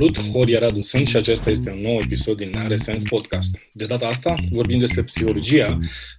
Salut, 0.00 0.32
Horia 0.32 0.58
Radu 0.58 0.82
sunt 0.82 1.08
și 1.08 1.16
acesta 1.16 1.50
este 1.50 1.70
un 1.70 1.80
nou 1.80 1.98
episod 2.04 2.36
din 2.36 2.56
Are 2.56 2.76
Sens 2.76 3.02
Podcast. 3.02 3.68
De 3.72 3.86
data 3.86 4.06
asta 4.06 4.34
vorbim 4.50 4.78
despre 4.78 5.02
psihologia 5.02 5.78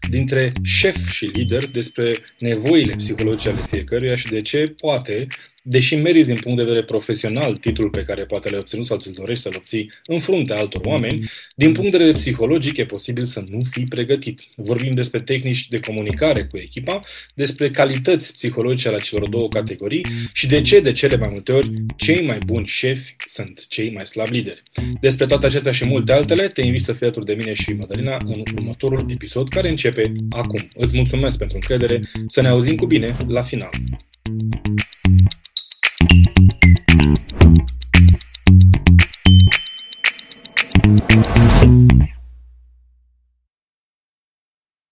dintre 0.09 0.52
șef 0.63 1.11
și 1.11 1.25
lider, 1.25 1.68
despre 1.68 2.14
nevoile 2.39 2.96
psihologice 2.96 3.50
ale 3.50 3.61
fiecăruia 3.70 4.15
și 4.15 4.25
de 4.25 4.41
ce 4.41 4.73
poate 4.78 5.28
deși 5.62 5.96
meriți 5.96 6.28
din 6.28 6.38
punct 6.41 6.57
de 6.57 6.64
vedere 6.64 6.84
profesional 6.84 7.55
titlul 7.55 7.89
pe 7.89 8.04
care 8.04 8.25
poate 8.25 8.50
l-ai 8.50 8.60
obținut 8.60 8.86
sau 8.86 8.98
ți-l 8.98 9.11
dorești 9.11 9.43
să-l 9.43 9.54
obții 9.57 9.91
în 10.05 10.20
fruntea 10.20 10.57
altor 10.57 10.82
oameni, 10.86 11.30
din 11.55 11.71
punct 11.71 11.91
de 11.91 11.98
vedere 11.98 12.18
psihologic 12.18 12.78
e 12.78 12.86
posibil 12.86 13.23
să 13.23 13.43
nu 13.50 13.60
fii 13.70 13.86
pregătit. 13.86 14.42
Vorbim 14.55 14.92
despre 14.92 15.20
tehnici 15.20 15.68
de 15.68 15.79
comunicare 15.79 16.43
cu 16.43 16.57
echipa, 16.57 17.00
despre 17.36 17.70
calități 17.70 18.34
psihologice 18.34 18.87
ale 18.87 18.97
celor 18.97 19.29
două 19.29 19.50
categorii 19.50 20.06
și 20.34 20.47
de 20.47 20.61
ce, 20.61 20.79
de 20.79 20.92
cele 20.92 21.18
mai 21.18 21.29
multe 21.32 21.51
ori, 21.51 21.71
cei 21.96 22.25
mai 22.25 22.37
buni 22.46 22.65
șefi 22.65 23.15
sunt 23.25 23.68
cei 23.68 23.92
mai 23.92 24.06
slabi 24.06 24.32
lideri. 24.32 24.64
Despre 25.01 25.25
toate 25.25 25.46
acestea 25.46 25.71
și 25.71 25.87
multe 25.87 26.12
altele, 26.12 26.48
te 26.48 26.62
invit 26.62 26.82
să 26.82 26.93
fii 26.93 27.06
alături 27.06 27.25
de 27.25 27.34
mine 27.34 27.54
și 27.54 27.73
Madalina 27.73 28.18
în 28.25 28.43
următorul 28.56 29.06
episod 29.07 29.50
care 29.50 29.70
începe 29.70 30.12
acum. 30.29 30.68
Îți 30.75 30.96
mulțumesc 30.96 31.37
pentru 31.37 31.56
încredere, 31.56 32.00
să 32.28 32.42
ne 32.42 32.48
auzim 32.48 32.75
cu 32.75 32.86
bine 32.86 33.16
la 33.28 33.42
final. 33.42 33.70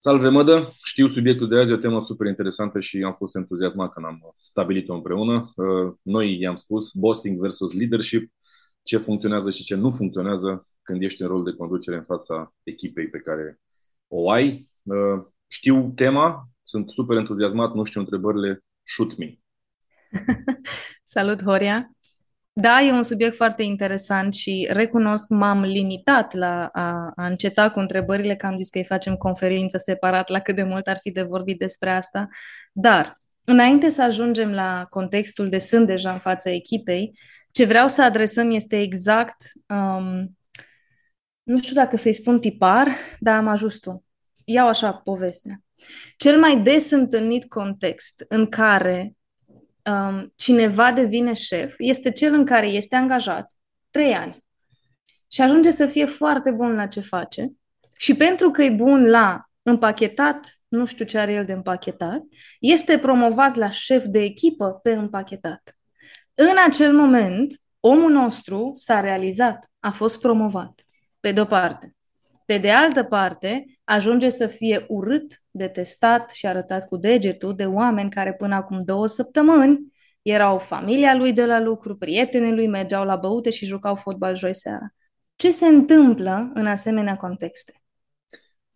Salve, 0.01 0.29
mădă! 0.29 0.71
Știu 0.83 1.07
subiectul 1.07 1.47
de 1.47 1.57
azi 1.59 1.71
e 1.71 1.73
o 1.73 1.77
temă 1.77 2.01
super 2.01 2.27
interesantă 2.27 2.79
și 2.79 3.03
am 3.05 3.13
fost 3.13 3.35
entuziasmat 3.35 3.93
când 3.93 4.05
am 4.05 4.35
stabilit-o 4.41 4.93
împreună. 4.93 5.51
Uh, 5.55 5.93
noi 6.01 6.39
i-am 6.39 6.55
spus 6.55 6.93
bossing 6.93 7.39
versus 7.39 7.73
leadership, 7.73 8.31
ce 8.83 8.97
funcționează 8.97 9.49
și 9.49 9.63
ce 9.63 9.75
nu 9.75 9.89
funcționează 9.89 10.67
când 10.81 11.01
ești 11.01 11.21
în 11.21 11.27
rol 11.27 11.43
de 11.43 11.51
conducere 11.51 11.97
în 11.97 12.03
fața 12.03 12.53
echipei 12.63 13.09
pe 13.09 13.19
care 13.19 13.59
o 14.07 14.29
ai. 14.31 14.69
Uh, 14.83 15.25
știu 15.47 15.91
tema, 15.95 16.49
sunt 16.63 16.89
super 16.89 17.17
entuziasmat, 17.17 17.73
nu 17.73 17.83
știu 17.83 17.99
întrebările, 17.99 18.63
shoot 18.83 19.17
me! 19.17 19.33
Salut, 21.03 21.43
Horia! 21.43 21.98
Da, 22.61 22.81
e 22.81 22.91
un 22.91 23.03
subiect 23.03 23.35
foarte 23.35 23.63
interesant 23.63 24.33
și 24.33 24.67
recunosc 24.71 25.29
m-am 25.29 25.61
limitat 25.61 26.33
la 26.33 26.69
a, 26.73 27.11
a 27.15 27.25
înceta 27.25 27.69
cu 27.69 27.79
întrebările, 27.79 28.35
că 28.35 28.45
am 28.45 28.57
zis 28.57 28.69
că 28.69 28.77
îi 28.77 28.83
facem 28.83 29.15
conferință 29.15 29.77
separat 29.77 30.29
la 30.29 30.39
cât 30.39 30.55
de 30.55 30.63
mult 30.63 30.87
ar 30.87 30.97
fi 30.97 31.11
de 31.11 31.21
vorbit 31.21 31.59
despre 31.59 31.89
asta. 31.89 32.27
Dar, 32.71 33.13
înainte 33.43 33.89
să 33.89 34.01
ajungem 34.01 34.51
la 34.51 34.85
contextul 34.89 35.49
de 35.49 35.57
sunt 35.57 35.87
deja 35.87 36.11
în 36.11 36.19
fața 36.19 36.49
echipei, 36.49 37.19
ce 37.51 37.65
vreau 37.65 37.87
să 37.87 38.03
adresăm 38.03 38.51
este 38.51 38.81
exact, 38.81 39.51
um, 39.67 40.37
nu 41.43 41.59
știu 41.59 41.73
dacă 41.73 41.97
să-i 41.97 42.13
spun 42.13 42.39
tipar, 42.39 42.87
dar 43.19 43.35
am 43.35 43.47
ajuns 43.47 43.75
tu. 43.75 44.05
Iau 44.45 44.67
așa 44.67 44.93
povestea. 44.93 45.61
Cel 46.17 46.39
mai 46.39 46.61
des 46.61 46.91
întâlnit 46.91 47.49
context 47.49 48.25
în 48.27 48.45
care 48.45 49.13
um, 49.89 50.33
cineva 50.35 50.91
devine 50.91 51.33
șef 51.33 51.73
este 51.77 52.11
cel 52.11 52.33
în 52.33 52.45
care 52.45 52.67
este 52.67 52.95
angajat 52.95 53.53
trei 53.91 54.13
ani 54.13 54.43
și 55.31 55.41
ajunge 55.41 55.71
să 55.71 55.85
fie 55.85 56.05
foarte 56.05 56.51
bun 56.51 56.73
la 56.73 56.87
ce 56.87 56.99
face 56.99 57.51
și 57.97 58.15
pentru 58.15 58.51
că 58.51 58.63
e 58.63 58.69
bun 58.69 59.09
la 59.09 59.49
împachetat, 59.61 60.59
nu 60.67 60.85
știu 60.85 61.05
ce 61.05 61.17
are 61.17 61.33
el 61.33 61.45
de 61.45 61.53
împachetat, 61.53 62.21
este 62.59 62.97
promovat 62.97 63.55
la 63.55 63.69
șef 63.69 64.05
de 64.05 64.19
echipă 64.19 64.79
pe 64.83 64.91
împachetat. 64.91 65.77
În 66.33 66.55
acel 66.65 66.93
moment, 66.93 67.61
omul 67.79 68.11
nostru 68.11 68.71
s-a 68.73 68.99
realizat, 68.99 69.71
a 69.79 69.91
fost 69.91 70.19
promovat, 70.19 70.81
pe 71.19 71.31
de-o 71.31 71.45
parte. 71.45 71.95
Pe 72.45 72.57
de 72.57 72.71
altă 72.71 73.03
parte, 73.03 73.78
ajunge 73.89 74.29
să 74.29 74.47
fie 74.47 74.85
urât, 74.87 75.43
detestat 75.51 76.29
și 76.29 76.47
arătat 76.47 76.85
cu 76.87 76.97
degetul 76.97 77.55
de 77.55 77.65
oameni 77.65 78.09
care 78.09 78.33
până 78.33 78.55
acum 78.55 78.79
două 78.79 79.07
săptămâni 79.07 79.93
erau 80.21 80.57
familia 80.57 81.15
lui 81.15 81.33
de 81.33 81.45
la 81.45 81.59
lucru, 81.59 81.95
prietenii 81.95 82.53
lui 82.53 82.67
mergeau 82.67 83.05
la 83.05 83.15
băute 83.15 83.49
și 83.49 83.65
jucau 83.65 83.95
fotbal 83.95 84.35
joi 84.35 84.55
seara. 84.55 84.93
Ce 85.35 85.51
se 85.51 85.65
întâmplă 85.65 86.51
în 86.53 86.67
asemenea 86.67 87.15
contexte? 87.15 87.81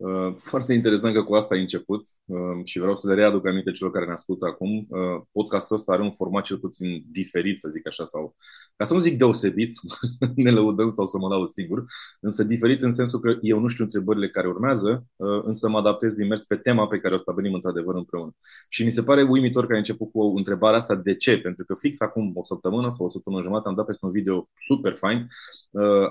Uh, 0.03 0.33
foarte 0.37 0.73
interesant 0.73 1.13
că 1.13 1.23
cu 1.23 1.33
asta 1.33 1.53
ai 1.55 1.61
început 1.61 2.07
uh, 2.25 2.37
și 2.63 2.79
vreau 2.79 2.95
să 2.95 3.07
le 3.07 3.13
readuc 3.13 3.47
aminte 3.47 3.71
celor 3.71 3.93
care 3.93 4.05
ne 4.05 4.11
ascultă 4.11 4.45
acum. 4.45 4.69
Uh, 4.89 5.21
podcastul 5.31 5.75
ăsta 5.75 5.91
are 5.91 6.01
un 6.01 6.11
format 6.11 6.43
cel 6.43 6.57
puțin 6.57 7.03
diferit, 7.11 7.57
să 7.59 7.69
zic 7.69 7.87
așa, 7.87 8.05
sau 8.05 8.35
ca 8.75 8.85
să 8.85 8.93
nu 8.93 8.99
zic 8.99 9.17
deosebit, 9.17 9.71
ne 10.35 10.51
lăudăm 10.51 10.89
sau 10.89 11.05
să 11.05 11.17
mă 11.17 11.27
laud 11.27 11.47
sigur, 11.47 11.83
însă 12.19 12.43
diferit 12.43 12.81
în 12.83 12.91
sensul 12.91 13.19
că 13.19 13.37
eu 13.41 13.59
nu 13.59 13.67
știu 13.67 13.83
întrebările 13.83 14.29
care 14.29 14.47
urmează, 14.47 15.05
însă 15.43 15.69
mă 15.69 15.77
adaptez 15.77 16.13
din 16.13 16.27
mers 16.27 16.43
pe 16.43 16.55
tema 16.55 16.87
pe 16.87 16.99
care 16.99 17.13
o 17.13 17.17
stabilim 17.17 17.53
într-adevăr 17.53 17.95
împreună. 17.95 18.35
Și 18.69 18.83
mi 18.83 18.91
se 18.91 19.03
pare 19.03 19.21
uimitor 19.21 19.65
că 19.65 19.71
ai 19.71 19.77
început 19.77 20.11
cu 20.11 20.21
întrebarea 20.21 20.77
asta 20.77 20.95
de 20.95 21.15
ce, 21.15 21.37
pentru 21.37 21.65
că 21.65 21.75
fix 21.79 22.01
acum 22.01 22.31
o 22.35 22.43
săptămână 22.43 22.89
sau 22.89 23.05
o 23.05 23.09
săptămână 23.09 23.41
jumătate 23.41 23.67
am 23.67 23.75
dat 23.75 23.85
peste 23.85 24.05
un 24.05 24.11
video 24.11 24.49
super 24.65 24.95
fain 24.95 25.27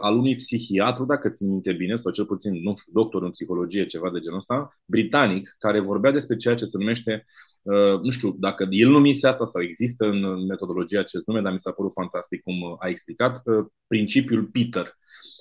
al 0.00 0.16
unui 0.16 0.34
psihiatru, 0.34 1.04
dacă 1.04 1.28
țin 1.28 1.48
minte 1.48 1.72
bine, 1.72 1.94
sau 1.94 2.12
cel 2.12 2.24
puțin, 2.24 2.52
nu 2.62 2.74
știu, 2.76 2.92
doctor 2.92 3.22
în 3.22 3.30
psihologie, 3.30 3.81
psihologie, 3.82 3.86
ceva 3.86 4.10
de 4.10 4.18
genul 4.20 4.38
ăsta, 4.38 4.68
britanic, 4.84 5.56
care 5.58 5.80
vorbea 5.80 6.10
despre 6.10 6.36
ceea 6.36 6.54
ce 6.54 6.64
se 6.64 6.78
numește, 6.78 7.24
uh, 7.62 8.00
nu 8.00 8.10
știu 8.10 8.36
dacă 8.38 8.66
el 8.70 8.88
numise 8.88 9.26
asta 9.26 9.44
sau 9.44 9.62
există 9.62 10.06
în 10.06 10.46
metodologie 10.46 10.98
acest 10.98 11.26
nume, 11.26 11.40
dar 11.40 11.52
mi 11.52 11.58
s-a 11.58 11.72
părut 11.72 11.92
fantastic 11.92 12.42
cum 12.42 12.76
a 12.78 12.88
explicat, 12.88 13.42
uh, 13.44 13.66
principiul 13.86 14.44
Peter 14.44 14.96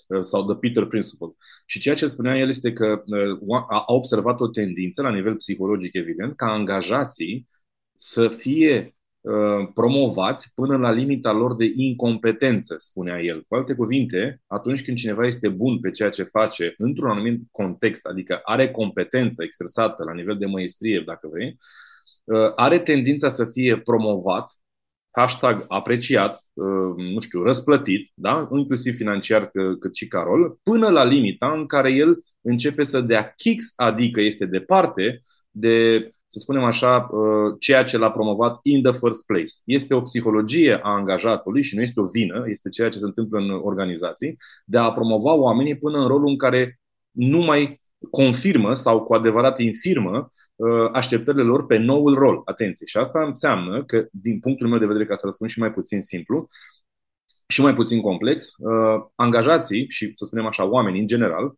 uh, 0.07 0.22
sau 0.22 0.46
The 0.46 0.56
Peter 0.56 0.85
Principle. 0.85 1.35
Și 1.66 1.79
ceea 1.79 1.96
ce 1.96 2.07
spunea 2.07 2.38
el 2.38 2.50
este 2.50 2.74
că 2.74 3.03
uh, 3.06 3.66
a 3.69 3.84
observat 3.85 4.40
o 4.40 4.47
tendință 4.47 5.02
la 5.02 5.12
nivel 5.12 5.35
psihologic, 5.35 5.94
evident, 5.94 6.35
ca 6.35 6.46
angajații 6.46 7.47
să 7.96 8.28
fie 8.28 8.75
Uh, 8.85 9.00
promovați 9.74 10.52
până 10.54 10.78
la 10.78 10.92
limita 10.92 11.32
lor 11.32 11.56
de 11.56 11.72
incompetență, 11.76 12.76
spunea 12.78 13.22
el. 13.22 13.44
Cu 13.48 13.56
alte 13.56 13.74
cuvinte, 13.74 14.42
atunci 14.48 14.84
când 14.84 14.98
cineva 14.98 15.26
este 15.26 15.50
bun 15.50 15.80
pe 15.80 15.90
ceea 15.90 16.09
ce 16.09 16.24
face 16.24 16.74
într-un 16.78 17.09
anumit 17.09 17.42
context, 17.52 18.06
adică 18.06 18.40
are 18.44 18.72
competență 18.72 19.44
exersată 19.44 20.04
la 20.04 20.14
nivel 20.14 20.38
de 20.38 20.46
măestrie, 20.46 21.04
dacă 21.06 21.28
vrei, 21.32 21.58
uh, 22.24 22.52
are 22.56 22.80
tendința 22.80 23.30
să 23.30 23.46
fie 23.46 23.78
promovat, 23.78 24.52
hashtag 25.12 25.66
apreciat, 25.68 26.40
uh, 26.53 26.96
nu 27.14 27.20
știu, 27.20 27.44
răsplătit, 27.44 28.12
da? 28.16 28.48
inclusiv 28.52 28.96
financiar 28.96 29.52
cât 29.80 29.96
și 29.96 30.08
ca 30.08 30.22
rol, 30.22 30.59
până 30.64 30.90
la 30.90 31.03
limita 31.03 31.52
în 31.53 31.66
care 31.66 31.92
el 31.92 32.24
începe 32.42 32.84
să 32.84 33.02
dea 33.02 33.34
kicks, 33.36 33.74
adică 33.76 34.22
este 34.22 34.46
departe 34.46 35.20
de 35.52 36.09
să 36.31 36.40
spunem 36.40 36.64
așa, 36.64 37.08
uh, 37.12 37.56
ceea 37.59 37.84
ce 37.84 37.97
l-a 37.97 38.12
promovat 38.12 38.59
in 38.64 38.84
the 38.84 38.92
first 38.92 39.25
place. 39.25 39.52
Este 39.66 39.94
o 39.94 40.02
psihologie 40.02 40.80
a 40.84 40.90
angajatului 40.90 41.64
și 41.64 41.75
nu 41.75 41.81
este 41.81 42.00
o 42.00 42.06
vină, 42.06 42.44
este 42.47 42.69
ceea 42.69 42.90
ce 42.90 42.97
se 42.97 43.06
întâmplă 43.06 43.40
în 43.40 43.50
organizații, 43.50 44.38
de 44.66 44.78
a 44.78 44.91
promova 44.91 45.34
oamenii 45.34 45.78
până 45.78 45.97
în 46.00 46.08
rolul 46.08 46.28
în 46.28 46.38
care 46.38 46.80
nu 47.12 47.40
mai 47.40 47.81
confirmă 48.12 48.74
sau 48.74 49.03
cu 49.03 49.14
adevărat 49.14 49.59
infirmă 49.59 50.31
uh, 50.56 50.90
așteptările 50.91 51.44
lor 51.44 51.66
pe 51.66 51.78
noul 51.78 52.16
rol. 52.16 52.41
Atenție! 52.46 52.86
Și 52.86 52.97
asta 52.97 53.24
înseamnă 53.24 53.84
că, 53.84 54.06
din 54.12 54.40
punctul 54.40 54.68
meu 54.68 54.80
de 54.80 54.86
vedere, 54.86 55.06
ca 55.06 55.16
să 55.16 55.25
răspund 55.25 55.50
și 55.50 55.59
mai 55.59 55.74
puțin 55.74 56.02
simplu, 56.02 56.47
și 57.47 57.62
mai 57.62 57.75
puțin 57.75 58.02
complex, 58.02 58.47
uh, 58.58 59.02
angajații 59.16 59.90
și, 59.90 60.12
să 60.16 60.25
spunem 60.25 60.46
așa, 60.46 60.66
oamenii 60.66 61.02
în 61.02 61.08
general, 61.08 61.56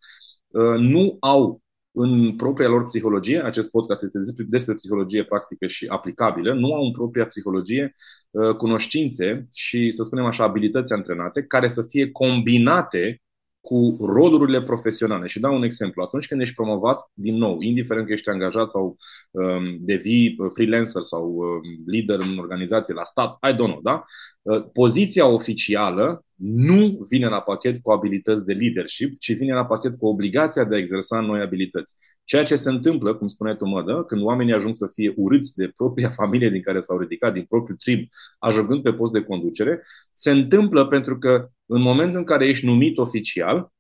nu 0.78 1.18
au 1.20 1.63
în 1.94 2.36
propria 2.36 2.68
lor 2.68 2.86
psihologie, 2.86 3.44
acest 3.44 3.72
podcast 3.72 4.04
este 4.04 4.20
despre 4.48 4.74
psihologie 4.74 5.24
practică 5.24 5.68
și 5.68 5.86
aplicabilă, 5.86 6.54
nu 6.54 6.74
au 6.74 6.86
în 6.86 6.92
propria 6.92 7.26
psihologie 7.26 7.94
uh, 8.32 8.56
cunoștințe 8.56 9.48
și, 9.54 9.92
să 9.92 10.04
spunem 10.04 10.26
așa, 10.26 10.44
abilități 10.44 10.94
antrenate 10.94 11.44
care 11.44 11.68
să 11.68 11.82
fie 11.82 12.12
combinate 12.12 13.22
cu 13.64 13.98
rolurile 14.00 14.62
profesionale. 14.64 15.28
Și 15.28 15.40
dau 15.40 15.56
un 15.56 15.64
exemplu. 15.64 16.02
Atunci 16.02 16.28
când 16.28 16.42
ești 16.42 16.56
promovat, 16.56 17.12
din 17.14 17.36
nou, 17.36 17.62
indiferent 17.62 18.06
că 18.08 18.14
ești 18.14 18.30
angajat 18.30 18.70
sau 18.70 18.98
um, 19.32 19.78
devii 19.80 20.36
freelancer 20.54 21.02
sau 21.02 21.26
um, 21.26 21.62
lider 21.86 22.20
în 22.20 22.38
organizație 22.38 22.94
la 22.94 23.04
stat, 23.04 23.38
I 23.50 23.54
don't 23.54 23.56
know, 23.56 23.80
da? 23.82 24.04
Uh, 24.42 24.64
poziția 24.74 25.26
oficială 25.28 26.26
nu 26.36 27.06
vine 27.10 27.28
la 27.28 27.42
pachet 27.42 27.82
cu 27.82 27.92
abilități 27.92 28.46
de 28.46 28.54
leadership, 28.54 29.20
ci 29.20 29.36
vine 29.36 29.54
la 29.54 29.66
pachet 29.66 29.98
cu 29.98 30.08
obligația 30.08 30.64
de 30.64 30.76
a 30.76 30.78
exersa 30.78 31.20
noi 31.20 31.42
abilități. 31.42 31.94
Ceea 32.24 32.44
ce 32.44 32.56
se 32.56 32.70
întâmplă, 32.70 33.16
cum 33.16 33.28
spuneai 33.28 33.56
tu, 33.58 33.66
Mădă, 33.66 34.04
când 34.08 34.22
oamenii 34.22 34.54
ajung 34.54 34.76
să 34.76 34.90
fie 34.94 35.14
urâți 35.16 35.56
de 35.56 35.72
propria 35.76 36.10
familie 36.20 36.50
din 36.50 36.62
care 36.62 36.80
s-au 36.80 36.98
ridicat, 37.00 37.34
din 37.34 37.46
propriul 37.50 37.78
trib, 37.78 38.08
ajungând 38.40 38.82
pe 38.84 38.94
post 38.94 39.12
de 39.12 39.24
conducere, 39.24 39.82
se 40.14 40.32
întâmplă 40.32 40.88
pentru 40.88 41.18
că 41.18 41.50
în 41.66 41.82
momentul 41.82 42.18
în 42.18 42.26
care 42.26 42.48
ești 42.48 42.66
numit 42.66 42.98
oficial, 42.98 43.72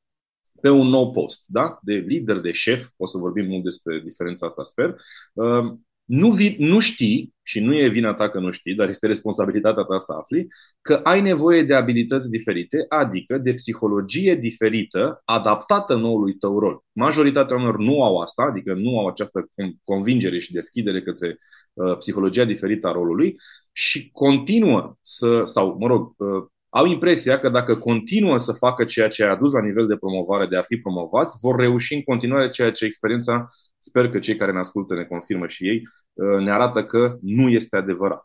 pe 0.62 0.70
un 0.70 0.88
nou 0.88 1.12
post, 1.12 1.44
da? 1.48 1.80
de 1.82 1.94
lider, 1.94 2.40
de 2.40 2.52
șef, 2.52 2.90
o 2.98 3.06
să 3.06 3.18
vorbim 3.18 3.46
mult 3.46 3.64
despre 3.64 4.02
diferența 4.04 4.46
asta, 4.46 4.64
sper, 4.64 4.96
uh, 5.34 5.74
nu, 6.06 6.32
vi, 6.32 6.56
nu 6.60 6.80
știi 6.80 7.34
și 7.42 7.60
nu 7.60 7.78
e 7.78 7.88
vina 7.88 8.14
ta 8.14 8.30
că 8.30 8.40
nu 8.40 8.52
știi, 8.52 8.76
dar 8.76 8.90
este 8.90 9.08
responsabilitatea 9.08 9.84
ta 9.84 9.98
să 9.98 10.14
afli, 10.18 10.48
că 10.82 11.00
ai 11.04 11.22
nevoie 11.22 11.64
de 11.64 11.74
abilități 11.74 12.30
diferite, 12.30 12.86
adică 12.90 13.38
de 13.38 13.54
psihologie 13.54 14.36
diferită, 14.36 15.22
adaptată 15.26 15.96
noului 15.96 16.34
tău 16.34 16.60
rol. 16.60 16.84
Majoritatea 16.92 17.56
oamenilor 17.56 17.80
nu 17.82 18.04
au 18.04 18.18
asta, 18.18 18.44
adică 18.44 18.74
nu 18.74 19.00
au 19.00 19.08
această 19.08 19.50
convingere 19.84 20.40
și 20.40 20.52
deschidere 20.52 21.02
către 21.02 21.38
uh, 21.74 21.98
psihologia 21.98 22.44
diferită 22.44 22.88
a 22.88 22.92
rolului 22.92 23.36
și 23.72 24.12
continuă 24.12 24.98
să, 25.02 25.42
sau, 25.46 25.78
mă 25.80 25.88
rog, 25.88 26.14
uh, 26.18 26.44
au 26.76 26.86
impresia 26.86 27.40
că 27.40 27.50
dacă 27.50 27.76
continuă 27.76 28.38
să 28.38 28.52
facă 28.52 28.84
ceea 28.84 29.08
ce 29.08 29.24
a 29.24 29.30
adus 29.30 29.54
la 29.54 29.62
nivel 29.62 29.88
de 29.88 29.96
promovare 29.96 30.48
de 30.48 30.58
a 30.58 30.62
fi 30.62 30.78
promovați, 30.78 31.38
vor 31.42 31.56
reuși 31.56 31.94
în 31.94 32.04
continuare 32.04 32.50
ceea 32.50 32.72
ce 32.72 32.86
experiența, 32.86 33.48
sper 33.78 34.10
că 34.10 34.20
cei 34.20 34.36
care 34.36 34.52
ne 34.52 34.60
ascultă 34.60 34.94
ne 34.94 35.04
confirmă 35.04 35.48
și 35.48 35.68
ei, 35.68 35.82
uh, 36.14 36.40
ne 36.40 36.52
arată 36.52 36.86
că 36.86 37.18
nu 37.22 37.50
este 37.50 37.76
adevărat. 37.76 38.24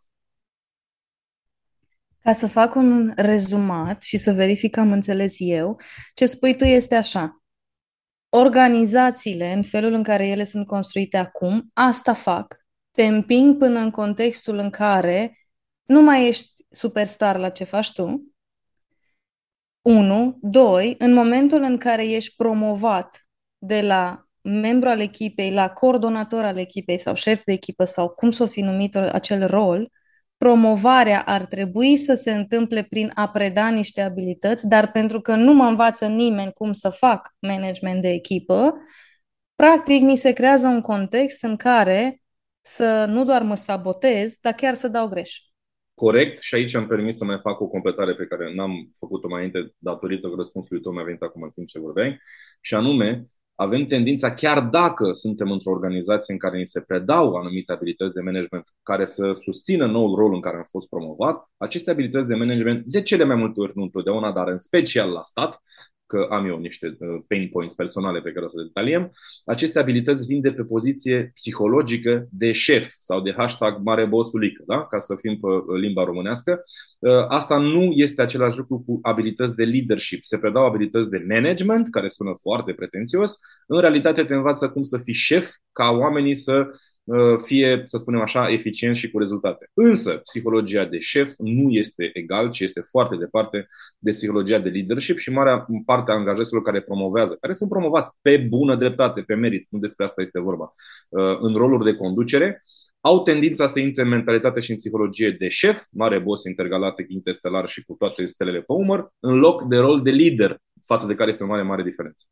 Ca 2.23 2.33
să 2.33 2.47
fac 2.47 2.75
un 2.75 3.13
rezumat 3.17 4.03
și 4.03 4.17
să 4.17 4.33
verific 4.33 4.71
că 4.71 4.81
am 4.81 4.93
înțeles 4.93 5.35
eu, 5.39 5.81
ce 6.15 6.27
spui 6.27 6.57
tu 6.57 6.65
este 6.65 6.95
așa. 6.95 7.43
Organizațiile, 8.29 9.53
în 9.53 9.63
felul 9.63 9.93
în 9.93 10.03
care 10.03 10.29
ele 10.29 10.45
sunt 10.45 10.67
construite 10.67 11.17
acum, 11.17 11.71
asta 11.73 12.13
fac. 12.13 12.57
Te 12.91 13.07
împing 13.07 13.59
până 13.59 13.79
în 13.79 13.91
contextul 13.91 14.59
în 14.59 14.71
care 14.71 15.39
nu 15.85 16.03
mai 16.03 16.29
ești 16.29 16.65
superstar 16.71 17.39
la 17.39 17.49
ce 17.49 17.65
faci 17.65 17.93
tu, 17.93 18.33
1. 19.89 20.39
2. 20.41 20.95
În 20.99 21.13
momentul 21.13 21.63
în 21.63 21.79
care 21.79 22.09
ești 22.09 22.35
promovat 22.37 23.27
de 23.59 23.81
la 23.81 24.25
membru 24.43 24.89
al 24.89 25.01
echipei 25.01 25.53
la 25.53 25.71
coordonator 25.71 26.45
al 26.45 26.57
echipei 26.59 26.99
sau 26.99 27.15
șef 27.15 27.43
de 27.45 27.53
echipă 27.53 27.85
sau 27.85 28.09
cum 28.09 28.31
s-o 28.31 28.47
fi 28.47 28.61
numit 28.61 28.97
acel 28.97 29.47
rol, 29.47 29.91
promovarea 30.37 31.23
ar 31.23 31.45
trebui 31.45 31.97
să 31.97 32.15
se 32.15 32.33
întâmple 32.33 32.83
prin 32.83 33.11
a 33.15 33.29
preda 33.29 33.69
niște 33.69 34.01
abilități, 34.01 34.67
dar 34.67 34.91
pentru 34.91 35.21
că 35.21 35.35
nu 35.35 35.53
mă 35.55 35.65
învață 35.65 36.07
nimeni 36.07 36.53
cum 36.53 36.73
să 36.73 36.89
fac 36.89 37.35
management 37.39 38.03
de 38.03 38.09
echipă, 38.09 38.75
practic 39.55 40.03
mi 40.03 40.17
se 40.17 40.33
creează 40.33 40.67
un 40.67 40.81
context 40.81 41.43
în 41.43 41.57
care 41.57 42.23
să 42.61 43.05
nu 43.09 43.25
doar 43.25 43.43
mă 43.43 43.55
sabotez, 43.55 44.37
dar 44.41 44.53
chiar 44.53 44.75
să 44.75 44.89
dau 44.89 45.09
greș 45.09 45.48
corect. 46.05 46.39
Și 46.39 46.55
aici 46.55 46.75
am 46.75 46.87
permis 46.87 47.17
să 47.17 47.25
mai 47.25 47.39
fac 47.39 47.61
o 47.61 47.67
completare 47.67 48.15
pe 48.15 48.27
care 48.27 48.55
n-am 48.55 48.91
făcut-o 48.99 49.29
mai 49.29 49.39
înainte 49.39 49.75
datorită 49.79 50.33
răspunsului 50.37 50.83
tău 50.83 50.93
mi-a 50.93 51.05
venit 51.05 51.23
acum 51.23 51.43
în 51.43 51.51
timp 51.51 51.67
ce 51.67 51.79
vorbeai. 51.79 52.19
Și 52.61 52.75
anume 52.75 53.29
avem 53.55 53.85
tendința, 53.85 54.35
chiar 54.35 54.61
dacă 54.61 55.13
suntem 55.13 55.51
într-o 55.51 55.71
organizație 55.71 56.33
în 56.33 56.39
care 56.39 56.59
ni 56.59 56.67
se 56.67 56.81
predau 56.81 57.35
anumite 57.35 57.73
abilități 57.73 58.15
de 58.15 58.21
management 58.21 58.65
care 58.83 59.05
să 59.05 59.33
susțină 59.33 59.87
noul 59.87 60.17
rol 60.17 60.35
în 60.35 60.41
care 60.41 60.57
am 60.57 60.67
fost 60.69 60.89
promovat, 60.89 61.51
aceste 61.57 61.91
abilități 61.91 62.29
de 62.29 62.35
management, 62.35 62.85
de 62.87 63.03
cele 63.03 63.25
mai 63.25 63.37
multe 63.37 63.61
ori, 63.61 63.73
nu 63.75 63.83
întotdeauna, 63.83 64.33
dar 64.33 64.49
în 64.49 64.59
special 64.59 65.11
la 65.11 65.23
stat, 65.23 65.63
că 66.09 66.27
am 66.31 66.47
eu 66.47 66.59
niște 66.59 66.97
uh, 66.99 67.23
pain 67.29 67.49
points 67.49 67.75
personale 67.75 68.21
pe 68.21 68.33
care 68.33 68.45
o 68.45 68.49
să 68.49 68.59
le 68.59 68.67
detaliem, 68.67 69.11
aceste 69.45 69.79
abilități 69.79 70.27
vin 70.27 70.41
de 70.41 70.51
pe 70.53 70.63
poziție 70.63 71.31
psihologică 71.35 72.29
de 72.31 72.53
șef 72.53 72.89
sau 72.99 73.21
de 73.21 73.35
hashtag 73.37 73.79
mare 73.83 74.05
bossulică, 74.05 74.63
da? 74.67 74.87
ca 74.87 74.99
să 74.99 75.15
fim 75.21 75.41
pe 75.41 75.47
uh, 75.47 75.79
limba 75.81 76.05
românească. 76.05 76.61
Uh, 76.99 77.11
asta 77.29 77.59
nu 77.59 77.83
este 77.83 78.23
același 78.23 78.59
lucru 78.59 78.83
cu 78.87 78.99
abilități 79.03 79.55
de 79.55 79.65
leadership. 79.65 80.25
Se 80.25 80.39
predau 80.39 80.65
abilități 80.65 81.11
de 81.11 81.25
management, 81.29 81.91
care 81.91 82.09
sună 82.09 82.33
foarte 82.41 82.73
pretențios. 82.73 83.39
În 83.67 83.81
realitate 83.81 84.25
te 84.25 84.35
învață 84.35 84.69
cum 84.69 84.83
să 84.83 84.99
fii 84.99 85.15
șef, 85.15 85.49
ca 85.73 85.91
oamenii 85.91 86.35
să 86.35 86.53
Uh, 86.53 86.98
fie, 87.45 87.83
să 87.85 87.97
spunem 87.97 88.21
așa, 88.21 88.53
eficient 88.53 88.97
și 88.97 89.11
cu 89.11 89.19
rezultate. 89.19 89.71
Însă, 89.75 90.11
psihologia 90.25 90.85
de 90.85 90.99
șef 90.99 91.33
nu 91.39 91.71
este 91.71 92.11
egal, 92.13 92.51
ci 92.51 92.61
este 92.61 92.81
foarte 92.81 93.17
departe 93.17 93.69
de 93.99 94.11
psihologia 94.11 94.59
de 94.59 94.69
leadership 94.69 95.19
și 95.19 95.31
marea 95.31 95.67
parte 95.85 96.11
a 96.11 96.15
angajaților 96.15 96.63
care 96.63 96.81
promovează, 96.81 97.37
care 97.41 97.53
sunt 97.53 97.71
promovați 97.71 98.17
pe 98.23 98.37
bună 98.37 98.77
dreptate, 98.77 99.21
pe 99.21 99.35
merit, 99.35 99.67
nu 99.71 99.79
despre 99.79 100.05
asta 100.05 100.23
este 100.23 100.41
vorba, 100.41 100.73
uh, 101.09 101.39
în 101.41 101.55
roluri 101.55 101.85
de 101.85 101.95
conducere, 101.95 102.63
au 103.01 103.23
tendința 103.23 103.67
să 103.67 103.81
intre 103.81 104.03
în 104.03 104.09
mentalitate 104.09 104.61
și 104.61 104.71
în 104.71 104.77
psihologie 104.77 105.31
de 105.31 105.49
șef, 105.49 105.83
mare 105.91 106.19
boss 106.19 106.45
intergalatic, 106.45 107.11
interstelar 107.11 107.69
și 107.69 107.85
cu 107.85 107.95
toate 107.99 108.25
stelele 108.25 108.59
pe 108.59 108.73
umăr, 108.73 109.09
în 109.21 109.39
loc 109.39 109.69
de 109.69 109.77
rol 109.77 110.03
de 110.03 110.11
lider, 110.11 110.59
față 110.87 111.07
de 111.07 111.15
care 111.15 111.29
este 111.29 111.43
o 111.43 111.47
mare, 111.47 111.63
mare 111.63 111.83
diferență. 111.83 112.25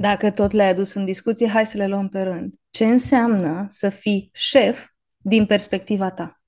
Dacă 0.00 0.30
tot 0.30 0.50
le-ai 0.50 0.68
adus 0.68 0.94
în 0.94 1.04
discuție, 1.04 1.48
hai 1.48 1.66
să 1.66 1.76
le 1.76 1.86
luăm 1.86 2.08
pe 2.08 2.20
rând. 2.20 2.54
Ce 2.70 2.84
înseamnă 2.84 3.66
să 3.68 3.88
fii 3.88 4.30
șef 4.32 4.86
din 5.16 5.46
perspectiva 5.46 6.10
ta? 6.10 6.40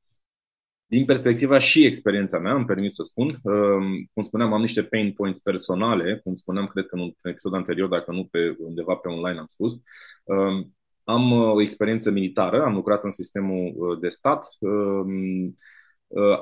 Din 0.87 1.05
perspectiva 1.05 1.59
și 1.59 1.85
experiența 1.85 2.39
mea, 2.39 2.55
îmi 2.55 2.65
permit 2.65 2.93
să 2.93 3.03
spun, 3.03 3.39
um, 3.43 4.09
cum 4.13 4.23
spuneam, 4.23 4.53
am 4.53 4.61
niște 4.61 4.83
pain 4.83 5.13
points 5.13 5.39
personale, 5.39 6.21
cum 6.25 6.35
spuneam, 6.35 6.67
cred 6.67 6.87
că 6.87 6.95
în 6.95 7.01
un 7.01 7.13
episod 7.23 7.55
anterior, 7.55 7.89
dacă 7.89 8.13
nu 8.13 8.25
pe 8.31 8.57
undeva 8.59 8.95
pe 8.95 9.09
online 9.09 9.39
am 9.39 9.47
spus, 9.47 9.81
um, 10.25 10.75
am 11.05 11.31
uh, 11.31 11.53
o 11.53 11.63
experiență 11.63 12.11
militară, 12.11 12.63
am 12.63 12.75
lucrat 12.75 13.05
în 13.05 13.11
sistemul 13.11 13.73
uh, 13.77 13.99
de 14.01 14.09
stat, 14.09 14.47
um, 14.61 15.09
Uh, 15.45 15.53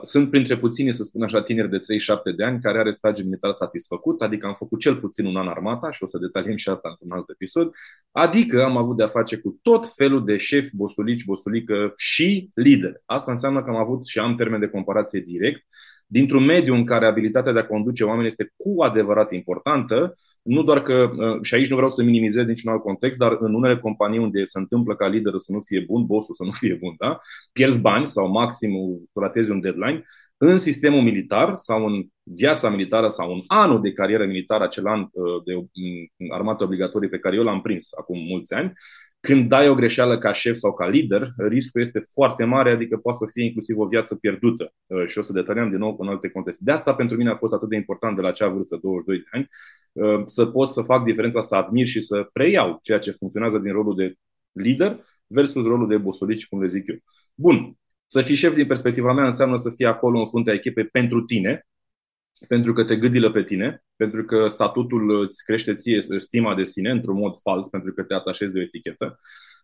sunt 0.03 0.31
printre 0.31 0.59
puțini, 0.59 0.93
să 0.93 1.03
spun 1.03 1.23
așa, 1.23 1.43
tineri 1.43 1.71
de 1.71 1.79
37 1.79 2.33
de 2.33 2.45
ani 2.45 2.61
care 2.61 2.79
are 2.79 2.91
stagiul 2.91 3.27
militar 3.27 3.53
satisfăcut, 3.53 4.23
adică 4.23 4.47
am 4.47 4.55
făcut 4.55 4.79
cel 4.79 4.97
puțin 4.97 5.27
un 5.27 5.37
an 5.37 5.49
armata 5.49 5.91
și 5.91 6.03
o 6.03 6.07
să 6.07 6.19
detaliem 6.19 6.57
și 6.57 6.69
asta 6.69 6.89
într-un 6.89 7.11
alt 7.19 7.29
episod, 7.31 7.71
adică 8.13 8.65
am 8.65 8.77
avut 8.77 8.97
de-a 8.97 9.07
face 9.07 9.37
cu 9.37 9.59
tot 9.63 9.93
felul 9.95 10.25
de 10.25 10.37
șefi, 10.37 10.77
bosulici, 10.77 11.25
bosulică 11.25 11.93
și 11.97 12.51
lideri. 12.55 13.03
Asta 13.07 13.31
înseamnă 13.31 13.63
că 13.63 13.71
am 13.71 13.77
avut 13.77 14.07
și 14.07 14.19
am 14.19 14.35
termen 14.35 14.61
de 14.61 14.69
comparație 14.69 15.21
direct 15.21 15.67
dintr-un 16.13 16.45
mediu 16.45 16.75
în 16.75 16.85
care 16.85 17.07
abilitatea 17.07 17.53
de 17.53 17.59
a 17.59 17.67
conduce 17.67 18.05
oameni 18.05 18.27
este 18.27 18.53
cu 18.57 18.83
adevărat 18.83 19.33
importantă, 19.33 20.13
nu 20.43 20.63
doar 20.63 20.83
că, 20.83 21.11
uh, 21.17 21.43
și 21.43 21.55
aici 21.55 21.69
nu 21.69 21.77
vreau 21.77 21.91
să 21.91 22.03
minimizez 22.03 22.47
niciun 22.47 22.73
alt 22.73 22.83
context, 22.83 23.19
dar 23.19 23.37
în 23.41 23.55
unele 23.55 23.79
companii 23.79 24.19
unde 24.19 24.45
se 24.45 24.59
întâmplă 24.59 24.97
ca 24.97 25.07
liderul 25.07 25.39
să 25.39 25.53
nu 25.53 25.61
fie 25.61 25.85
bun, 25.87 26.07
bossul 26.07 26.35
să 26.35 26.45
nu 26.45 26.51
fie 26.51 26.75
bun, 26.81 26.95
da? 26.99 27.19
pierzi 27.53 27.81
bani 27.81 28.07
sau 28.07 28.31
maxim 28.31 28.73
ratezi 29.15 29.51
un 29.51 29.61
deadline, 29.61 30.03
în 30.37 30.57
sistemul 30.59 31.03
militar 31.03 31.53
sau 31.55 31.87
în 31.87 32.07
viața 32.23 32.69
militară 32.71 33.09
sau 33.09 33.33
în 33.33 33.41
anul 33.47 33.81
de 33.81 33.93
carieră 33.93 34.27
militară, 34.27 34.65
acel 34.65 34.87
an 34.87 35.01
uh, 35.01 35.43
de 35.45 35.55
mm, 35.55 36.33
armată 36.33 36.65
obligatorie 36.65 37.09
pe 37.09 37.19
care 37.19 37.37
eu 37.37 37.43
l-am 37.43 37.61
prins 37.61 37.89
acum 37.99 38.19
mulți 38.19 38.55
ani, 38.55 38.73
când 39.21 39.49
dai 39.49 39.69
o 39.69 39.75
greșeală 39.75 40.19
ca 40.19 40.33
șef 40.33 40.57
sau 40.57 40.73
ca 40.73 40.89
lider, 40.89 41.33
riscul 41.37 41.81
este 41.81 42.01
foarte 42.13 42.45
mare, 42.45 42.71
adică 42.71 42.97
poate 42.97 43.19
să 43.19 43.31
fie 43.33 43.45
inclusiv 43.45 43.79
o 43.79 43.87
viață 43.87 44.15
pierdută. 44.15 44.73
Uh, 44.87 45.07
și 45.07 45.19
o 45.19 45.23
să 45.23 45.33
detaliem 45.33 45.71
din 45.71 45.79
nou 45.79 45.97
în 45.99 46.09
alte 46.09 46.29
contexte. 46.29 46.65
De 46.65 46.71
asta 46.71 46.95
pentru 46.95 47.17
mine 47.17 47.31
a 47.31 47.35
fost 47.35 47.53
atât 47.53 47.69
de 47.69 47.77
important 47.77 48.17
de 48.17 48.23
la 48.23 48.29
acea 48.29 48.49
vârstă, 48.49 48.79
22 48.83 49.19
de 49.19 49.25
ani, 49.31 49.49
uh, 49.93 50.23
să 50.25 50.47
pot 50.47 50.69
să 50.69 50.83
fac 50.83 51.05
diferența, 51.05 51.41
să 51.41 51.55
admir 51.55 51.87
și 51.87 52.01
să 52.01 52.29
preiau 52.33 52.79
ceea 52.83 52.99
ce 52.99 53.11
funcționează 53.11 53.59
din 53.59 53.73
rolul 53.73 53.97
de 53.97 54.15
lider 54.53 55.05
versus 55.27 55.65
rolul 55.65 55.89
de 55.89 55.97
bosolici, 55.97 56.47
cum 56.47 56.61
le 56.61 56.67
zic 56.67 56.89
eu. 56.89 56.97
Bun, 57.35 57.75
să 58.07 58.23
fii 58.23 58.35
șef 58.35 58.55
din 58.55 58.67
perspectiva 58.67 59.13
mea 59.13 59.25
înseamnă 59.25 59.57
să 59.57 59.71
fii 59.77 59.87
acolo 59.87 60.19
în 60.19 60.27
fruntea 60.27 60.55
echipei 60.55 60.85
pentru 60.85 61.21
tine, 61.21 61.67
pentru 62.49 62.73
că 62.73 62.85
te 62.85 62.97
gâdilă 62.97 63.31
pe 63.31 63.43
tine, 63.43 63.85
pentru 63.97 64.25
că 64.25 64.49
statutul 64.49 65.21
îți 65.21 65.45
crește 65.45 65.75
ție 65.75 66.01
stima 66.01 66.55
de 66.55 66.65
sine 66.65 66.91
într-un 66.91 67.17
mod 67.17 67.37
fals, 67.43 67.69
pentru 67.69 67.93
că 67.93 68.03
te 68.03 68.15
atașezi 68.15 68.53
de 68.53 68.59
o 68.59 68.63
etichetă, 68.63 69.19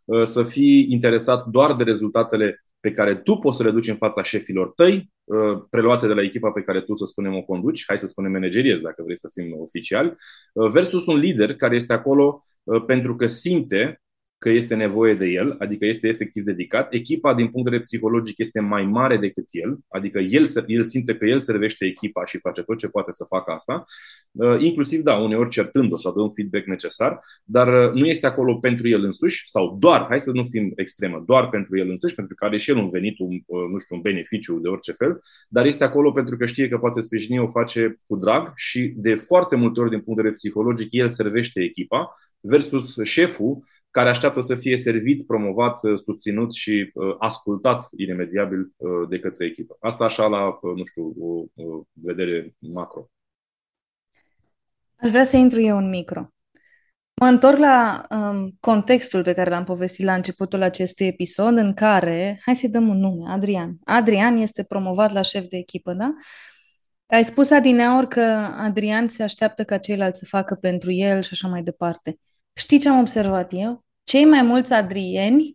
uh, 0.05 0.25
să 0.25 0.43
fii 0.43 0.87
interesat 0.91 1.47
doar 1.47 1.77
de 1.77 1.83
rezultatele 1.83 2.65
pe 2.81 2.93
care 2.93 3.17
tu 3.17 3.37
poți 3.37 3.57
să 3.57 3.63
le 3.63 3.71
duci 3.71 3.89
în 3.89 3.97
fața 3.97 4.23
șefilor 4.23 4.73
tăi, 4.75 5.13
uh, 5.25 5.63
preluate 5.71 6.07
de 6.07 6.13
la 6.13 6.23
echipa 6.23 6.51
pe 6.51 6.63
care 6.63 6.81
tu, 6.81 6.95
să 6.95 7.05
spunem, 7.05 7.35
o 7.35 7.43
conduci, 7.43 7.85
hai 7.87 7.99
să 7.99 8.07
spunem 8.07 8.33
manageriezi, 8.33 8.83
dacă 8.83 9.03
vrei 9.03 9.19
să 9.19 9.29
fim 9.33 9.61
oficiali, 9.61 10.15
uh, 10.53 10.71
versus 10.71 11.07
un 11.07 11.17
lider 11.17 11.55
care 11.57 11.75
este 11.75 11.93
acolo 11.93 12.41
pentru 12.87 13.17
că 13.17 13.27
simte 13.27 14.01
că 14.47 14.53
este 14.53 14.75
nevoie 14.75 15.15
de 15.15 15.27
el, 15.27 15.57
adică 15.59 15.87
este 15.87 16.09
efectiv 16.09 16.45
dedicat. 16.45 16.93
Echipa, 16.93 17.35
din 17.35 17.49
punct 17.49 17.65
de 17.65 17.71
vedere 17.71 17.83
psihologic, 17.83 18.39
este 18.39 18.61
mai 18.61 18.85
mare 18.85 19.17
decât 19.17 19.45
el, 19.51 19.79
adică 19.89 20.19
el, 20.19 20.47
el 20.67 20.85
simte 20.85 21.17
că 21.17 21.27
el 21.27 21.41
servește 21.41 21.85
echipa 21.85 22.25
și 22.25 22.39
face 22.39 22.63
tot 22.63 22.79
ce 22.79 22.89
poate 22.89 23.13
să 23.13 23.25
facă 23.29 23.53
asta, 23.53 23.85
uh, 24.33 24.61
inclusiv, 24.61 25.03
da, 25.03 25.17
uneori 25.17 25.49
certând-o 25.51 25.97
sau 25.97 26.13
dă 26.13 26.21
un 26.21 26.31
feedback 26.31 26.67
necesar, 26.67 27.21
dar 27.45 27.89
uh, 27.89 27.93
nu 27.93 28.07
este 28.07 28.27
acolo 28.27 28.55
pentru 28.55 28.89
el 28.89 29.05
însuși 29.05 29.49
sau 29.49 29.77
doar, 29.79 30.07
hai 30.09 30.21
să 30.21 30.31
nu 30.31 30.43
fim 30.43 30.73
extremă, 30.77 31.23
doar 31.27 31.49
pentru 31.49 31.79
el 31.79 31.89
însuși, 31.89 32.15
pentru 32.15 32.35
că 32.35 32.45
are 32.45 32.57
și 32.57 32.71
el 32.71 32.77
un 32.77 32.89
venit, 32.89 33.19
un, 33.19 33.35
uh, 33.47 33.69
nu 33.71 33.79
știu, 33.79 33.97
un 33.97 34.03
beneficiu 34.03 34.59
de 34.59 34.69
orice 34.69 34.93
fel, 34.93 35.19
dar 35.49 35.67
este 35.67 35.85
acolo 35.85 36.13
pentru 36.13 36.37
că 36.37 36.47
știe 36.47 36.69
că 36.69 36.79
poate 36.79 37.01
sprijini, 37.01 37.39
o 37.39 37.49
face 37.49 37.97
cu 38.07 38.17
drag 38.17 38.53
și 38.55 38.93
de 38.97 39.15
foarte 39.15 39.57
multe 39.57 39.81
ori, 39.81 39.91
din 39.91 40.01
punct 40.01 40.17
de 40.17 40.23
vedere 40.23 40.35
psihologic, 40.35 40.89
el 40.91 41.09
servește 41.09 41.63
echipa 41.63 42.15
versus 42.41 42.97
șeful 43.03 43.63
care 43.97 44.09
așteaptă 44.09 44.41
să 44.41 44.55
fie 44.55 44.77
servit, 44.77 45.27
promovat, 45.27 45.83
uh, 45.83 45.99
susținut 45.99 46.55
și 46.55 46.91
uh, 46.95 47.15
ascultat 47.19 47.89
iremediabil 47.97 48.73
uh, 48.77 49.09
de 49.09 49.19
către 49.19 49.47
echipă. 49.47 49.77
Asta 49.81 50.05
așa 50.05 50.27
la, 50.27 50.59
nu 50.63 50.85
știu, 50.85 51.15
o, 51.19 51.63
o 51.65 51.83
vedere 51.93 52.55
macro. 52.59 53.11
Aș 54.97 55.11
vrea 55.11 55.25
să 55.25 55.37
intru 55.37 55.61
eu 55.61 55.77
în 55.77 55.89
micro. 55.89 56.31
Mă 57.21 57.27
întorc 57.27 57.59
la 57.59 58.07
um, 58.11 58.57
contextul 58.61 59.23
pe 59.23 59.33
care 59.33 59.51
l-am 59.51 59.65
povestit 59.65 60.05
la 60.05 60.15
începutul 60.15 60.63
acestui 60.63 61.07
episod, 61.07 61.57
în 61.57 61.75
care, 61.75 62.41
hai 62.45 62.57
să-i 62.57 62.69
dăm 62.69 62.89
un 62.89 62.99
nume, 62.99 63.31
Adrian. 63.31 63.77
Adrian 63.85 64.37
este 64.37 64.65
promovat 64.65 65.13
la 65.13 65.23
șef 65.23 65.45
de 65.45 65.57
echipă, 65.57 65.93
da? 65.93 66.15
Ai 67.07 67.25
spus 67.25 67.51
adineaori 67.51 68.09
că 68.09 68.21
Adrian 68.57 69.09
se 69.09 69.23
așteaptă 69.23 69.65
ca 69.65 69.79
ceilalți 69.79 70.19
să 70.19 70.25
facă 70.29 70.55
pentru 70.55 70.93
el 70.93 71.23
și 71.23 71.31
așa 71.33 71.49
mai 71.49 71.63
departe. 71.63 72.19
Știi 72.53 72.79
ce 72.79 72.89
am 72.89 72.99
observat 72.99 73.53
eu? 73.53 73.86
Cei 74.07 74.25
mai 74.25 74.43
mulți 74.43 74.73
adrieni 74.73 75.53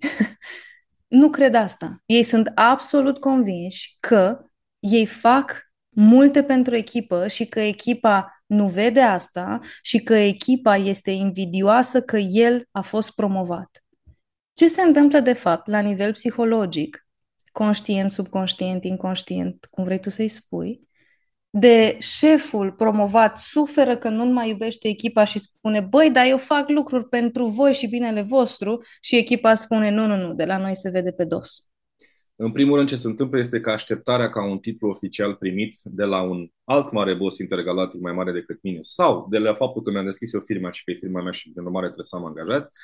nu 1.22 1.30
cred 1.30 1.56
asta. 1.56 2.02
Ei 2.06 2.24
sunt 2.24 2.52
absolut 2.56 3.20
convinși 3.20 3.98
că 4.00 4.46
ei 4.80 5.06
fac 5.06 5.72
multe 5.90 6.44
pentru 6.44 6.76
echipă 6.76 7.28
și 7.28 7.46
că 7.46 7.60
echipa 7.60 8.44
nu 8.46 8.68
vede 8.68 9.02
asta 9.02 9.60
și 9.82 10.00
că 10.00 10.14
echipa 10.14 10.76
este 10.76 11.12
invidioasă 11.12 12.02
că 12.02 12.18
el 12.18 12.68
a 12.72 12.82
fost 12.82 13.12
promovat. 13.12 13.84
Ce 14.54 14.68
se 14.68 14.82
întâmplă 14.82 15.20
de 15.20 15.34
fapt 15.34 15.68
la 15.68 15.80
nivel 15.80 16.12
psihologic, 16.12 17.08
conștient, 17.52 18.12
subconștient, 18.12 18.84
inconștient, 18.84 19.68
cum 19.70 19.84
vrei 19.84 20.00
tu 20.00 20.10
să-i 20.10 20.28
spui, 20.28 20.88
de 21.54 21.98
șeful 22.00 22.72
promovat 22.72 23.38
suferă 23.38 23.98
că 23.98 24.10
nu 24.10 24.26
mai 24.26 24.50
iubește 24.50 24.88
echipa 24.88 25.24
și 25.24 25.40
spune 25.40 25.80
băi, 25.80 26.10
dar 26.12 26.26
eu 26.26 26.38
fac 26.38 26.70
lucruri 26.70 27.08
pentru 27.08 27.46
voi 27.46 27.74
și 27.74 27.88
binele 27.88 28.22
vostru 28.22 28.82
și 29.02 29.18
echipa 29.18 29.54
spune 29.54 29.92
nu, 29.92 30.08
nu, 30.08 30.16
nu, 30.16 30.34
de 30.34 30.46
la 30.46 30.58
noi 30.58 30.76
se 30.76 30.90
vede 30.90 31.12
pe 31.12 31.24
dos. 31.26 31.66
În 32.44 32.52
primul 32.52 32.76
rând, 32.76 32.88
ce 32.88 32.96
se 32.96 33.08
întâmplă 33.08 33.40
este 33.40 33.60
că 33.60 33.72
așteptarea 33.72 34.30
ca 34.30 34.46
un 34.46 34.60
titlu 34.60 34.90
oficial 34.90 35.36
primit 35.36 35.76
de 35.84 36.04
la 36.04 36.22
un 36.22 36.48
alt 36.64 36.92
mare 36.92 37.16
boss 37.16 37.38
intergalatic 37.38 38.02
mai 38.02 38.14
mare 38.14 38.32
decât 38.32 38.60
mine 38.62 38.78
sau 38.82 39.28
de 39.30 39.38
la 39.38 39.54
faptul 39.54 39.82
că 39.82 39.92
mi-am 39.92 40.06
deschis 40.06 40.34
o 40.34 40.40
firmă 40.40 40.70
și 40.72 40.84
că 40.84 40.92
e 40.92 40.94
firma 40.94 41.22
mea 41.22 41.32
și 41.32 41.52
de 41.54 41.60
urmare 41.60 41.86
trebuie 41.86 42.06
să 42.06 42.16
am 42.16 42.26
angajați, 42.26 42.70
ă, 42.70 42.76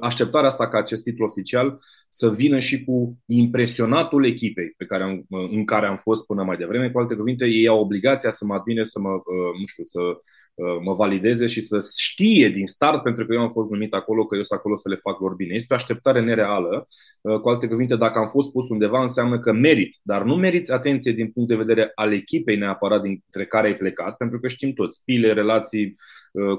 așteptarea 0.00 0.48
asta 0.48 0.68
ca 0.68 0.78
acest 0.78 1.02
titlu 1.02 1.24
oficial 1.24 1.78
să 2.08 2.30
vină 2.30 2.58
și 2.58 2.84
cu 2.84 3.18
impresionatul 3.26 4.26
echipei 4.26 4.74
pe 4.76 4.84
care 4.84 5.02
am, 5.02 5.26
în 5.50 5.64
care 5.64 5.86
am 5.86 5.96
fost 5.96 6.26
până 6.26 6.42
mai 6.42 6.56
devreme. 6.56 6.90
Cu 6.90 6.98
alte 6.98 7.14
cuvinte, 7.14 7.46
ei 7.46 7.68
au 7.68 7.80
obligația 7.80 8.30
să 8.30 8.44
mă 8.44 8.54
admire, 8.54 8.84
să 8.84 9.00
mă, 9.00 9.10
ă, 9.10 9.20
nu 9.60 9.66
știu, 9.66 9.84
să 9.84 10.00
ă, 10.00 10.80
mă 10.82 10.94
valideze 10.94 11.46
și 11.46 11.60
să 11.60 11.78
știe 11.98 12.48
din 12.48 12.66
start, 12.66 13.02
pentru 13.02 13.26
că 13.26 13.34
eu 13.34 13.40
am 13.40 13.48
fost 13.48 13.70
numit 13.70 13.94
acolo, 13.94 14.26
că 14.26 14.36
eu 14.36 14.42
sunt 14.42 14.58
acolo 14.58 14.76
să 14.76 14.88
le 14.88 14.96
fac 14.96 15.20
lor 15.20 15.34
bine. 15.34 15.54
Este 15.54 15.72
o 15.72 15.76
așteptare 15.76 16.20
nereală. 16.20 16.86
Cu 17.42 17.48
alte 17.48 17.66
cuvinte, 17.66 17.96
dacă 17.96 18.18
am 18.18 18.26
fost 18.26 18.52
pus 18.52 18.68
undeva, 18.68 19.00
înseamnă 19.00 19.40
că 19.40 19.52
merit, 19.52 19.96
dar 20.02 20.22
nu 20.22 20.34
meriți 20.34 20.72
atenție 20.72 21.12
din 21.12 21.30
punct 21.30 21.48
de 21.48 21.54
vedere 21.54 21.92
al 21.94 22.12
echipei 22.12 22.56
neapărat 22.56 23.02
din 23.02 23.14
dintre 23.34 23.46
care 23.46 23.66
ai 23.66 23.76
plecat, 23.76 24.16
pentru 24.16 24.40
că 24.40 24.48
știm 24.48 24.72
toți, 24.72 25.02
pile, 25.04 25.32
relații, 25.32 25.84
uh, 25.84 25.94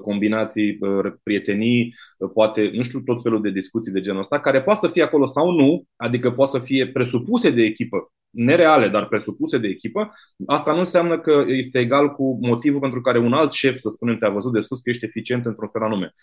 combinații, 0.01 0.77
uh, 0.79 1.13
prietenii, 1.24 1.94
uh, 2.17 2.29
poate, 2.34 2.72
nu 2.74 2.82
știu, 2.82 3.00
tot 3.00 3.22
felul 3.22 3.41
de 3.41 3.51
discuții 3.51 3.91
de 3.91 4.00
genul 4.00 4.22
ăsta, 4.22 4.39
care 4.39 4.62
poate 4.62 4.79
să 4.79 4.88
fie 4.88 5.03
acolo 5.03 5.25
sau 5.25 5.51
nu, 5.51 5.84
adică 5.96 6.32
poate 6.32 6.51
să 6.51 6.60
fie 6.60 6.88
presupuse 6.88 7.50
de 7.50 7.63
echipă, 7.63 8.12
nereale, 8.29 8.88
dar 8.88 9.08
presupuse 9.08 9.58
de 9.58 9.67
echipă, 9.67 10.08
asta 10.46 10.72
nu 10.72 10.77
înseamnă 10.77 11.20
că 11.20 11.44
este 11.48 11.79
egal 11.79 12.10
cu 12.10 12.38
motivul 12.41 12.79
pentru 12.79 13.01
care 13.01 13.20
un 13.20 13.34
alt 13.34 13.51
șef, 13.51 13.77
să 13.77 13.89
spunem, 13.89 14.17
te-a 14.17 14.29
văzut 14.29 14.53
de 14.53 14.60
sus 14.60 14.79
că 14.79 14.89
ești 14.89 15.05
eficient 15.05 15.46
într-un 15.46 15.67
fel 15.67 15.82
anume. 15.82 16.13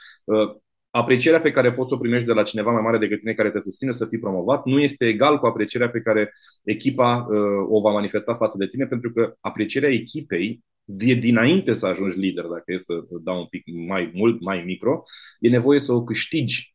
Aprecierea 0.90 1.40
pe 1.40 1.50
care 1.50 1.72
poți 1.72 1.88
să 1.88 1.94
o 1.94 1.98
primești 1.98 2.26
de 2.26 2.32
la 2.32 2.42
cineva 2.42 2.70
mai 2.70 2.82
mare 2.82 2.98
decât 2.98 3.18
tine 3.18 3.32
care 3.32 3.50
te 3.50 3.60
susține 3.60 3.92
să 3.92 4.06
fii 4.06 4.18
promovat 4.18 4.64
nu 4.64 4.80
este 4.80 5.06
egal 5.06 5.38
cu 5.38 5.46
aprecierea 5.46 5.90
pe 5.90 6.00
care 6.00 6.32
echipa 6.64 7.26
uh, 7.28 7.66
o 7.68 7.80
va 7.80 7.90
manifesta 7.90 8.34
față 8.34 8.56
de 8.58 8.66
tine, 8.66 8.86
pentru 8.86 9.12
că 9.12 9.34
aprecierea 9.40 9.90
echipei 9.90 10.64
de 10.84 11.14
dinainte 11.14 11.72
să 11.72 11.86
ajungi 11.86 12.18
lider, 12.18 12.44
dacă 12.44 12.72
e 12.72 12.76
să 12.76 12.94
dau 13.22 13.38
un 13.38 13.46
pic 13.46 13.62
mai 13.86 14.10
mult, 14.14 14.40
mai 14.40 14.62
micro, 14.62 15.02
e 15.40 15.48
nevoie 15.48 15.78
să 15.78 15.92
o 15.92 16.04
câștigi. 16.04 16.74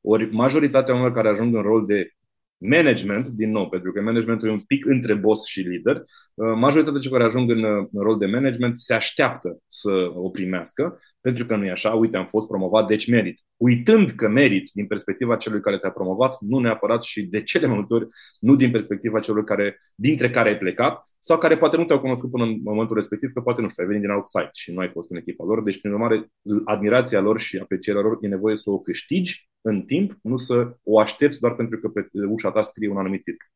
Ori 0.00 0.34
majoritatea 0.34 0.94
oamenilor 0.94 1.22
care 1.22 1.28
ajung 1.28 1.54
în 1.54 1.62
rol 1.62 1.86
de 1.86 2.10
management, 2.58 3.28
din 3.28 3.50
nou, 3.50 3.68
pentru 3.68 3.92
că 3.92 4.00
managementul 4.00 4.48
e 4.48 4.52
un 4.52 4.60
pic 4.60 4.86
între 4.86 5.14
boss 5.14 5.46
și 5.46 5.60
lider, 5.60 5.96
uh, 5.96 6.52
majoritatea 6.54 7.00
cei 7.00 7.10
care 7.10 7.24
ajung 7.24 7.50
în, 7.50 7.62
uh, 7.62 7.86
în 7.92 8.02
rol 8.02 8.18
de 8.18 8.26
management 8.26 8.76
se 8.76 8.94
așteaptă 8.94 9.58
să 9.66 10.10
o 10.14 10.30
primească, 10.30 10.98
pentru 11.20 11.46
că 11.46 11.56
nu 11.56 11.64
e 11.64 11.70
așa, 11.70 11.90
uite, 11.90 12.16
am 12.16 12.26
fost 12.26 12.48
promovat, 12.48 12.86
deci 12.86 13.06
merit. 13.06 13.40
Uitând 13.56 14.10
că 14.10 14.28
meriți 14.28 14.72
din 14.74 14.86
perspectiva 14.86 15.36
celui 15.36 15.60
care 15.60 15.78
te-a 15.78 15.90
promovat, 15.90 16.36
nu 16.40 16.58
neapărat 16.58 17.02
și 17.02 17.22
de 17.22 17.42
cele 17.42 17.66
mai 17.66 17.76
multe 17.76 17.94
ori, 17.94 18.06
nu 18.40 18.56
din 18.56 18.70
perspectiva 18.70 19.20
celor 19.20 19.44
care, 19.44 19.76
dintre 19.96 20.30
care 20.30 20.48
ai 20.48 20.58
plecat, 20.58 20.98
sau 21.18 21.38
care 21.38 21.56
poate 21.56 21.76
nu 21.76 21.84
te-au 21.84 22.00
cunoscut 22.00 22.30
până 22.30 22.44
în 22.44 22.60
momentul 22.64 22.96
respectiv, 22.96 23.30
că 23.32 23.40
poate 23.40 23.60
nu 23.60 23.68
știu, 23.68 23.82
ai 23.82 23.88
venit 23.88 24.02
din 24.02 24.14
outside 24.14 24.50
și 24.52 24.72
nu 24.72 24.80
ai 24.80 24.88
fost 24.88 25.10
în 25.10 25.16
echipa 25.16 25.44
lor, 25.44 25.62
deci, 25.62 25.80
prin 25.80 25.92
urmare, 25.92 26.30
admirația 26.64 27.20
lor 27.20 27.38
și 27.38 27.58
aprecierea 27.58 28.02
lor 28.02 28.18
e 28.20 28.28
nevoie 28.28 28.54
să 28.54 28.70
o 28.70 28.78
câștigi 28.78 29.48
în 29.68 29.82
timp, 29.82 30.18
nu 30.22 30.36
să 30.36 30.76
o 30.82 30.98
aștepți 30.98 31.40
doar 31.40 31.54
pentru 31.54 31.78
că 31.78 31.88
pe 31.88 32.08
ușa 32.28 32.50
ta 32.56 32.62
scrie 32.62 32.88
un 32.88 32.98
anumit 32.98 33.22
titlu. 33.22 33.46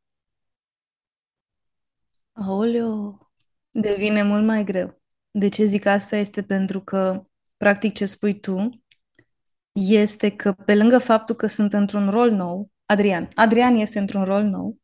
Aoleu, 2.32 3.30
devine 3.70 4.22
mult 4.22 4.44
mai 4.44 4.64
greu. 4.64 5.00
De 5.30 5.48
ce 5.48 5.64
zic 5.64 5.86
asta 5.86 6.16
este 6.16 6.42
pentru 6.42 6.80
că, 6.80 7.24
practic, 7.56 7.94
ce 7.94 8.06
spui 8.06 8.40
tu 8.40 8.84
este 9.72 10.30
că, 10.30 10.52
pe 10.52 10.74
lângă 10.74 10.98
faptul 10.98 11.34
că 11.34 11.46
sunt 11.46 11.72
într-un 11.72 12.10
rol 12.10 12.30
nou, 12.30 12.70
Adrian, 12.86 13.28
Adrian 13.34 13.74
este 13.74 13.98
într-un 13.98 14.24
rol 14.24 14.42
nou 14.42 14.78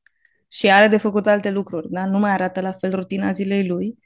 și 0.49 0.71
are 0.71 0.89
de 0.89 0.97
făcut 0.97 1.27
alte 1.27 1.51
lucruri, 1.51 1.91
da? 1.91 2.07
nu 2.07 2.19
mai 2.19 2.31
arată 2.31 2.61
la 2.61 2.73
fel 2.73 2.95
rutina 2.95 3.33
zilei 3.33 3.67
lui, 3.67 3.99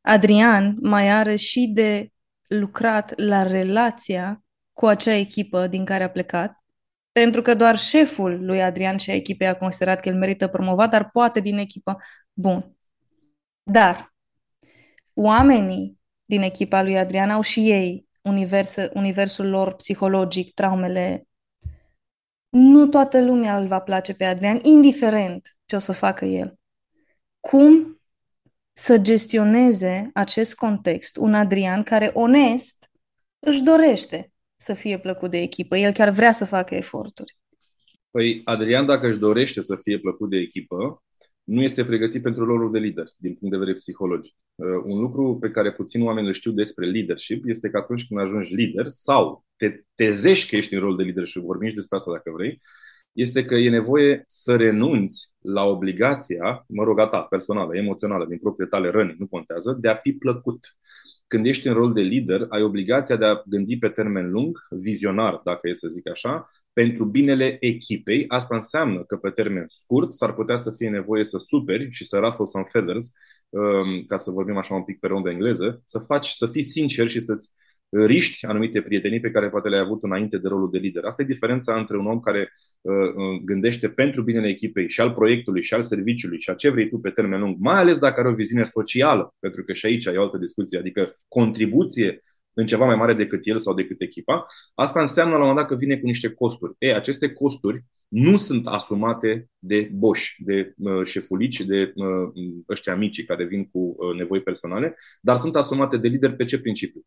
Adrian 0.00 0.76
mai 0.80 1.10
are 1.10 1.36
și 1.36 1.70
de 1.74 2.12
lucrat 2.46 3.18
la 3.18 3.42
relația 3.42 4.42
cu 4.72 4.86
acea 4.86 5.14
echipă 5.14 5.66
din 5.66 5.84
care 5.84 6.04
a 6.04 6.10
plecat 6.10 6.57
pentru 7.18 7.42
că 7.42 7.54
doar 7.54 7.76
șeful 7.76 8.44
lui 8.44 8.62
Adrian 8.62 8.96
și 8.96 9.10
a 9.10 9.14
echipei 9.14 9.46
a 9.46 9.56
considerat 9.56 10.00
că 10.00 10.08
el 10.08 10.14
merită 10.14 10.46
promovat, 10.48 10.90
dar 10.90 11.10
poate 11.10 11.40
din 11.40 11.58
echipă. 11.58 11.96
Bun. 12.32 12.76
Dar 13.62 14.14
oamenii 15.14 15.98
din 16.24 16.42
echipa 16.42 16.82
lui 16.82 16.98
Adrian 16.98 17.30
au 17.30 17.40
și 17.40 17.70
ei 17.70 18.08
univers, 18.22 18.76
universul 18.92 19.48
lor 19.48 19.74
psihologic, 19.74 20.54
traumele. 20.54 21.26
Nu 22.48 22.86
toată 22.86 23.24
lumea 23.24 23.58
îl 23.58 23.66
va 23.66 23.80
place 23.80 24.14
pe 24.14 24.24
Adrian, 24.24 24.60
indiferent 24.62 25.56
ce 25.64 25.76
o 25.76 25.78
să 25.78 25.92
facă 25.92 26.24
el. 26.24 26.58
Cum 27.40 28.00
să 28.72 28.98
gestioneze 28.98 30.10
acest 30.14 30.54
context 30.54 31.16
un 31.16 31.34
Adrian 31.34 31.82
care 31.82 32.10
onest 32.14 32.90
își 33.38 33.62
dorește 33.62 34.32
să 34.58 34.74
fie 34.74 34.98
plăcut 34.98 35.30
de 35.30 35.40
echipă. 35.40 35.76
El 35.76 35.92
chiar 35.92 36.10
vrea 36.10 36.32
să 36.32 36.44
facă 36.44 36.74
eforturi. 36.74 37.36
Păi 38.10 38.40
Adrian, 38.44 38.86
dacă 38.86 39.06
își 39.06 39.18
dorește 39.18 39.60
să 39.60 39.76
fie 39.76 39.98
plăcut 39.98 40.30
de 40.30 40.36
echipă, 40.36 41.02
nu 41.44 41.62
este 41.62 41.84
pregătit 41.84 42.22
pentru 42.22 42.44
rolul 42.44 42.72
de 42.72 42.78
lider, 42.78 43.04
din 43.16 43.34
punct 43.34 43.54
de 43.54 43.60
vedere 43.60 43.76
psihologic. 43.76 44.34
Uh, 44.54 44.82
un 44.84 45.00
lucru 45.00 45.38
pe 45.40 45.50
care 45.50 45.72
puțin 45.72 46.02
oameni 46.02 46.26
îl 46.26 46.32
știu 46.32 46.50
despre 46.50 46.86
leadership 46.86 47.42
este 47.46 47.70
că 47.70 47.76
atunci 47.76 48.06
când 48.06 48.20
ajungi 48.20 48.54
lider 48.54 48.84
sau 48.88 49.44
te 49.56 49.84
tezești 49.94 50.48
că 50.48 50.56
ești 50.56 50.74
în 50.74 50.80
rol 50.80 50.96
de 50.96 51.02
leadership, 51.02 51.42
vorbim 51.42 51.68
și 51.68 51.74
despre 51.74 51.96
asta 51.96 52.12
dacă 52.12 52.30
vrei, 52.30 52.58
este 53.12 53.44
că 53.44 53.54
e 53.54 53.70
nevoie 53.70 54.24
să 54.26 54.56
renunți 54.56 55.32
la 55.40 55.64
obligația, 55.64 56.64
mă 56.68 56.84
rog, 56.84 56.98
a 56.98 57.06
ta, 57.06 57.20
personală, 57.20 57.76
emoțională, 57.76 58.26
din 58.26 58.38
propriile 58.38 58.70
tale 58.70 58.90
răni, 58.90 59.14
nu 59.18 59.26
contează, 59.26 59.76
de 59.80 59.88
a 59.88 59.94
fi 59.94 60.12
plăcut 60.12 60.58
când 61.28 61.46
ești 61.46 61.68
în 61.68 61.74
rol 61.74 61.92
de 61.92 62.00
lider, 62.00 62.46
ai 62.48 62.62
obligația 62.62 63.16
de 63.16 63.24
a 63.24 63.42
gândi 63.46 63.78
pe 63.78 63.88
termen 63.88 64.30
lung, 64.30 64.58
vizionar, 64.70 65.40
dacă 65.44 65.68
e 65.68 65.74
să 65.74 65.88
zic 65.88 66.08
așa, 66.10 66.48
pentru 66.72 67.04
binele 67.04 67.56
echipei. 67.60 68.24
Asta 68.28 68.54
înseamnă 68.54 69.04
că 69.04 69.16
pe 69.16 69.30
termen 69.30 69.64
scurt 69.66 70.12
s-ar 70.12 70.34
putea 70.34 70.56
să 70.56 70.70
fie 70.70 70.88
nevoie 70.88 71.24
să 71.24 71.38
superi 71.38 71.90
și 71.90 72.04
să 72.04 72.18
ruffle 72.18 72.44
some 72.44 72.64
feathers, 72.68 73.12
um, 73.48 74.04
ca 74.06 74.16
să 74.16 74.30
vorbim 74.30 74.56
așa 74.56 74.74
un 74.74 74.84
pic 74.84 74.98
pe 74.98 75.06
rând 75.06 75.26
engleză, 75.26 75.82
să 75.84 75.98
faci, 75.98 76.28
să 76.28 76.46
fii 76.46 76.62
sincer 76.62 77.08
și 77.08 77.20
să-ți 77.20 77.52
riști 77.90 78.46
anumite 78.46 78.80
prietenii 78.80 79.20
pe 79.20 79.30
care 79.30 79.48
poate 79.48 79.68
le-ai 79.68 79.82
avut 79.82 80.02
înainte 80.02 80.38
de 80.38 80.48
rolul 80.48 80.70
de 80.70 80.78
lider. 80.78 81.04
Asta 81.04 81.22
e 81.22 81.24
diferența 81.24 81.78
între 81.78 81.96
un 81.98 82.06
om 82.06 82.20
care 82.20 82.50
uh, 82.80 82.94
uh, 82.94 83.40
gândește 83.44 83.88
pentru 83.88 84.22
binele 84.22 84.48
echipei 84.48 84.88
și 84.88 85.00
al 85.00 85.12
proiectului 85.12 85.62
și 85.62 85.74
al 85.74 85.82
serviciului 85.82 86.40
și 86.40 86.50
a 86.50 86.54
ce 86.54 86.68
vrei 86.70 86.88
tu 86.88 86.98
pe 86.98 87.10
termen 87.10 87.40
lung, 87.40 87.56
mai 87.58 87.78
ales 87.78 87.98
dacă 87.98 88.20
are 88.20 88.28
o 88.28 88.34
viziune 88.34 88.64
socială, 88.64 89.34
pentru 89.38 89.62
că 89.64 89.72
și 89.72 89.86
aici 89.86 90.06
ai 90.06 90.16
o 90.16 90.22
altă 90.22 90.36
discuție, 90.38 90.78
adică 90.78 91.16
contribuție 91.28 92.20
în 92.58 92.66
ceva 92.66 92.84
mai 92.84 92.96
mare 92.96 93.14
decât 93.14 93.40
el 93.42 93.58
sau 93.58 93.74
decât 93.74 94.00
echipa, 94.00 94.44
asta 94.74 95.00
înseamnă 95.00 95.32
la 95.32 95.38
un 95.38 95.46
moment 95.46 95.66
dat 95.66 95.68
că 95.68 95.84
vine 95.84 95.98
cu 95.98 96.06
niște 96.06 96.28
costuri. 96.28 96.74
E, 96.78 96.94
aceste 96.94 97.32
costuri 97.32 97.84
nu 98.08 98.36
sunt 98.36 98.66
asumate 98.66 99.48
de 99.58 99.90
boși, 99.92 100.42
de 100.44 100.74
uh, 100.76 101.04
șefulici, 101.04 101.60
de 101.60 101.92
uh, 101.94 102.64
ăștia 102.68 102.96
mici 102.96 103.24
care 103.24 103.44
vin 103.44 103.70
cu 103.70 103.78
uh, 103.78 104.16
nevoi 104.16 104.42
personale, 104.42 104.94
dar 105.20 105.36
sunt 105.36 105.56
asumate 105.56 105.96
de 105.96 106.08
lider 106.08 106.32
pe 106.32 106.44
ce 106.44 106.60
principiu? 106.60 107.00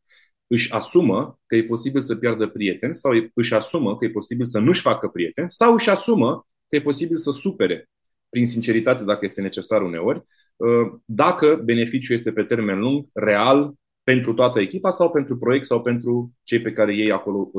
Își 0.47 0.71
asumă 0.71 1.39
că 1.45 1.55
e 1.55 1.63
posibil 1.63 2.01
să 2.01 2.15
piardă 2.15 2.47
prieteni 2.47 2.95
sau 2.95 3.11
își 3.33 3.53
asumă 3.53 3.97
că 3.97 4.05
e 4.05 4.09
posibil 4.09 4.45
să 4.45 4.59
nu-și 4.59 4.81
facă 4.81 5.07
prieteni 5.07 5.51
sau 5.51 5.73
își 5.73 5.89
asumă 5.89 6.47
că 6.69 6.75
e 6.75 6.81
posibil 6.81 7.15
să 7.15 7.31
supere 7.31 7.89
prin 8.29 8.45
sinceritate, 8.45 9.03
dacă 9.03 9.19
este 9.21 9.41
necesar 9.41 9.81
uneori, 9.81 10.25
uh, 10.55 10.99
dacă 11.05 11.61
beneficiul 11.63 12.15
este 12.15 12.31
pe 12.31 12.43
termen 12.43 12.79
lung, 12.79 13.05
real, 13.13 13.73
pentru 14.03 14.33
toată 14.33 14.59
echipa 14.59 14.89
sau 14.89 15.11
pentru 15.11 15.37
proiect 15.37 15.65
sau 15.65 15.81
pentru 15.81 16.33
cei 16.43 16.61
pe 16.61 16.73
care 16.73 16.95
ei 16.95 17.11
acolo 17.11 17.49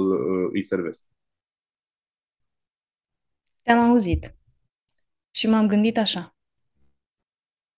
îi 0.53 0.63
servesc. 0.63 1.07
Te-am 3.63 3.79
auzit 3.79 4.37
și 5.31 5.47
m-am 5.47 5.67
gândit 5.67 5.99
așa. 5.99 6.37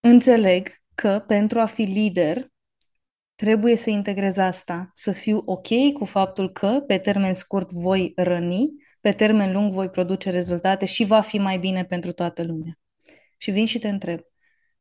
Înțeleg 0.00 0.82
că 0.94 1.24
pentru 1.26 1.60
a 1.60 1.66
fi 1.66 1.82
lider 1.82 2.52
trebuie 3.34 3.76
să 3.76 3.90
integrez 3.90 4.36
asta, 4.36 4.90
să 4.94 5.12
fiu 5.12 5.42
ok 5.44 5.68
cu 5.92 6.04
faptul 6.04 6.52
că 6.52 6.84
pe 6.86 6.98
termen 6.98 7.34
scurt 7.34 7.70
voi 7.70 8.12
răni, 8.16 8.72
pe 9.00 9.12
termen 9.12 9.52
lung 9.52 9.70
voi 9.70 9.90
produce 9.90 10.30
rezultate 10.30 10.84
și 10.84 11.04
va 11.04 11.20
fi 11.20 11.38
mai 11.38 11.58
bine 11.58 11.84
pentru 11.84 12.12
toată 12.12 12.42
lumea. 12.42 12.72
Și 13.36 13.50
vin 13.50 13.66
și 13.66 13.78
te 13.78 13.88
întreb, 13.88 14.20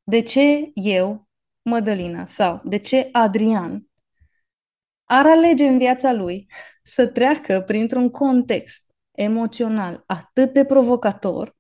de 0.03 0.21
ce 0.21 0.71
eu, 0.73 1.29
Mădălina, 1.63 2.25
sau 2.25 2.61
de 2.63 2.77
ce 2.77 3.09
Adrian 3.11 3.87
ar 5.03 5.25
alege 5.25 5.67
în 5.67 5.77
viața 5.77 6.11
lui 6.11 6.47
să 6.83 7.07
treacă 7.07 7.61
printr-un 7.61 8.09
context 8.09 8.83
emoțional 9.11 10.03
atât 10.05 10.53
de 10.53 10.65
provocator 10.65 11.55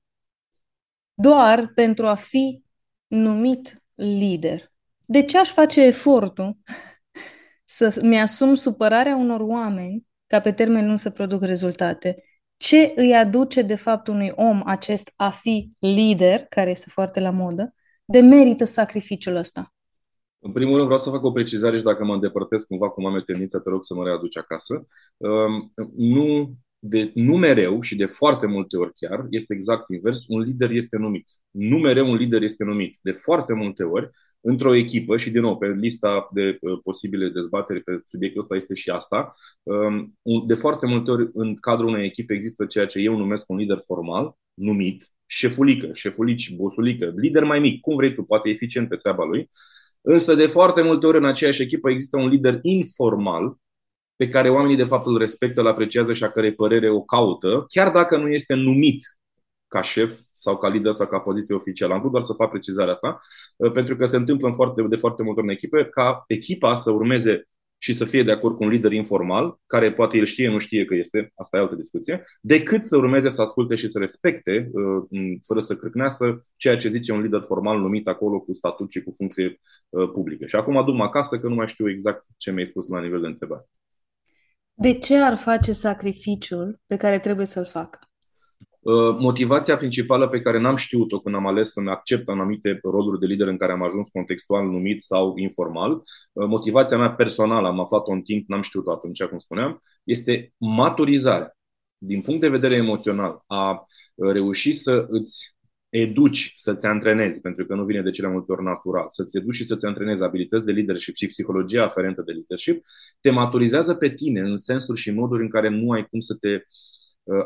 doar 1.13 1.67
pentru 1.67 2.07
a 2.07 2.15
fi 2.15 2.63
numit 3.07 3.83
lider. 3.93 4.71
De 5.05 5.23
ce 5.23 5.37
aș 5.37 5.49
face 5.49 5.81
efortul 5.81 6.57
să 7.65 7.99
mi-asum 8.01 8.55
supărarea 8.55 9.15
unor 9.15 9.39
oameni 9.39 10.07
ca 10.27 10.39
pe 10.39 10.51
termen 10.51 10.85
lung 10.85 10.97
să 10.97 11.09
produc 11.09 11.43
rezultate? 11.43 12.23
Ce 12.57 12.93
îi 12.95 13.15
aduce 13.15 13.61
de 13.61 13.75
fapt 13.75 14.07
unui 14.07 14.31
om 14.35 14.61
acest 14.65 15.13
a 15.15 15.31
fi 15.31 15.71
lider, 15.79 16.45
care 16.45 16.69
este 16.69 16.89
foarte 16.89 17.19
la 17.19 17.29
modă, 17.29 17.75
de 18.05 18.19
merită 18.19 18.63
sacrificiul 18.63 19.35
ăsta? 19.35 19.72
În 20.43 20.51
primul 20.51 20.73
rând 20.73 20.85
vreau 20.85 20.99
să 20.99 21.09
fac 21.09 21.23
o 21.23 21.31
precizare 21.31 21.77
și 21.77 21.83
dacă 21.83 22.03
mă 22.03 22.13
îndepărtez 22.13 22.63
cumva 22.63 22.89
cum 22.89 23.05
am 23.05 23.23
tendința, 23.25 23.59
te 23.59 23.69
rog 23.69 23.83
să 23.83 23.93
mă 23.93 24.03
readuci 24.03 24.37
acasă. 24.37 24.87
Nu 25.95 26.57
de 26.85 27.11
nu 27.13 27.37
mereu 27.37 27.81
și 27.81 27.95
de 27.95 28.05
foarte 28.05 28.45
multe 28.45 28.77
ori 28.77 28.91
chiar, 28.93 29.25
este 29.29 29.53
exact 29.53 29.89
invers, 29.89 30.23
un 30.27 30.41
lider 30.41 30.69
este 30.69 30.97
numit. 30.97 31.25
Nu 31.51 31.77
mereu 31.77 32.09
un 32.09 32.15
lider 32.15 32.41
este 32.41 32.63
numit. 32.63 32.97
De 33.01 33.11
foarte 33.11 33.53
multe 33.53 33.83
ori, 33.83 34.09
într-o 34.41 34.73
echipă, 34.73 35.17
și 35.17 35.29
din 35.29 35.41
nou, 35.41 35.57
pe 35.57 35.67
lista 35.67 36.29
de 36.33 36.57
uh, 36.61 36.79
posibile 36.83 37.29
dezbateri 37.29 37.83
pe 37.83 38.01
subiectul 38.05 38.41
ăsta 38.41 38.55
este 38.55 38.73
și 38.73 38.89
asta, 38.89 39.33
um, 39.63 40.15
de 40.47 40.53
foarte 40.53 40.85
multe 40.85 41.11
ori 41.11 41.29
în 41.33 41.55
cadrul 41.55 41.87
unei 41.87 42.05
echipe 42.05 42.33
există 42.33 42.65
ceea 42.65 42.85
ce 42.85 42.99
eu 42.99 43.17
numesc 43.17 43.49
un 43.49 43.57
lider 43.57 43.79
formal, 43.85 44.37
numit, 44.53 45.07
șefulică, 45.25 45.89
șefulici, 45.93 46.55
bosulică, 46.55 47.13
lider 47.15 47.43
mai 47.43 47.59
mic, 47.59 47.81
cum 47.81 47.95
vrei 47.95 48.13
tu, 48.13 48.23
poate 48.23 48.49
eficient 48.49 48.89
pe 48.89 48.95
treaba 48.95 49.23
lui, 49.23 49.49
însă 50.05 50.35
de 50.35 50.47
foarte 50.47 50.81
multe 50.81 51.05
ori 51.05 51.17
în 51.17 51.25
aceeași 51.25 51.61
echipă 51.61 51.89
există 51.89 52.17
un 52.17 52.27
lider 52.27 52.59
informal, 52.61 53.57
pe 54.15 54.27
care 54.27 54.49
oamenii 54.49 54.75
de 54.75 54.83
fapt 54.83 55.05
îl 55.05 55.17
respectă, 55.17 55.61
îl 55.61 55.67
apreciază 55.67 56.13
și 56.13 56.23
a 56.23 56.29
cărei 56.29 56.53
părere 56.53 56.89
o 56.89 57.01
caută, 57.01 57.65
chiar 57.67 57.91
dacă 57.91 58.17
nu 58.17 58.27
este 58.27 58.53
numit 58.53 58.99
ca 59.67 59.81
șef 59.81 60.19
sau 60.31 60.57
ca 60.57 60.67
lider 60.67 60.91
sau 60.91 61.07
ca 61.07 61.19
poziție 61.19 61.55
oficială. 61.55 61.93
Am 61.93 61.99
vrut 61.99 62.11
doar 62.11 62.23
să 62.23 62.33
fac 62.33 62.49
precizarea 62.49 62.91
asta, 62.91 63.17
uh, 63.57 63.71
pentru 63.71 63.95
că 63.95 64.05
se 64.05 64.15
întâmplă 64.15 64.47
în 64.47 64.53
foarte, 64.53 64.81
de 64.81 64.95
foarte 64.95 65.23
multe 65.23 65.39
ori 65.39 65.49
în 65.49 65.53
echipe 65.53 65.85
ca 65.85 66.23
echipa 66.27 66.75
să 66.75 66.91
urmeze 66.91 67.47
și 67.83 67.93
să 67.93 68.05
fie 68.05 68.23
de 68.23 68.31
acord 68.31 68.55
cu 68.55 68.63
un 68.63 68.69
lider 68.69 68.91
informal, 68.91 69.59
care 69.65 69.93
poate 69.93 70.17
el 70.17 70.25
știe, 70.25 70.49
nu 70.49 70.57
știe 70.57 70.85
că 70.85 70.95
este, 70.95 71.31
asta 71.35 71.57
e 71.57 71.59
altă 71.59 71.75
discuție, 71.75 72.23
decât 72.41 72.83
să 72.83 72.97
urmeze 72.97 73.29
să 73.29 73.41
asculte 73.41 73.75
și 73.75 73.87
să 73.87 73.99
respecte, 73.99 74.69
uh, 74.73 75.37
fără 75.45 75.59
să 75.59 75.75
crâcnească, 75.75 76.45
ceea 76.55 76.77
ce 76.77 76.89
zice 76.89 77.11
un 77.11 77.21
lider 77.21 77.41
formal 77.41 77.79
numit 77.79 78.07
acolo 78.07 78.39
cu 78.39 78.53
statut 78.53 78.91
și 78.91 79.03
cu 79.03 79.11
funcție 79.11 79.59
uh, 79.89 80.09
publică. 80.13 80.45
Și 80.45 80.55
acum 80.55 80.77
adum 80.77 81.01
acasă 81.01 81.37
că 81.37 81.47
nu 81.47 81.55
mai 81.55 81.67
știu 81.67 81.89
exact 81.89 82.25
ce 82.37 82.51
mi-ai 82.51 82.65
spus 82.65 82.87
la 82.87 83.01
nivel 83.01 83.21
de 83.21 83.27
întrebare. 83.27 83.69
De 84.73 84.93
ce 84.93 85.15
ar 85.17 85.37
face 85.37 85.71
sacrificiul 85.71 86.81
pe 86.85 86.95
care 86.95 87.19
trebuie 87.19 87.45
să-l 87.45 87.65
facă? 87.65 87.99
Uh, 88.83 89.17
motivația 89.19 89.77
principală 89.77 90.29
pe 90.29 90.41
care 90.41 90.59
n-am 90.59 90.75
știut-o 90.75 91.19
când 91.19 91.35
am 91.35 91.47
ales 91.47 91.71
să-mi 91.71 91.89
accept 91.89 92.27
anumite 92.27 92.79
roluri 92.81 93.19
de 93.19 93.25
lider 93.25 93.47
în 93.47 93.57
care 93.57 93.71
am 93.71 93.83
ajuns 93.83 94.09
contextual 94.09 94.65
numit 94.65 95.01
sau 95.01 95.37
informal, 95.37 95.91
uh, 95.91 96.47
motivația 96.47 96.97
mea 96.97 97.11
personală, 97.11 97.67
am 97.67 97.79
aflat-o 97.79 98.11
în 98.11 98.21
timp, 98.21 98.49
n-am 98.49 98.61
știut-o 98.61 98.91
atunci, 98.91 99.23
cum 99.23 99.37
spuneam, 99.37 99.81
este 100.03 100.53
maturizarea. 100.57 101.57
Din 101.97 102.21
punct 102.21 102.41
de 102.41 102.49
vedere 102.49 102.75
emoțional, 102.75 103.43
a 103.47 103.85
uh, 104.15 104.31
reuși 104.31 104.73
să 104.73 105.05
îți 105.09 105.55
educi 105.89 106.51
să-ți 106.55 106.85
antrenezi, 106.85 107.41
pentru 107.41 107.65
că 107.65 107.75
nu 107.75 107.85
vine 107.85 108.01
de 108.01 108.09
cele 108.09 108.27
multe 108.27 108.51
ori 108.51 108.63
natural, 108.63 109.05
să-ți 109.09 109.37
educi 109.37 109.55
și 109.55 109.63
să-ți 109.63 109.85
antrenezi 109.85 110.23
abilități 110.23 110.65
de 110.65 110.71
leadership 110.71 111.15
și 111.15 111.27
psihologia 111.27 111.83
aferentă 111.83 112.21
de 112.21 112.31
leadership, 112.31 112.83
te 113.21 113.29
maturizează 113.29 113.95
pe 113.95 114.09
tine 114.09 114.39
în 114.39 114.57
sensuri 114.57 114.99
și 114.99 115.11
moduri 115.11 115.43
în 115.43 115.49
care 115.49 115.69
nu 115.69 115.91
ai 115.91 116.07
cum 116.07 116.19
să 116.19 116.35
te 116.35 116.53
uh, 116.53 116.61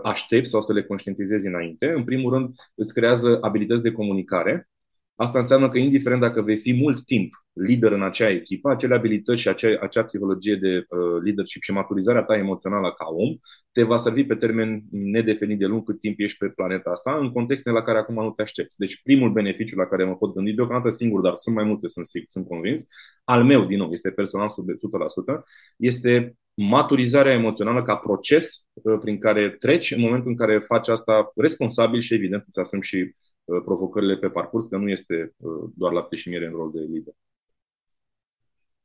aștepți 0.04 0.50
sau 0.50 0.62
să 0.62 0.74
le 0.74 0.84
conștientizezi 0.84 1.48
înainte. 1.48 1.92
În 1.92 2.04
primul 2.04 2.34
rând, 2.34 2.56
îți 2.76 2.94
creează 2.94 3.38
abilități 3.42 3.82
de 3.82 3.92
comunicare, 3.92 4.70
Asta 5.18 5.38
înseamnă 5.40 5.70
că, 5.70 5.78
indiferent 5.78 6.22
dacă 6.22 6.42
vei 6.42 6.58
fi 6.58 6.74
mult 6.74 7.06
timp 7.06 7.34
lider 7.54 7.92
în 7.92 8.04
acea 8.04 8.30
echipă, 8.30 8.70
acele 8.70 8.96
abilități 8.96 9.42
și 9.42 9.48
acea, 9.48 9.78
acea 9.82 10.04
psihologie 10.04 10.56
de 10.56 10.86
uh, 10.90 11.22
leadership 11.24 11.62
și 11.62 11.72
maturizarea 11.72 12.24
ta 12.24 12.36
emoțională 12.36 12.94
ca 12.98 13.06
om 13.06 13.36
te 13.72 13.84
va 13.84 13.98
servi 13.98 14.24
pe 14.24 14.36
termen 14.36 14.84
nedefinit 14.92 15.60
de 15.60 15.66
lung 15.66 15.84
cât 15.84 16.00
timp 16.00 16.20
ești 16.20 16.38
pe 16.38 16.48
planeta 16.48 16.90
asta, 16.90 17.18
în 17.22 17.32
contexte 17.32 17.70
la 17.70 17.82
care 17.82 17.98
acum 17.98 18.16
nu 18.24 18.32
te 18.32 18.42
aștepți. 18.42 18.78
Deci, 18.78 19.02
primul 19.02 19.32
beneficiu 19.32 19.78
la 19.78 19.86
care 19.86 20.04
mă 20.04 20.16
pot 20.16 20.34
gândi 20.34 20.54
deocamdată 20.54 20.90
singur, 20.90 21.22
dar 21.22 21.36
sunt 21.36 21.56
mai 21.56 21.64
multe, 21.64 21.88
sunt, 21.88 22.08
sunt 22.28 22.48
convins, 22.48 22.86
al 23.24 23.44
meu, 23.44 23.66
din 23.66 23.78
nou, 23.78 23.92
este 23.92 24.10
personal 24.10 24.50
sub 24.50 24.66
100%, 24.70 25.44
este 25.78 26.36
maturizarea 26.54 27.34
emoțională 27.34 27.84
ca 27.84 27.96
proces 27.96 28.66
uh, 28.74 28.98
prin 29.02 29.20
care 29.20 29.50
treci 29.50 29.92
în 29.92 30.02
momentul 30.02 30.30
în 30.30 30.36
care 30.36 30.60
faci 30.60 30.88
asta 30.88 31.32
responsabil 31.36 32.00
și 32.00 32.14
evident 32.14 32.44
îți 32.48 32.60
asumi 32.60 32.84
și 32.84 32.98
Uh, 32.98 33.27
provocările 33.64 34.18
pe 34.18 34.30
parcurs, 34.30 34.68
că 34.68 34.78
nu 34.78 34.90
este 34.90 35.34
uh, 35.38 35.70
doar 35.76 35.92
lapte 35.92 36.16
și 36.16 36.30
miere 36.30 36.46
în 36.46 36.52
rol 36.52 36.72
de 36.72 36.80
lider. 36.80 37.14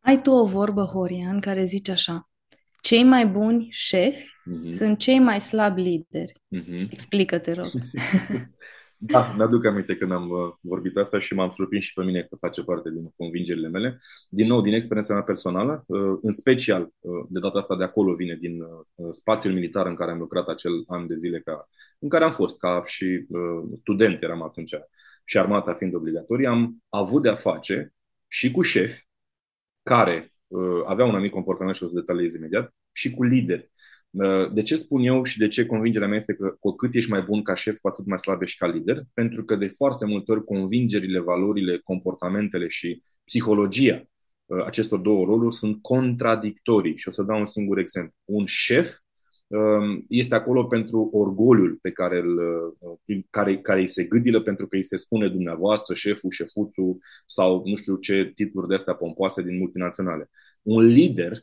Ai 0.00 0.22
tu 0.22 0.30
o 0.30 0.44
vorbă, 0.44 0.82
Horian, 0.82 1.40
care 1.40 1.64
zice 1.64 1.90
așa. 1.90 2.30
Cei 2.80 3.04
mai 3.04 3.26
buni 3.26 3.68
șefi 3.70 4.26
uh-huh. 4.26 4.68
sunt 4.68 4.98
cei 4.98 5.18
mai 5.18 5.40
slabi 5.40 5.82
lideri. 5.82 6.32
Uh-huh. 6.32 6.90
Explică-te, 6.90 7.52
rog. 7.52 7.66
Da, 9.04 9.34
mi-aduc 9.36 9.64
aminte 9.64 9.96
când 9.96 10.12
am 10.12 10.30
uh, 10.30 10.52
vorbit 10.60 10.96
asta 10.96 11.18
și 11.18 11.34
m-am 11.34 11.50
surprins 11.50 11.84
și 11.84 11.92
pe 11.92 12.02
mine 12.04 12.22
că 12.22 12.36
face 12.40 12.62
parte 12.62 12.90
din 12.90 13.12
convingerile 13.16 13.68
mele. 13.68 13.98
Din 14.28 14.46
nou, 14.46 14.60
din 14.60 14.72
experiența 14.72 15.14
mea 15.14 15.22
personală, 15.22 15.84
uh, 15.86 16.18
în 16.22 16.32
special, 16.32 16.92
uh, 17.00 17.24
de 17.28 17.38
data 17.38 17.58
asta 17.58 17.76
de 17.76 17.84
acolo 17.84 18.14
vine 18.14 18.34
din 18.40 18.62
spațiul 19.10 19.52
militar 19.52 19.86
în 19.86 19.94
care 19.94 20.10
am 20.10 20.18
lucrat 20.18 20.48
acel 20.48 20.72
an 20.86 21.06
de 21.06 21.14
zile, 21.14 21.40
ca, 21.40 21.68
în 21.98 22.08
care 22.08 22.24
am 22.24 22.32
fost 22.32 22.58
ca 22.58 22.82
și 22.84 23.26
student, 23.72 24.22
eram 24.22 24.42
atunci, 24.42 24.74
și 25.24 25.38
armata 25.38 25.74
fiind 25.74 25.94
obligatorie, 25.94 26.46
am 26.48 26.82
avut 26.88 27.22
de-a 27.22 27.34
face 27.34 27.94
și 28.28 28.50
cu 28.50 28.62
șefi 28.62 29.06
care 29.82 30.34
aveau 30.86 31.08
un 31.08 31.14
anumit 31.14 31.32
comportament 31.32 31.76
și 31.76 31.82
o 31.82 31.86
să 31.86 31.94
detaliez 31.94 32.34
imediat, 32.34 32.74
și 32.92 33.10
cu 33.10 33.22
lideri 33.24 33.70
Uh, 33.70 34.01
de 34.52 34.62
ce 34.62 34.76
spun 34.76 35.02
eu 35.02 35.24
și 35.24 35.38
de 35.38 35.48
ce 35.48 35.66
convingerea 35.66 36.08
mea 36.08 36.16
este 36.16 36.34
că 36.34 36.56
cu 36.60 36.72
cât 36.72 36.94
ești 36.94 37.10
mai 37.10 37.22
bun 37.22 37.42
ca 37.42 37.54
șef, 37.54 37.78
cu 37.78 37.88
atât 37.88 38.06
mai 38.06 38.18
slab 38.18 38.42
ești 38.42 38.58
ca 38.58 38.66
lider? 38.66 39.02
Pentru 39.14 39.44
că 39.44 39.56
de 39.56 39.66
foarte 39.66 40.04
multe 40.04 40.32
ori 40.32 40.44
convingerile, 40.44 41.20
valorile, 41.20 41.78
comportamentele 41.78 42.68
și 42.68 43.02
psihologia 43.24 44.02
uh, 44.46 44.64
acestor 44.64 44.98
două 44.98 45.24
roluri 45.24 45.54
sunt 45.54 45.82
contradictorii. 45.82 46.96
Și 46.96 47.08
o 47.08 47.10
să 47.10 47.22
dau 47.22 47.38
un 47.38 47.44
singur 47.44 47.78
exemplu. 47.78 48.14
Un 48.24 48.44
șef 48.46 48.96
um, 49.46 50.04
este 50.08 50.34
acolo 50.34 50.64
pentru 50.64 51.10
orgoliul 51.12 51.78
pe 51.82 51.90
care, 51.90 52.18
îl, 52.18 52.38
uh, 53.06 53.22
care, 53.30 53.58
care 53.58 53.80
îi 53.80 53.88
se 53.88 54.04
gâdilă 54.04 54.40
pentru 54.40 54.66
că 54.66 54.76
îi 54.76 54.84
se 54.84 54.96
spune 54.96 55.28
dumneavoastră, 55.28 55.94
șeful, 55.94 56.30
șefuțul 56.30 56.98
sau 57.26 57.62
nu 57.64 57.76
știu 57.76 57.96
ce 57.96 58.30
titluri 58.34 58.68
de 58.68 58.74
astea 58.74 58.94
pompoase 58.94 59.42
din 59.42 59.58
multinaționale. 59.58 60.30
Un 60.62 60.82
lider 60.82 61.38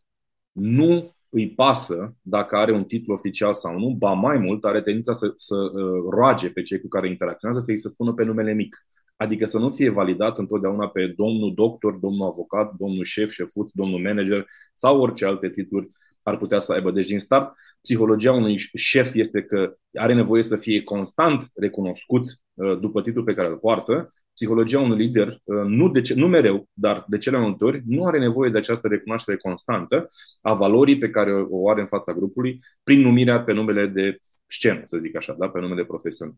nu 0.52 1.18
îi 1.30 1.50
pasă 1.50 2.16
dacă 2.22 2.56
are 2.56 2.72
un 2.72 2.84
titlu 2.84 3.14
oficial 3.14 3.54
sau 3.54 3.80
nu, 3.80 3.90
ba 3.90 4.14
mai 4.14 4.38
mult 4.38 4.66
are 4.66 4.82
tendința 4.82 5.14
să, 5.14 5.32
să 5.36 5.56
uh, 5.56 6.04
roage 6.10 6.50
pe 6.50 6.62
cei 6.62 6.82
cu 6.82 6.88
care 6.88 7.10
interacționează 7.10 7.64
să 7.64 7.72
îi 7.72 7.78
se 7.78 7.90
spună 7.90 8.14
pe 8.14 8.24
numele 8.24 8.54
mic. 8.54 8.76
Adică 9.16 9.46
să 9.46 9.58
nu 9.58 9.70
fie 9.70 9.90
validat 9.90 10.38
întotdeauna 10.38 10.88
pe 10.88 11.14
domnul 11.18 11.54
doctor, 11.54 11.94
domnul 11.94 12.28
avocat, 12.28 12.74
domnul 12.78 13.04
șef, 13.04 13.32
șefuț, 13.32 13.72
domnul 13.74 14.00
manager 14.00 14.46
sau 14.74 15.02
orice 15.02 15.26
alte 15.26 15.50
titluri 15.50 15.88
ar 16.24 16.38
putea 16.38 16.60
să 16.60 16.74
aibă. 16.74 16.92
Deci, 16.92 17.08
din 17.08 17.20
start, 17.20 17.54
psihologia 17.82 18.34
unui 18.34 18.58
șef 18.74 19.14
este 19.14 19.42
că 19.42 19.78
are 19.94 20.14
nevoie 20.14 20.42
să 20.42 20.56
fie 20.56 20.84
constant 20.84 21.52
recunoscut 21.56 22.24
uh, 22.54 22.80
după 22.80 23.02
titlul 23.02 23.24
pe 23.24 23.34
care 23.34 23.48
îl 23.48 23.58
poartă 23.58 24.14
psihologia 24.40 24.80
unui 24.80 24.98
lider, 24.98 25.28
uh, 25.28 25.64
nu, 25.66 25.90
de 25.90 26.02
ce, 26.02 26.14
nu 26.14 26.28
mereu, 26.28 26.68
dar 26.74 27.06
de 27.08 27.18
cele 27.18 27.38
mai 27.38 27.48
multe 27.48 27.64
ori, 27.64 27.82
nu 27.86 28.06
are 28.06 28.20
nevoie 28.20 28.50
de 28.52 28.58
această 28.58 28.88
recunoaștere 28.88 29.38
constantă 29.38 30.08
a 30.42 30.54
valorii 30.54 30.98
pe 30.98 31.10
care 31.10 31.32
o 31.50 31.70
are 31.70 31.82
în 31.82 31.88
fața 31.88 32.14
grupului 32.14 32.60
prin 32.84 33.00
numirea 33.02 33.42
pe 33.42 33.54
numele 33.54 33.88
de 33.88 34.18
scenă, 34.48 34.82
să 34.84 34.98
zic 34.98 35.16
așa, 35.16 35.36
da? 35.40 35.50
pe 35.50 35.60
numele 35.60 35.86
profesional. 35.86 36.36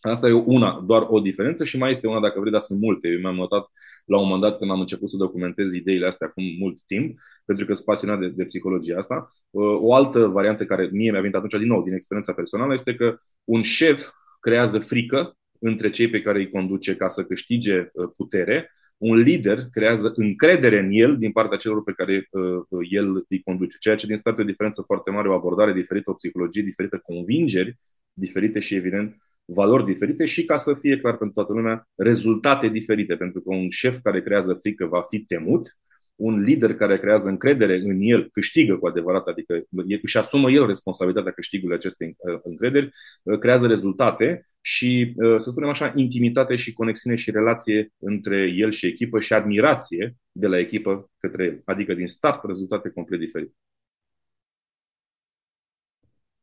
Asta 0.00 0.28
e 0.28 0.32
una, 0.32 0.80
doar 0.86 1.06
o 1.08 1.20
diferență 1.20 1.64
și 1.64 1.78
mai 1.78 1.90
este 1.90 2.06
una, 2.06 2.20
dacă 2.20 2.38
vreți, 2.40 2.52
dar 2.52 2.60
sunt 2.60 2.80
multe. 2.80 3.08
Eu 3.08 3.18
mi-am 3.18 3.34
notat 3.34 3.66
la 4.04 4.18
un 4.18 4.24
moment 4.24 4.42
dat 4.42 4.58
când 4.58 4.70
am 4.70 4.80
început 4.80 5.08
să 5.08 5.16
documentez 5.16 5.72
ideile 5.72 6.06
astea 6.06 6.26
acum 6.26 6.44
mult 6.58 6.82
timp, 6.86 7.18
pentru 7.44 7.66
că 7.66 7.72
sunt 7.72 7.86
pasionat 7.86 8.18
de, 8.20 8.28
de 8.28 8.44
psihologia 8.44 8.96
asta. 8.96 9.28
Uh, 9.50 9.78
o 9.80 9.94
altă 9.94 10.26
variantă 10.26 10.64
care 10.64 10.88
mie 10.92 11.10
mi-a 11.10 11.20
venit 11.20 11.36
atunci 11.36 11.58
din 11.58 11.68
nou 11.68 11.82
din 11.82 11.92
experiența 11.92 12.32
personală 12.32 12.72
este 12.72 12.94
că 12.94 13.16
un 13.44 13.62
șef 13.62 14.08
creează 14.40 14.78
frică 14.78 15.36
între 15.62 15.90
cei 15.90 16.08
pe 16.08 16.22
care 16.22 16.38
îi 16.38 16.50
conduce 16.50 16.96
ca 16.96 17.08
să 17.08 17.24
câștige 17.24 17.78
uh, 17.78 18.08
putere. 18.16 18.70
Un 18.96 19.16
lider 19.16 19.66
creează 19.70 20.12
încredere 20.14 20.78
în 20.78 20.88
el 20.90 21.18
din 21.18 21.32
partea 21.32 21.56
celor 21.56 21.82
pe 21.82 21.92
care 21.92 22.28
uh, 22.30 22.86
el 22.90 23.24
îi 23.28 23.42
conduce. 23.42 23.76
Ceea 23.80 23.94
ce 23.94 24.06
din 24.06 24.16
start 24.16 24.38
o 24.38 24.42
diferență 24.42 24.82
foarte 24.82 25.10
mare, 25.10 25.28
o 25.28 25.34
abordare 25.34 25.72
diferită, 25.72 26.10
o 26.10 26.14
psihologie 26.14 26.62
diferită, 26.62 27.00
convingeri 27.02 27.78
diferite 28.12 28.60
și, 28.60 28.74
evident, 28.74 29.16
valori 29.44 29.84
diferite 29.84 30.24
și, 30.24 30.44
ca 30.44 30.56
să 30.56 30.74
fie 30.74 30.96
clar 30.96 31.16
pentru 31.16 31.34
toată 31.34 31.52
lumea, 31.52 31.88
rezultate 31.94 32.68
diferite. 32.68 33.14
Pentru 33.14 33.40
că 33.40 33.54
un 33.54 33.70
șef 33.70 33.98
care 34.02 34.22
creează 34.22 34.54
frică 34.54 34.86
va 34.86 35.02
fi 35.02 35.20
temut, 35.20 35.76
un 36.16 36.40
lider 36.40 36.74
care 36.74 36.98
creează 36.98 37.28
încredere 37.28 37.76
în 37.76 37.98
el 38.00 38.28
câștigă 38.32 38.76
cu 38.76 38.86
adevărat, 38.86 39.26
adică 39.26 39.62
își 40.02 40.18
asumă 40.18 40.50
el 40.50 40.66
responsabilitatea 40.66 41.32
câștigului 41.32 41.76
acestei 41.76 42.16
uh, 42.18 42.40
încrederi, 42.42 42.88
uh, 43.22 43.38
creează 43.38 43.66
rezultate 43.66 44.46
și, 44.64 45.14
uh, 45.16 45.38
să 45.38 45.50
spunem 45.50 45.68
așa, 45.68 45.92
intimitate 45.94 46.56
și 46.56 46.72
conexiune 46.72 47.16
și 47.16 47.30
relație 47.30 47.92
între 47.98 48.52
el 48.56 48.70
și 48.70 48.86
echipă 48.86 49.20
și 49.20 49.32
admirație 49.32 50.16
de 50.32 50.46
la 50.46 50.58
echipă 50.58 51.10
către 51.18 51.44
el. 51.44 51.62
Adică 51.64 51.94
din 51.94 52.06
start 52.06 52.44
rezultate 52.44 52.90
complet 52.90 53.20
diferite. 53.20 53.54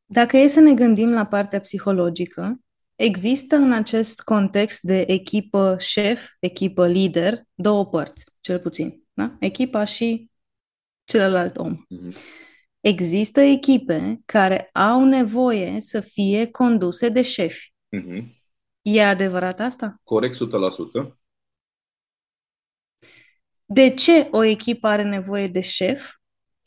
Dacă 0.06 0.38
e 0.38 0.48
să 0.48 0.60
ne 0.60 0.74
gândim 0.74 1.10
la 1.10 1.26
partea 1.26 1.60
psihologică, 1.60 2.60
Există 3.00 3.56
în 3.56 3.72
acest 3.72 4.22
context 4.22 4.82
de 4.82 5.04
echipă 5.08 5.76
șef, 5.80 6.30
echipă 6.40 6.88
lider, 6.88 7.42
două 7.54 7.86
părți, 7.86 8.26
cel 8.40 8.60
puțin. 8.60 9.04
Da? 9.14 9.36
Echipa 9.40 9.84
și 9.84 10.30
celălalt 11.04 11.58
om. 11.58 11.76
Mm-hmm. 11.76 12.16
Există 12.80 13.40
echipe 13.42 14.22
care 14.26 14.70
au 14.74 15.06
nevoie 15.06 15.78
să 15.82 16.00
fie 16.00 16.46
conduse 16.46 17.10
de 17.10 17.22
șefi. 17.22 17.69
Mm-hmm. 17.98 18.38
E 18.82 19.04
adevărat 19.04 19.60
asta? 19.60 20.02
Corect, 20.04 20.36
100%. 20.36 21.18
De 23.66 23.90
ce 23.90 24.28
o 24.32 24.44
echipă 24.44 24.88
are 24.88 25.04
nevoie 25.04 25.48
de 25.48 25.62
șef? 25.62 26.14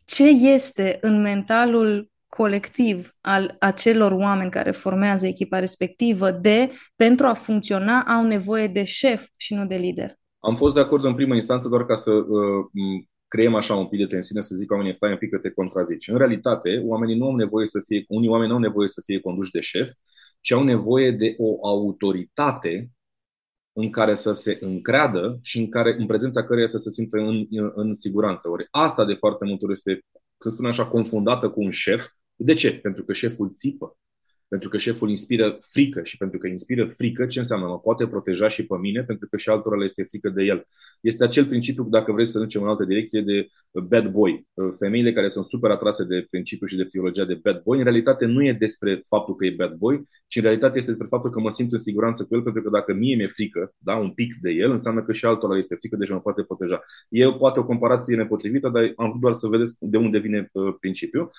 Ce 0.05 0.25
este 0.29 0.99
în 1.01 1.21
mentalul 1.21 2.11
colectiv 2.37 3.11
al 3.21 3.57
acelor 3.59 4.13
oameni 4.13 4.51
care 4.51 4.71
formează 4.71 5.27
echipa 5.27 5.59
respectivă 5.59 6.31
de, 6.31 6.71
pentru 6.97 7.27
a 7.27 7.35
funcționa, 7.35 8.03
au 8.03 8.25
nevoie 8.25 8.67
de 8.67 8.85
șef 8.85 9.27
și 9.37 9.55
nu 9.55 9.67
de 9.67 9.77
lider. 9.77 10.11
Am 10.39 10.55
fost 10.55 10.75
de 10.75 10.81
acord 10.81 11.05
în 11.05 11.15
primă 11.15 11.35
instanță 11.35 11.69
doar 11.69 11.87
ca 11.87 11.95
să 11.95 12.11
uh, 12.13 12.65
creăm 13.29 13.55
așa 13.55 13.75
un 13.75 13.87
pic 13.87 13.99
de 13.99 14.07
tensiune, 14.07 14.43
să 14.43 14.55
zic 14.55 14.71
oamenii, 14.71 14.95
stai 14.95 15.11
un 15.11 15.17
pic 15.17 15.31
că 15.31 15.39
te 15.39 15.51
contrazici. 15.51 16.09
În 16.09 16.19
realitate, 16.19 16.83
oamenii 16.87 17.17
nu 17.17 17.27
au 17.27 17.37
nevoie 17.37 17.67
să 17.67 17.81
fie, 17.87 18.05
unii 18.09 18.29
oameni 18.29 18.49
nu 18.49 18.55
au 18.55 18.61
nevoie 18.61 18.89
să 18.89 19.03
fie 19.05 19.21
conduși 19.21 19.51
de 19.51 19.61
șef, 19.61 19.91
ci 20.43 20.53
au 20.53 20.63
nevoie 20.63 21.11
de 21.11 21.35
o 21.39 21.67
autoritate 21.67 22.91
în 23.73 23.91
care 23.91 24.15
să 24.15 24.33
se 24.33 24.59
încreadă 24.61 25.39
și 25.43 25.59
în, 25.59 25.69
care, 25.69 25.95
în 25.99 26.07
prezența 26.07 26.45
căreia 26.45 26.67
să 26.67 26.79
se 26.79 26.91
simtă 26.91 27.19
în, 27.19 27.47
în, 27.51 27.73
în 27.75 27.95
siguranță. 27.95 28.49
Ori 28.51 28.69
asta 28.71 29.05
de 29.05 29.15
foarte 29.15 29.45
multe 29.45 29.65
ori 29.65 29.73
este, 29.75 30.05
să 30.39 30.49
spun 30.49 30.67
așa, 30.67 30.87
confundată 30.87 31.51
cu 31.51 31.61
un 31.63 31.71
șef, 31.71 32.07
de 32.35 32.55
ce? 32.55 32.79
Pentru 32.79 33.05
că 33.05 33.13
șeful 33.13 33.55
țipă 33.57 33.97
pentru 34.53 34.71
că 34.71 34.77
șeful 34.77 35.09
inspiră 35.09 35.57
frică 35.61 36.03
și 36.03 36.17
pentru 36.17 36.39
că 36.39 36.47
inspiră 36.47 36.87
frică, 36.87 37.27
ce 37.27 37.39
înseamnă? 37.39 37.67
Mă 37.67 37.79
poate 37.79 38.07
proteja 38.07 38.49
și 38.49 38.67
pe 38.67 38.77
mine 38.81 39.03
pentru 39.03 39.29
că 39.31 39.37
și 39.37 39.49
altora 39.49 39.77
le 39.77 39.85
este 39.85 40.03
frică 40.03 40.29
de 40.29 40.43
el. 40.43 40.67
Este 41.01 41.25
acel 41.25 41.47
principiu, 41.47 41.85
dacă 41.85 42.13
vrei 42.13 42.27
să 42.27 42.39
ducem 42.39 42.63
în 42.63 42.69
altă 42.69 42.85
direcție, 42.85 43.21
de 43.21 43.47
bad 43.73 44.07
boy. 44.09 44.47
Femeile 44.79 45.13
care 45.13 45.29
sunt 45.29 45.45
super 45.45 45.71
atrase 45.71 46.05
de 46.05 46.27
principiu 46.31 46.67
și 46.67 46.77
de 46.77 46.85
psihologia 46.85 47.25
de 47.25 47.41
bad 47.43 47.63
boy, 47.63 47.79
în 47.79 47.85
realitate 47.85 48.25
nu 48.25 48.45
e 48.45 48.53
despre 48.53 49.03
faptul 49.09 49.37
că 49.37 49.45
e 49.45 49.55
bad 49.57 49.75
boy, 49.75 50.05
ci 50.27 50.37
în 50.37 50.43
realitate 50.43 50.77
este 50.79 50.91
despre 50.91 51.09
faptul 51.11 51.31
că 51.31 51.41
mă 51.41 51.51
simt 51.51 51.73
în 51.73 51.79
siguranță 51.79 52.25
cu 52.25 52.35
el, 52.35 52.43
pentru 52.43 52.63
că 52.63 52.69
dacă 52.71 52.93
mie 52.93 53.17
mi-e 53.17 53.27
frică, 53.27 53.75
da, 53.79 53.97
un 53.97 54.11
pic 54.11 54.35
de 54.41 54.51
el, 54.51 54.71
înseamnă 54.71 55.03
că 55.03 55.13
și 55.13 55.25
altora 55.25 55.57
este 55.57 55.75
frică, 55.75 55.97
deci 55.97 56.11
mă 56.11 56.21
poate 56.21 56.43
proteja. 56.43 56.81
E 57.09 57.33
poate 57.33 57.61
o 57.61 57.65
comparație 57.65 58.17
nepotrivită, 58.17 58.69
dar 58.69 58.93
am 58.97 59.09
vrut 59.09 59.21
doar 59.21 59.33
să 59.33 59.47
vedeți 59.47 59.77
de 59.81 59.97
unde 59.97 60.19
vine 60.19 60.49
uh, 60.53 60.75
principiul. 60.81 61.31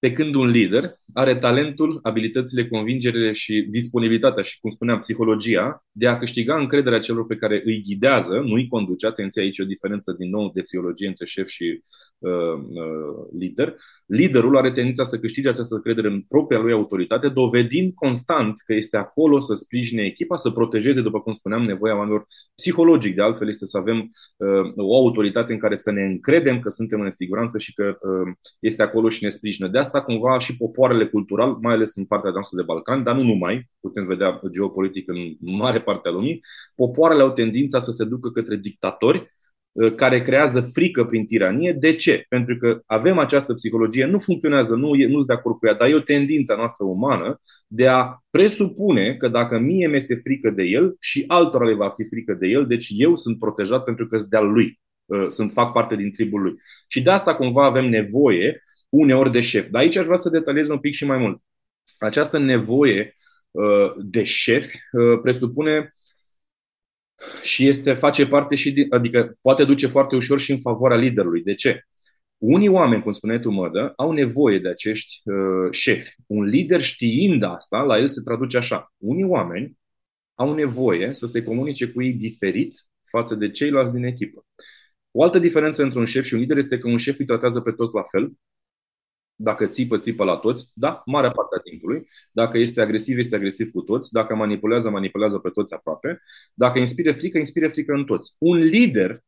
Pe 0.00 0.12
când 0.12 0.34
un 0.34 0.46
lider 0.46 1.00
are 1.14 1.38
talentul, 1.38 1.98
abilitățile, 2.02 2.68
convingerile 2.68 3.32
și 3.32 3.66
disponibilitatea 3.70 4.42
și, 4.42 4.60
cum 4.60 4.70
spuneam, 4.70 4.98
psihologia 4.98 5.84
de 5.92 6.06
a 6.06 6.18
câștiga 6.18 6.58
încrederea 6.58 6.98
celor 6.98 7.26
pe 7.26 7.36
care 7.36 7.62
îi 7.64 7.82
ghidează, 7.82 8.34
nu 8.34 8.54
îi 8.54 8.68
conduce. 8.68 9.06
Atenție, 9.06 9.42
aici 9.42 9.58
o 9.58 9.64
diferență 9.64 10.12
din 10.18 10.30
nou 10.30 10.50
de 10.54 10.60
psihologie 10.60 11.08
între 11.08 11.24
șef 11.24 11.48
și 11.48 11.82
uh, 12.18 12.30
uh, 12.30 13.38
lider. 13.38 13.76
Liderul 14.06 14.56
are 14.56 14.72
tendința 14.72 15.02
să 15.02 15.18
câștige 15.18 15.48
această 15.48 15.74
încredere 15.74 16.08
în 16.08 16.22
propria 16.28 16.58
lui 16.58 16.72
autoritate, 16.72 17.28
dovedind 17.28 17.94
constant 17.94 18.54
că 18.64 18.74
este 18.74 18.96
acolo 18.96 19.38
să 19.38 19.54
sprijine 19.54 20.02
echipa, 20.02 20.36
să 20.36 20.50
protejeze, 20.50 21.00
după 21.00 21.20
cum 21.20 21.32
spuneam, 21.32 21.62
nevoia 21.62 21.96
oamenilor 21.96 22.26
psihologic. 22.54 23.14
De 23.14 23.22
altfel, 23.22 23.48
este 23.48 23.66
să 23.66 23.76
avem 23.76 23.96
uh, 24.36 24.72
o 24.76 24.96
autoritate 24.96 25.52
în 25.52 25.58
care 25.58 25.76
să 25.76 25.90
ne 25.90 26.02
încredem 26.02 26.60
că 26.60 26.68
suntem 26.68 27.00
în 27.00 27.10
siguranță 27.10 27.58
și 27.58 27.74
că 27.74 27.84
uh, 27.84 28.32
este 28.60 28.82
acolo 28.82 29.08
și 29.08 29.22
ne 29.24 29.28
sprijină. 29.28 29.68
De 29.68 29.78
asta, 29.78 29.89
cumva, 29.98 30.38
și 30.38 30.56
popoarele 30.56 31.06
cultural, 31.06 31.56
mai 31.60 31.74
ales 31.74 31.96
în 31.96 32.04
partea 32.04 32.30
noastră 32.30 32.56
de 32.56 32.62
Balcani, 32.62 33.04
dar 33.04 33.14
nu 33.14 33.22
numai, 33.22 33.70
putem 33.80 34.06
vedea 34.06 34.40
geopolitic 34.50 35.08
în 35.08 35.16
mare 35.40 35.80
parte 35.80 36.08
a 36.08 36.10
lumii, 36.10 36.40
popoarele 36.74 37.22
au 37.22 37.30
tendința 37.30 37.78
să 37.78 37.90
se 37.90 38.04
ducă 38.04 38.30
către 38.30 38.56
dictatori 38.56 39.32
uh, 39.72 39.94
care 39.94 40.22
creează 40.22 40.60
frică 40.60 41.04
prin 41.04 41.26
tiranie. 41.26 41.72
De 41.72 41.94
ce? 41.94 42.24
Pentru 42.28 42.56
că 42.56 42.80
avem 42.86 43.18
această 43.18 43.54
psihologie, 43.54 44.04
nu 44.04 44.18
funcționează, 44.18 44.74
nu, 44.74 44.94
nu 44.94 45.16
sunt 45.16 45.26
de 45.26 45.32
acord 45.32 45.58
cu 45.58 45.66
ea, 45.66 45.74
dar 45.74 45.88
e 45.88 45.94
o 45.94 46.00
tendință 46.00 46.54
noastră 46.54 46.84
umană 46.84 47.40
de 47.66 47.86
a 47.86 48.16
presupune 48.30 49.14
că 49.14 49.28
dacă 49.28 49.58
mie 49.58 49.88
mi-este 49.88 50.14
frică 50.14 50.50
de 50.50 50.62
el 50.62 50.96
și 51.00 51.24
altora 51.26 51.64
le 51.64 51.74
va 51.74 51.88
fi 51.88 52.04
frică 52.04 52.34
de 52.34 52.46
el, 52.46 52.66
deci 52.66 52.92
eu 52.96 53.16
sunt 53.16 53.38
protejat 53.38 53.84
pentru 53.84 54.06
că 54.06 54.16
sunt 54.16 54.30
de-al 54.30 54.52
lui, 54.52 54.80
uh, 55.04 55.24
sunt, 55.28 55.52
fac 55.52 55.72
parte 55.72 55.96
din 55.96 56.12
tribul 56.12 56.42
lui. 56.42 56.54
Și 56.88 57.02
de 57.02 57.10
asta 57.10 57.34
cumva 57.34 57.64
avem 57.64 57.88
nevoie 57.88 58.62
uneori 58.90 59.32
de 59.32 59.40
șef. 59.40 59.68
Dar 59.68 59.82
aici 59.82 59.96
aș 59.96 60.04
vrea 60.04 60.16
să 60.16 60.30
detaliez 60.30 60.68
un 60.68 60.78
pic 60.78 60.94
și 60.94 61.04
mai 61.04 61.18
mult. 61.18 61.42
Această 61.98 62.38
nevoie 62.38 63.14
uh, 63.50 63.92
de 63.96 64.22
șef 64.22 64.64
uh, 64.64 65.18
presupune 65.22 65.92
și 67.42 67.66
este 67.66 67.92
face 67.92 68.26
parte 68.26 68.54
și 68.54 68.72
din, 68.72 68.86
adică 68.90 69.38
poate 69.40 69.64
duce 69.64 69.86
foarte 69.86 70.16
ușor 70.16 70.38
și 70.38 70.50
în 70.50 70.58
favoarea 70.58 70.96
liderului. 70.96 71.42
De 71.42 71.54
ce? 71.54 71.84
Unii 72.38 72.68
oameni, 72.68 73.02
cum 73.02 73.12
spuneai 73.12 73.40
tu, 73.40 73.50
Mădă, 73.50 73.92
au 73.96 74.12
nevoie 74.12 74.58
de 74.58 74.68
acești 74.68 75.22
uh, 75.24 75.70
șefi. 75.70 76.14
Un 76.26 76.44
lider 76.44 76.80
știind 76.80 77.42
asta, 77.42 77.78
la 77.78 77.98
el 77.98 78.08
se 78.08 78.20
traduce 78.24 78.56
așa. 78.56 78.94
Unii 78.96 79.24
oameni 79.24 79.78
au 80.34 80.54
nevoie 80.54 81.12
să 81.12 81.26
se 81.26 81.42
comunice 81.42 81.88
cu 81.88 82.02
ei 82.02 82.12
diferit 82.12 82.74
față 83.10 83.34
de 83.34 83.50
ceilalți 83.50 83.92
din 83.92 84.04
echipă. 84.04 84.46
O 85.10 85.22
altă 85.22 85.38
diferență 85.38 85.82
între 85.82 85.98
un 85.98 86.04
șef 86.04 86.24
și 86.24 86.34
un 86.34 86.40
lider 86.40 86.56
este 86.56 86.78
că 86.78 86.88
un 86.88 86.96
șef 86.96 87.18
îi 87.18 87.24
tratează 87.24 87.60
pe 87.60 87.70
toți 87.72 87.94
la 87.94 88.02
fel, 88.02 88.32
dacă 89.42 89.66
țipă, 89.66 89.98
țipă 89.98 90.24
la 90.24 90.36
toți, 90.36 90.68
da, 90.74 91.02
marea 91.06 91.30
parte 91.30 91.56
a 91.58 91.60
timpului. 91.60 92.06
Dacă 92.32 92.58
este 92.58 92.80
agresiv, 92.80 93.18
este 93.18 93.34
agresiv 93.34 93.70
cu 93.70 93.80
toți. 93.80 94.12
Dacă 94.12 94.34
manipulează, 94.34 94.90
manipulează 94.90 95.38
pe 95.38 95.48
toți 95.48 95.74
aproape. 95.74 96.22
Dacă 96.54 96.78
inspiră 96.78 97.12
frică, 97.12 97.38
inspiră 97.38 97.68
frică 97.68 97.92
în 97.92 98.04
toți. 98.04 98.34
Un 98.38 98.58
lider 98.58 99.18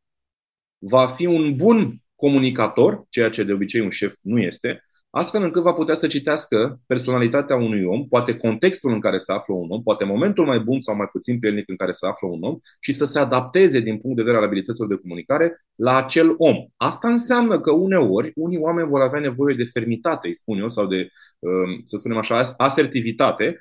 va 0.77 1.07
fi 1.07 1.25
un 1.25 1.55
bun 1.55 1.97
comunicator, 2.15 3.05
ceea 3.09 3.29
ce 3.29 3.43
de 3.43 3.53
obicei 3.53 3.81
un 3.81 3.89
șef 3.89 4.15
nu 4.21 4.39
este, 4.39 4.83
astfel 5.15 5.43
încât 5.43 5.61
va 5.61 5.73
putea 5.73 5.95
să 5.95 6.07
citească 6.07 6.79
personalitatea 6.87 7.55
unui 7.55 7.83
om, 7.83 8.07
poate 8.07 8.35
contextul 8.37 8.91
în 8.91 8.99
care 8.99 9.17
se 9.17 9.31
află 9.31 9.53
un 9.53 9.69
om, 9.69 9.83
poate 9.83 10.03
momentul 10.03 10.45
mai 10.45 10.59
bun 10.59 10.81
sau 10.81 10.95
mai 10.95 11.09
puțin 11.11 11.39
prielnic 11.39 11.69
în 11.69 11.75
care 11.75 11.91
se 11.91 12.07
află 12.07 12.27
un 12.27 12.43
om 12.43 12.57
și 12.79 12.91
să 12.91 13.05
se 13.05 13.19
adapteze 13.19 13.79
din 13.79 13.97
punct 13.97 14.15
de 14.15 14.21
vedere 14.21 14.41
al 14.41 14.47
abilităților 14.47 14.89
de 14.89 14.95
comunicare 15.01 15.65
la 15.75 15.95
acel 15.95 16.35
om. 16.37 16.55
Asta 16.77 17.09
înseamnă 17.09 17.61
că 17.61 17.71
uneori 17.71 18.31
unii 18.35 18.57
oameni 18.57 18.87
vor 18.87 19.01
avea 19.01 19.19
nevoie 19.19 19.55
de 19.55 19.63
fermitate, 19.63 20.27
îi 20.27 20.35
spun 20.35 20.57
eu, 20.57 20.69
sau 20.69 20.85
de, 20.87 21.09
um, 21.39 21.81
să 21.83 21.97
spunem 21.97 22.17
așa, 22.17 22.41
asertivitate, 22.57 23.57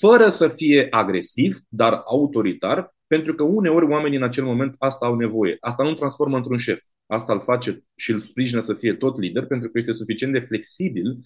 fără 0.00 0.28
să 0.28 0.48
fie 0.48 0.86
agresiv, 0.90 1.56
dar 1.68 2.02
autoritar, 2.04 2.94
pentru 3.12 3.34
că 3.34 3.42
uneori 3.42 3.86
oamenii 3.86 4.16
în 4.16 4.22
acel 4.22 4.44
moment 4.44 4.74
asta 4.78 5.06
au 5.06 5.14
nevoie. 5.14 5.56
Asta 5.60 5.82
nu 5.82 5.94
transformă 5.94 6.36
într-un 6.36 6.56
șef. 6.56 6.82
Asta 7.06 7.32
îl 7.32 7.40
face 7.40 7.84
și 7.94 8.10
îl 8.10 8.20
sprijină 8.20 8.60
să 8.60 8.74
fie 8.74 8.94
tot 8.94 9.18
lider, 9.18 9.46
pentru 9.46 9.68
că 9.70 9.78
este 9.78 9.92
suficient 9.92 10.32
de 10.32 10.38
flexibil 10.38 11.16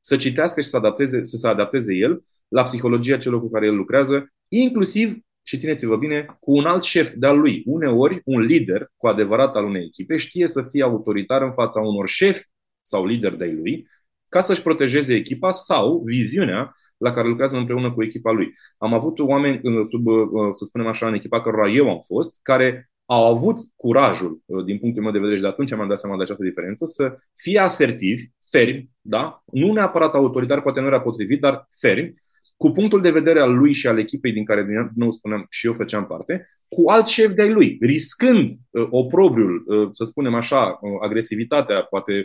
să 0.00 0.16
citească 0.16 0.60
și 0.60 0.68
să, 0.68 0.76
adapteze, 0.76 1.24
să 1.24 1.36
se 1.36 1.48
adapteze 1.48 1.94
el 1.94 2.24
la 2.48 2.62
psihologia 2.62 3.16
celor 3.16 3.40
cu 3.40 3.50
care 3.50 3.66
el 3.66 3.74
lucrează, 3.74 4.32
inclusiv, 4.48 5.18
și 5.42 5.56
țineți-vă 5.56 5.96
bine, 5.96 6.36
cu 6.40 6.56
un 6.56 6.64
alt 6.64 6.82
șef 6.82 7.12
de-al 7.14 7.38
lui. 7.38 7.62
Uneori, 7.66 8.20
un 8.24 8.40
lider 8.40 8.90
cu 8.96 9.06
adevărat 9.06 9.54
al 9.54 9.64
unei 9.64 9.84
echipe 9.84 10.16
știe 10.16 10.46
să 10.46 10.62
fie 10.70 10.82
autoritar 10.82 11.42
în 11.42 11.52
fața 11.52 11.80
unor 11.80 12.08
șefi 12.08 12.44
sau 12.82 13.06
lideri 13.06 13.38
de 13.38 13.44
lui, 13.44 13.86
ca 14.28 14.40
să-și 14.40 14.62
protejeze 14.62 15.14
echipa 15.14 15.50
sau 15.50 16.02
viziunea 16.04 16.72
la 16.96 17.12
care 17.12 17.28
lucrează 17.28 17.56
împreună 17.56 17.92
cu 17.92 18.02
echipa 18.02 18.30
lui. 18.30 18.52
Am 18.78 18.94
avut 18.94 19.18
oameni, 19.18 19.60
sub, 19.90 20.04
să 20.52 20.64
spunem 20.64 20.86
așa, 20.86 21.06
în 21.06 21.14
echipa 21.14 21.40
cărora 21.40 21.68
eu 21.68 21.90
am 21.90 22.00
fost, 22.06 22.38
care 22.42 22.90
au 23.04 23.26
avut 23.26 23.56
curajul, 23.76 24.42
din 24.64 24.78
punctul 24.78 25.02
meu 25.02 25.12
de 25.12 25.18
vedere, 25.18 25.36
și 25.36 25.42
de 25.42 25.48
atunci 25.48 25.74
mi-am 25.74 25.88
dat 25.88 25.98
seama 25.98 26.16
de 26.16 26.22
această 26.22 26.44
diferență, 26.44 26.84
să 26.84 27.16
fie 27.34 27.58
asertivi, 27.58 28.22
fermi, 28.50 28.90
da? 29.00 29.42
nu 29.52 29.72
neapărat 29.72 30.14
autoritari, 30.14 30.62
poate 30.62 30.80
nu 30.80 30.86
era 30.86 31.00
potrivit, 31.00 31.40
dar 31.40 31.66
fermi, 31.80 32.12
cu 32.56 32.70
punctul 32.70 33.00
de 33.00 33.10
vedere 33.10 33.40
al 33.40 33.54
lui 33.54 33.72
și 33.72 33.86
al 33.86 33.98
echipei 33.98 34.32
din 34.32 34.44
care, 34.44 34.64
din 34.64 34.90
nou 34.94 35.10
spuneam, 35.10 35.46
și 35.50 35.66
eu 35.66 35.72
făceam 35.72 36.06
parte, 36.06 36.46
cu 36.68 36.90
alți 36.90 37.12
șefi 37.12 37.34
de-ai 37.34 37.52
lui, 37.52 37.76
riscând 37.80 38.50
uh, 38.70 38.86
oprobriul, 38.90 39.64
uh, 39.66 39.88
să 39.90 40.04
spunem 40.04 40.34
așa, 40.34 40.78
uh, 40.80 40.90
agresivitatea, 41.02 41.82
poate 41.82 42.12
uh, 42.12 42.24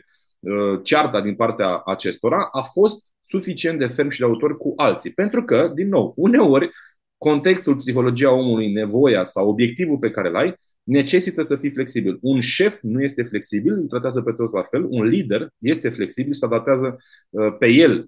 cearta 0.84 1.22
din 1.22 1.36
partea 1.36 1.82
acestora, 1.86 2.50
a 2.52 2.62
fost 2.62 3.14
suficient 3.22 3.80
de 3.80 3.88
ferm 3.88 4.10
și 4.10 4.20
de 4.20 4.26
autor 4.26 4.58
cu 4.58 4.74
alții. 4.76 5.12
Pentru 5.14 5.44
că, 5.44 5.72
din 5.76 5.88
nou, 5.88 6.14
uneori, 6.16 6.70
contextul, 7.18 7.76
psihologia 7.76 8.32
omului, 8.32 8.72
nevoia 8.72 9.24
sau 9.24 9.48
obiectivul 9.48 9.98
pe 9.98 10.10
care 10.12 10.30
îl 10.30 10.36
ai, 10.36 10.56
necesită 10.84 11.42
să 11.42 11.56
fii 11.56 11.70
flexibil. 11.70 12.18
Un 12.22 12.40
șef 12.40 12.80
nu 12.82 13.04
este 13.04 13.24
flexibil, 13.24 13.74
îl 13.74 13.88
tratează 13.88 14.22
pe 14.22 14.32
toți 14.32 14.54
la 14.54 14.62
fel. 14.62 14.86
Un 14.90 15.04
lider 15.06 15.50
este 15.60 15.90
flexibil, 15.90 16.34
se 16.34 16.46
adaptează 16.46 16.96
uh, 17.30 17.56
pe 17.58 17.68
el 17.68 18.08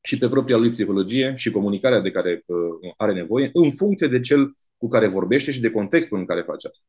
și 0.00 0.18
pe 0.18 0.28
propria 0.28 0.56
lui 0.56 0.70
psihologie 0.70 1.34
și 1.36 1.50
comunicarea 1.50 2.00
de 2.00 2.10
care 2.10 2.42
uh, 2.46 2.92
are 2.96 3.12
nevoie 3.12 3.50
în 3.52 3.70
funcție 3.70 4.06
de 4.06 4.20
cel 4.20 4.56
cu 4.76 4.88
care 4.88 5.08
vorbește 5.08 5.50
și 5.50 5.60
de 5.60 5.70
contextul 5.70 6.18
în 6.18 6.26
care 6.26 6.42
face 6.42 6.68
asta. 6.68 6.84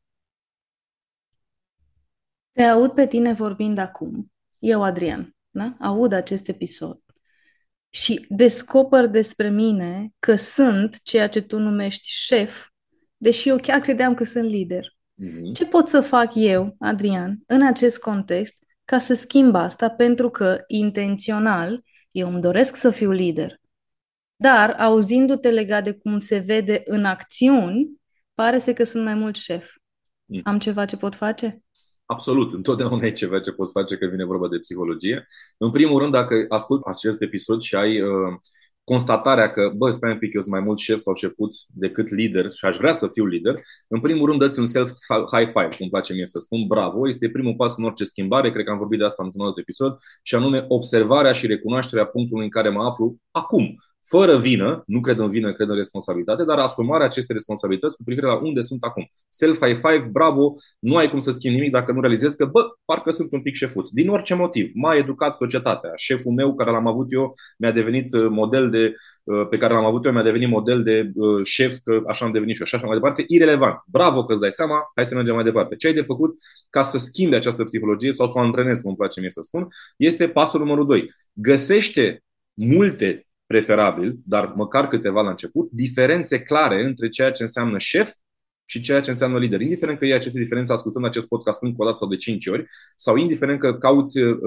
Te 2.52 2.64
aud 2.64 2.92
pe 2.92 3.08
tine 3.08 3.34
vorbind 3.34 3.78
acum. 3.78 4.32
Eu, 4.62 4.84
Adrian, 4.84 5.36
da? 5.50 5.76
aud 5.80 6.14
acest 6.14 6.48
episod 6.48 7.00
și 7.90 8.26
descoper 8.30 9.08
despre 9.08 9.50
mine 9.50 10.14
că 10.20 10.36
sunt 10.36 11.02
ceea 11.04 11.30
ce 11.30 11.42
tu 11.42 11.60
numești 11.60 12.08
șef, 12.10 12.68
deși 13.18 13.50
eu 13.50 13.58
chiar 13.58 13.80
credeam 13.80 14.14
că 14.14 14.24
sunt 14.24 14.50
lider. 14.50 14.96
Mm-hmm. 15.24 15.54
Ce 15.54 15.66
pot 15.66 15.88
să 15.88 16.02
fac 16.02 16.32
eu, 16.36 16.76
Adrian, 16.80 17.40
în 17.46 17.66
acest 17.66 18.00
context, 18.00 18.56
ca 18.86 19.00
să 19.00 19.14
schimb 19.14 19.56
asta? 19.56 19.90
Pentru 19.90 20.30
că 20.30 20.64
intențional 20.68 21.84
eu 22.12 22.28
îmi 22.28 22.42
doresc 22.42 22.76
să 22.76 22.90
fiu 22.92 23.12
lider. 23.12 23.60
Dar, 24.36 24.70
auzindu-te 24.70 25.50
legat 25.50 25.84
de 25.84 25.92
cum 25.92 26.20
se 26.20 26.38
vede 26.38 26.82
în 26.86 27.06
acțiuni, 27.06 28.02
pare 28.34 28.60
să 28.60 28.74
că 28.74 28.84
sunt 28.84 29.04
mai 29.04 29.14
mult 29.14 29.36
șef. 29.36 29.72
Mm. 30.26 30.42
Am 30.44 30.60
ceva 30.60 30.86
ce 30.86 30.98
pot 30.98 31.16
face? 31.16 31.64
Absolut, 32.12 32.54
întotdeauna 32.54 33.06
e 33.08 33.12
ceva 33.12 33.40
ce 33.40 33.52
poți 33.52 33.72
face 33.72 33.98
când 33.98 34.12
vine 34.12 34.26
vorba 34.26 34.48
de 34.48 34.58
psihologie. 34.58 35.26
În 35.58 35.72
primul 35.72 36.00
rând, 36.00 36.12
dacă 36.12 36.46
ascult 36.48 36.82
acest 36.86 37.22
episod 37.22 37.62
și 37.62 37.76
ai 37.76 38.02
uh, 38.02 38.34
constatarea 38.84 39.52
că, 39.52 39.72
bă, 39.76 39.92
stai 39.92 40.12
un 40.12 40.18
pic, 40.18 40.34
eu 40.34 40.42
sunt 40.42 40.54
mai 40.54 40.64
mult 40.64 40.78
șef 40.80 41.00
sau 41.00 41.14
șefuț 41.14 41.56
decât 41.68 42.10
lider 42.10 42.46
și 42.54 42.66
aș 42.66 42.78
vrea 42.78 42.92
să 42.92 43.08
fiu 43.08 43.26
lider, 43.26 43.56
în 43.88 44.00
primul 44.02 44.28
rând 44.28 44.40
dă-ți 44.40 44.60
un 44.60 44.66
self-high 44.66 45.52
five, 45.54 45.70
cum 45.78 45.90
place 45.90 46.14
mie 46.14 46.26
să 46.26 46.40
spun, 46.40 46.68
bravo, 46.68 47.08
este 47.08 47.30
primul 47.30 47.56
pas 47.56 47.78
în 47.78 47.84
orice 47.84 48.04
schimbare, 48.04 48.52
cred 48.52 48.66
că 48.66 48.72
am 48.72 48.78
vorbit 48.78 49.00
de 49.00 49.06
asta 49.06 49.24
într-un 49.24 49.46
alt 49.46 49.58
episod, 49.58 49.98
și 50.24 50.36
anume 50.36 50.66
observarea 50.68 51.32
și 51.32 51.48
recunoașterea 51.48 52.06
punctului 52.06 52.44
în 52.44 52.50
care 52.50 52.70
mă 52.70 52.84
aflu 52.84 53.16
acum 53.32 53.76
fără 54.08 54.38
vină, 54.38 54.84
nu 54.86 55.00
cred 55.00 55.18
în 55.18 55.30
vină, 55.30 55.52
cred 55.52 55.70
în 55.70 55.76
responsabilitate, 55.76 56.44
dar 56.44 56.58
asumarea 56.58 57.06
acestei 57.06 57.36
responsabilități 57.36 57.98
cu 57.98 58.04
privire 58.04 58.26
la 58.26 58.40
unde 58.42 58.62
sunt 58.62 58.84
acum. 58.84 59.12
Self-high 59.30 59.76
five, 59.76 60.10
bravo, 60.12 60.54
nu 60.80 60.96
ai 60.96 61.10
cum 61.10 61.20
să 61.20 61.32
schimbi 61.32 61.58
nimic 61.58 61.72
dacă 61.72 61.92
nu 61.92 62.02
realizezi 62.02 62.38
că, 62.38 62.46
bă, 62.46 62.62
parcă 62.86 63.12
sunt 63.12 63.32
un 63.32 63.42
pic 63.42 63.56
șefuț. 63.56 63.90
Din 63.90 64.10
orice 64.10 64.36
motiv, 64.36 64.72
m-a 64.74 64.96
educat 64.96 65.36
societatea. 65.36 65.92
Șeful 65.96 66.32
meu, 66.32 66.56
care 66.56 66.72
l-am 66.72 66.88
avut 66.88 67.12
eu, 67.12 67.34
mi-a 67.58 67.72
devenit 67.72 68.14
uh, 68.14 68.28
model 68.30 68.70
de, 68.70 68.94
uh, 69.24 69.48
pe 69.50 69.58
care 69.58 69.74
l-am 69.74 69.86
avut 69.86 70.06
eu, 70.06 70.12
mi-a 70.12 70.24
devenit 70.24 70.50
model 70.50 70.84
de 70.84 71.12
uh, 71.16 71.46
șef, 71.46 71.78
că 71.84 72.02
așa 72.08 72.26
am 72.26 72.32
devenit 72.32 72.54
și 72.56 72.62
eu, 72.62 72.68
și 72.68 72.76
așa 72.76 72.86
mai 72.86 72.96
departe. 72.96 73.24
Irelevant. 73.28 73.76
Bravo 73.86 74.26
că 74.26 74.32
îți 74.32 74.42
dai 74.42 74.52
seama, 74.52 74.76
hai 74.96 75.06
să 75.06 75.16
mergem 75.16 75.36
mai 75.36 75.44
departe. 75.44 75.76
Ce 75.76 75.88
ai 75.88 75.94
de 75.94 76.02
făcut 76.02 76.36
ca 76.70 76.82
să 76.82 76.98
schimbi 76.98 77.36
această 77.36 77.64
psihologie 77.64 78.12
sau 78.12 78.28
să 78.28 78.34
o 78.36 78.40
antrenezi, 78.40 78.82
cum 78.82 78.90
îmi 78.90 78.98
place 78.98 79.20
mie 79.20 79.30
să 79.30 79.42
spun, 79.42 79.68
este 79.98 80.28
pasul 80.28 80.60
numărul 80.60 80.86
2. 80.86 81.06
Găsește 81.34 82.24
multe 82.54 83.26
preferabil, 83.52 84.16
dar 84.26 84.54
măcar 84.56 84.88
câteva 84.88 85.22
la 85.22 85.30
început, 85.30 85.70
diferențe 85.72 86.40
clare 86.42 86.84
între 86.84 87.10
ceea 87.10 87.32
ce 87.32 87.42
înseamnă 87.42 87.78
șef 87.78 88.12
și 88.72 88.82
ceea 88.82 89.00
ce 89.00 89.10
înseamnă 89.10 89.38
lider. 89.38 89.62
Indiferent 89.62 90.00
că 90.00 90.06
e 90.06 90.14
aceste 90.14 90.40
diferențe 90.40 90.74
ascultând 90.74 91.06
acest 91.06 91.28
podcast 91.28 91.62
încă 91.62 91.82
o 91.82 91.86
dată 91.86 91.98
sau 91.98 92.08
de 92.08 92.16
5 92.16 92.48
ori, 92.48 92.66
sau 92.96 93.16
indiferent 93.16 93.60
că 93.60 93.74
cauți 93.74 94.20
uh, 94.20 94.38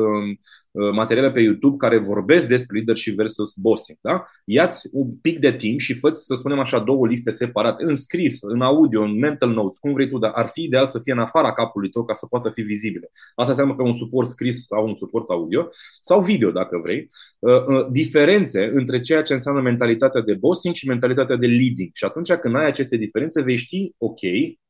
uh, 0.71 0.93
materiale 0.93 1.31
pe 1.31 1.41
YouTube 1.41 1.77
care 1.77 1.99
vorbesc 1.99 2.47
despre 2.47 2.77
leadership 2.77 3.17
versus 3.17 3.55
bossing. 3.55 3.99
Da? 4.01 4.25
Ia-ți 4.45 4.89
un 4.93 5.17
pic 5.23 5.39
de 5.39 5.53
timp 5.53 5.81
și 5.81 5.95
fă 5.95 6.11
să 6.11 6.35
spunem 6.35 6.59
așa, 6.59 6.79
două 6.79 7.07
liste 7.07 7.31
separate, 7.31 7.85
în 7.87 7.95
scris, 7.95 8.43
în 8.43 8.61
audio, 8.61 9.03
în 9.03 9.19
mental 9.19 9.51
notes, 9.51 9.79
cum 9.79 9.93
vrei 9.93 10.09
tu, 10.09 10.19
dar 10.19 10.31
ar 10.35 10.49
fi 10.49 10.63
ideal 10.63 10.87
să 10.87 10.99
fie 11.03 11.13
în 11.13 11.19
afara 11.19 11.53
capului 11.53 11.91
tău 11.91 12.05
ca 12.05 12.13
să 12.13 12.27
poată 12.27 12.51
fi 12.51 12.63
vizibile. 12.63 13.11
Asta 13.35 13.51
înseamnă 13.51 13.77
că 13.77 13.83
un 13.83 13.95
suport 13.95 14.29
scris 14.29 14.67
sau 14.67 14.87
un 14.87 14.95
suport 14.95 15.31
audio 15.31 15.69
sau 16.01 16.21
video, 16.21 16.51
dacă 16.51 16.81
vrei. 16.83 17.09
Uh, 17.39 17.67
uh, 17.67 17.87
diferențe 17.91 18.71
între 18.75 19.01
ceea 19.01 19.23
ce 19.23 19.33
înseamnă 19.33 19.61
mentalitatea 19.61 20.21
de 20.21 20.35
bossing 20.35 20.75
și 20.75 20.89
mentalitatea 20.89 21.37
de 21.37 21.47
leading. 21.47 21.91
Și 21.93 22.05
atunci 22.05 22.33
când 22.33 22.57
ai 22.57 22.67
aceste 22.67 22.97
diferențe, 22.97 23.43
vei 23.43 23.57
ști, 23.57 23.93
ok, 23.99 24.14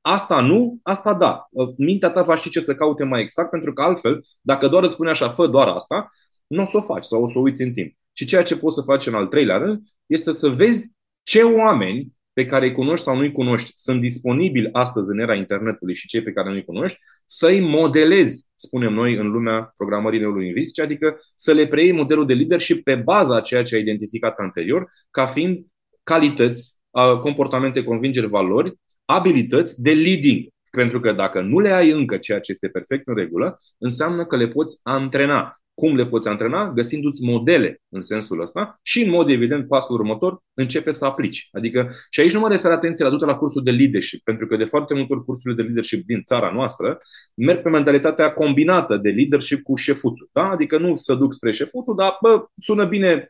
asta 0.01 0.41
nu, 0.41 0.79
asta 0.83 1.15
da. 1.15 1.49
Mintea 1.77 2.11
ta 2.11 2.23
va 2.23 2.37
ști 2.37 2.49
ce 2.51 2.61
să 2.61 2.75
caute 2.75 3.05
mai 3.05 3.21
exact, 3.21 3.51
pentru 3.51 3.73
că 3.73 3.83
altfel, 3.83 4.21
dacă 4.41 4.69
doar 4.69 4.83
îți 4.83 4.95
spune 4.95 5.11
așa, 5.11 5.29
fă 5.29 5.47
doar 5.47 5.69
asta, 5.69 6.11
nu 6.47 6.63
o 6.63 6.65
să 6.65 6.77
o 6.77 6.81
faci 6.81 7.05
sau 7.05 7.23
o 7.23 7.29
să 7.29 7.39
o 7.39 7.41
uiți 7.41 7.63
în 7.63 7.73
timp. 7.73 7.95
Și 8.13 8.25
ceea 8.25 8.43
ce 8.43 8.57
poți 8.57 8.75
să 8.75 8.83
faci 8.83 9.07
în 9.07 9.15
al 9.15 9.27
treilea 9.27 9.57
rând 9.57 9.81
este 10.07 10.33
să 10.33 10.49
vezi 10.49 10.93
ce 11.23 11.43
oameni 11.43 12.13
pe 12.33 12.47
care 12.47 12.67
îi 12.67 12.73
cunoști 12.73 13.05
sau 13.05 13.15
nu 13.15 13.21
îi 13.21 13.33
cunoști 13.33 13.73
sunt 13.75 14.01
disponibili 14.01 14.69
astăzi 14.73 15.11
în 15.11 15.19
era 15.19 15.35
internetului 15.35 15.95
și 15.95 16.07
cei 16.07 16.23
pe 16.23 16.33
care 16.33 16.49
nu 16.49 16.55
îi 16.55 16.65
cunoști, 16.65 16.99
să-i 17.25 17.61
modelezi, 17.61 18.47
spunem 18.55 18.93
noi, 18.93 19.17
în 19.17 19.31
lumea 19.31 19.75
programării 19.77 20.21
neurolingvistice, 20.21 20.83
adică 20.83 21.17
să 21.35 21.53
le 21.53 21.67
preiei 21.67 21.93
modelul 21.93 22.27
de 22.27 22.35
leadership 22.35 22.85
pe 22.85 22.95
baza 22.95 23.37
a 23.37 23.41
ceea 23.41 23.63
ce 23.63 23.75
ai 23.75 23.81
identificat 23.81 24.39
anterior, 24.39 24.89
ca 25.11 25.27
fiind 25.27 25.59
calități, 26.03 26.77
comportamente, 27.21 27.85
convingeri, 27.85 28.27
valori 28.27 28.79
abilități 29.05 29.83
de 29.83 29.93
leading. 29.93 30.47
Pentru 30.71 31.01
că 31.01 31.13
dacă 31.13 31.41
nu 31.41 31.59
le 31.59 31.71
ai 31.71 31.91
încă, 31.91 32.17
ceea 32.17 32.41
ce 32.41 32.53
este 32.53 32.69
perfect 32.69 33.09
în 33.09 33.15
regulă, 33.15 33.57
înseamnă 33.79 34.27
că 34.27 34.37
le 34.37 34.49
poți 34.49 34.81
antrena. 34.83 35.59
Cum 35.75 35.97
le 35.97 36.07
poți 36.07 36.29
antrena? 36.29 36.73
Găsindu-ți 36.73 37.25
modele 37.25 37.83
în 37.89 38.01
sensul 38.01 38.41
ăsta 38.41 38.79
și, 38.83 39.03
în 39.03 39.11
mod 39.11 39.31
evident, 39.31 39.69
pasul 39.69 39.95
următor, 39.95 40.39
începe 40.55 40.91
să 40.91 41.05
aplici. 41.05 41.49
Adică, 41.53 41.89
și 42.11 42.21
aici 42.21 42.33
nu 42.33 42.41
mă 42.41 42.49
refer 42.49 42.71
atenție 42.71 43.05
la 43.05 43.11
du 43.11 43.25
la 43.25 43.37
cursul 43.37 43.63
de 43.63 43.71
leadership, 43.71 44.23
pentru 44.23 44.47
că 44.47 44.57
de 44.57 44.65
foarte 44.65 44.95
multe 44.95 45.13
ori 45.13 45.25
cursurile 45.25 45.57
de 45.57 45.63
leadership 45.63 46.07
din 46.07 46.23
țara 46.23 46.51
noastră 46.51 46.99
merg 47.35 47.63
pe 47.63 47.69
mentalitatea 47.69 48.33
combinată 48.33 48.97
de 48.97 49.11
leadership 49.11 49.63
cu 49.63 49.75
șefuțul. 49.75 50.29
Da? 50.33 50.49
Adică 50.49 50.79
nu 50.79 50.95
să 50.95 51.15
duc 51.15 51.33
spre 51.33 51.53
șefuțul, 51.53 51.95
dar 51.97 52.17
bă, 52.21 52.45
sună 52.57 52.85
bine 52.85 53.13
uh, 53.13 53.27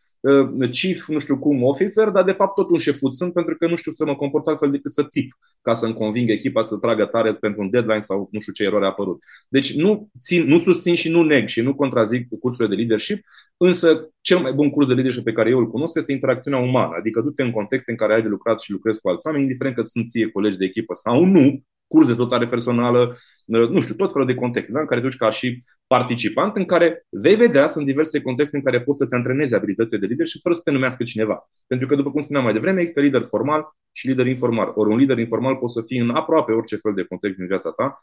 chief, 0.71 1.09
nu 1.09 1.19
știu 1.19 1.39
cum, 1.39 1.63
officer, 1.63 2.09
dar 2.09 2.25
de 2.25 2.33
fapt 2.33 2.55
tot 2.55 2.71
un 2.71 2.79
șefuț 2.79 3.15
sunt 3.15 3.33
pentru 3.33 3.57
că 3.57 3.67
nu 3.67 3.75
știu 3.75 3.93
să 3.93 4.05
mă 4.05 4.17
comport 4.17 4.47
altfel 4.47 4.71
decât 4.71 4.93
să 4.93 5.05
țip 5.05 5.33
ca 5.63 5.73
să-mi 5.73 5.95
conving 5.95 6.31
echipa 6.31 6.63
să 6.63 6.77
tragă 6.77 7.05
tare 7.05 7.33
pentru 7.33 7.61
un 7.61 7.71
deadline 7.71 8.01
sau 8.01 8.29
nu 8.31 8.41
știu 8.41 8.53
ce 8.53 8.63
eroare 8.63 8.85
a 8.85 8.89
apărut. 8.89 9.23
Deci 9.49 9.75
nu, 9.75 10.09
țin, 10.21 10.45
nu 10.45 10.59
susțin 10.59 10.95
și 10.95 11.09
nu 11.09 11.23
neg 11.23 11.49
și 11.49 11.61
nu 11.61 11.75
contrazic 11.75 12.29
cursurile 12.41 12.75
de 12.75 12.81
leadership, 12.81 13.25
însă 13.57 14.11
cel 14.21 14.39
mai 14.39 14.53
bun 14.53 14.71
curs 14.71 14.87
de 14.87 14.95
leadership 14.95 15.25
pe 15.25 15.33
care 15.33 15.51
eu 15.51 15.59
îl 15.59 15.71
cunosc 15.71 15.97
este 15.99 16.13
interacțiunea 16.13 16.61
umană, 16.61 16.95
adică 16.99 17.21
du-te 17.21 17.43
în 17.43 17.51
contexte 17.51 17.91
în 17.91 17.97
care 17.97 18.15
ai 18.15 18.23
de 18.23 18.29
lucrat 18.29 18.61
și 18.61 18.71
lucrezi 18.71 19.01
cu 19.01 19.09
alți 19.09 19.27
oameni, 19.27 19.45
indiferent 19.45 19.77
că 19.77 19.83
sunt 19.83 20.09
ție 20.09 20.31
colegi 20.31 20.59
de 20.59 20.65
echipă 20.65 20.95
sau 20.95 21.25
nu, 21.25 21.63
curs 21.95 22.07
de 22.07 22.13
dezvoltare 22.13 22.49
personală, 22.49 23.17
nu 23.47 23.81
știu, 23.81 23.95
tot 23.95 24.13
felul 24.13 24.27
de 24.27 24.35
contexte 24.35 24.73
da? 24.73 24.81
în 24.81 24.87
care 24.87 25.01
duci 25.01 25.17
ca 25.17 25.31
și 25.31 25.63
participant, 25.87 26.57
în 26.57 26.65
care 26.65 27.07
vei 27.09 27.37
vedea, 27.37 27.67
sunt 27.67 27.87
diverse 27.87 28.21
contexte 28.21 28.57
în 28.57 28.63
care 28.63 28.83
poți 28.83 28.99
să-ți 28.99 29.15
antrenezi 29.15 29.55
abilitățile 29.55 29.99
de 29.99 30.07
lider 30.07 30.27
și 30.27 30.41
fără 30.41 30.55
să 30.55 30.61
te 30.65 30.71
numească 30.71 31.03
cineva. 31.05 31.51
Pentru 31.67 31.87
că, 31.87 31.95
după 31.95 32.11
cum 32.11 32.21
spuneam 32.21 32.45
mai 32.45 32.53
devreme, 32.53 32.81
există 32.81 33.01
lider 33.01 33.23
formal 33.23 33.63
și 33.93 34.07
lider 34.07 34.27
informal. 34.27 34.73
Ori 34.75 34.91
un 34.91 34.97
lider 34.97 35.19
informal 35.19 35.57
poate 35.57 35.73
să 35.73 35.83
fie 35.87 36.01
în 36.01 36.11
aproape 36.11 36.53
orice 36.53 36.77
fel 36.77 36.95
de 36.95 37.05
context 37.05 37.37
din 37.37 37.47
viața 37.47 37.71
ta, 37.71 38.01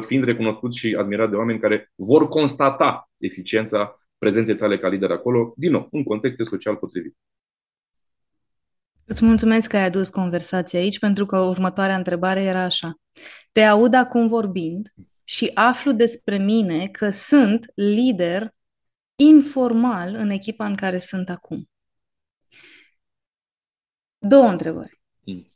fiind 0.00 0.24
recunoscut 0.24 0.74
și 0.74 0.96
admirat 0.98 1.30
de 1.30 1.36
oameni 1.36 1.58
care 1.58 1.92
vor 1.96 2.28
constata 2.28 3.10
eficiența 3.18 3.98
prezenței 4.18 4.56
tale 4.56 4.78
ca 4.78 4.88
lider 4.88 5.10
acolo, 5.10 5.52
din 5.56 5.70
nou, 5.70 5.88
în 5.90 6.02
contexte 6.02 6.42
social 6.42 6.76
potrivit. 6.76 7.16
Îți 9.06 9.24
mulțumesc 9.24 9.68
că 9.68 9.76
ai 9.76 9.84
adus 9.84 10.08
conversația 10.08 10.78
aici, 10.78 10.98
pentru 10.98 11.26
că 11.26 11.38
următoarea 11.38 11.96
întrebare 11.96 12.40
era 12.42 12.62
așa. 12.62 13.00
Te 13.52 13.62
aud 13.62 13.94
acum 13.94 14.26
vorbind 14.26 14.92
și 15.24 15.50
aflu 15.54 15.92
despre 15.92 16.38
mine 16.38 16.88
că 16.88 17.10
sunt 17.10 17.72
lider 17.74 18.54
informal 19.16 20.14
în 20.14 20.30
echipa 20.30 20.66
în 20.66 20.74
care 20.74 20.98
sunt 20.98 21.28
acum. 21.28 21.70
Două 24.18 24.48
întrebări. 24.48 25.00
Mm. 25.24 25.52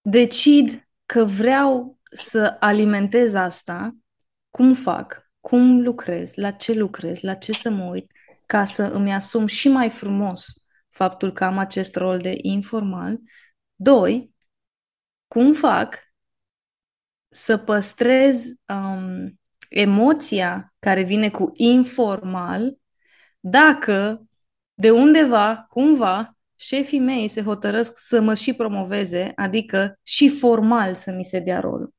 Decid 0.00 0.88
că 1.06 1.24
vreau 1.24 1.98
să 2.12 2.56
alimentez 2.60 3.34
asta, 3.34 3.96
cum 4.50 4.74
fac? 4.74 5.30
cum 5.40 5.80
lucrez, 5.80 6.34
la 6.34 6.50
ce 6.50 6.72
lucrez, 6.72 7.20
la 7.20 7.34
ce 7.34 7.52
să 7.52 7.70
mă 7.70 7.84
uit, 7.84 8.12
ca 8.46 8.64
să 8.64 8.82
îmi 8.82 9.12
asum 9.12 9.46
și 9.46 9.68
mai 9.68 9.90
frumos 9.90 10.59
faptul 10.90 11.32
că 11.32 11.44
am 11.44 11.58
acest 11.58 11.96
rol 11.96 12.18
de 12.18 12.34
informal. 12.42 13.18
Doi, 13.74 14.34
cum 15.28 15.52
fac 15.52 15.98
să 17.28 17.56
păstrez 17.56 18.44
um, 18.66 19.40
emoția 19.68 20.74
care 20.78 21.02
vine 21.02 21.30
cu 21.30 21.52
informal 21.54 22.78
dacă 23.40 24.24
de 24.74 24.90
undeva, 24.90 25.64
cumva, 25.68 26.36
șefii 26.56 26.98
mei 26.98 27.28
se 27.28 27.42
hotărăsc 27.42 27.92
să 27.94 28.20
mă 28.20 28.34
și 28.34 28.54
promoveze, 28.54 29.32
adică 29.34 29.98
și 30.02 30.28
formal 30.28 30.94
să 30.94 31.12
mi 31.12 31.24
se 31.24 31.38
dea 31.38 31.60
rolul. 31.60 31.94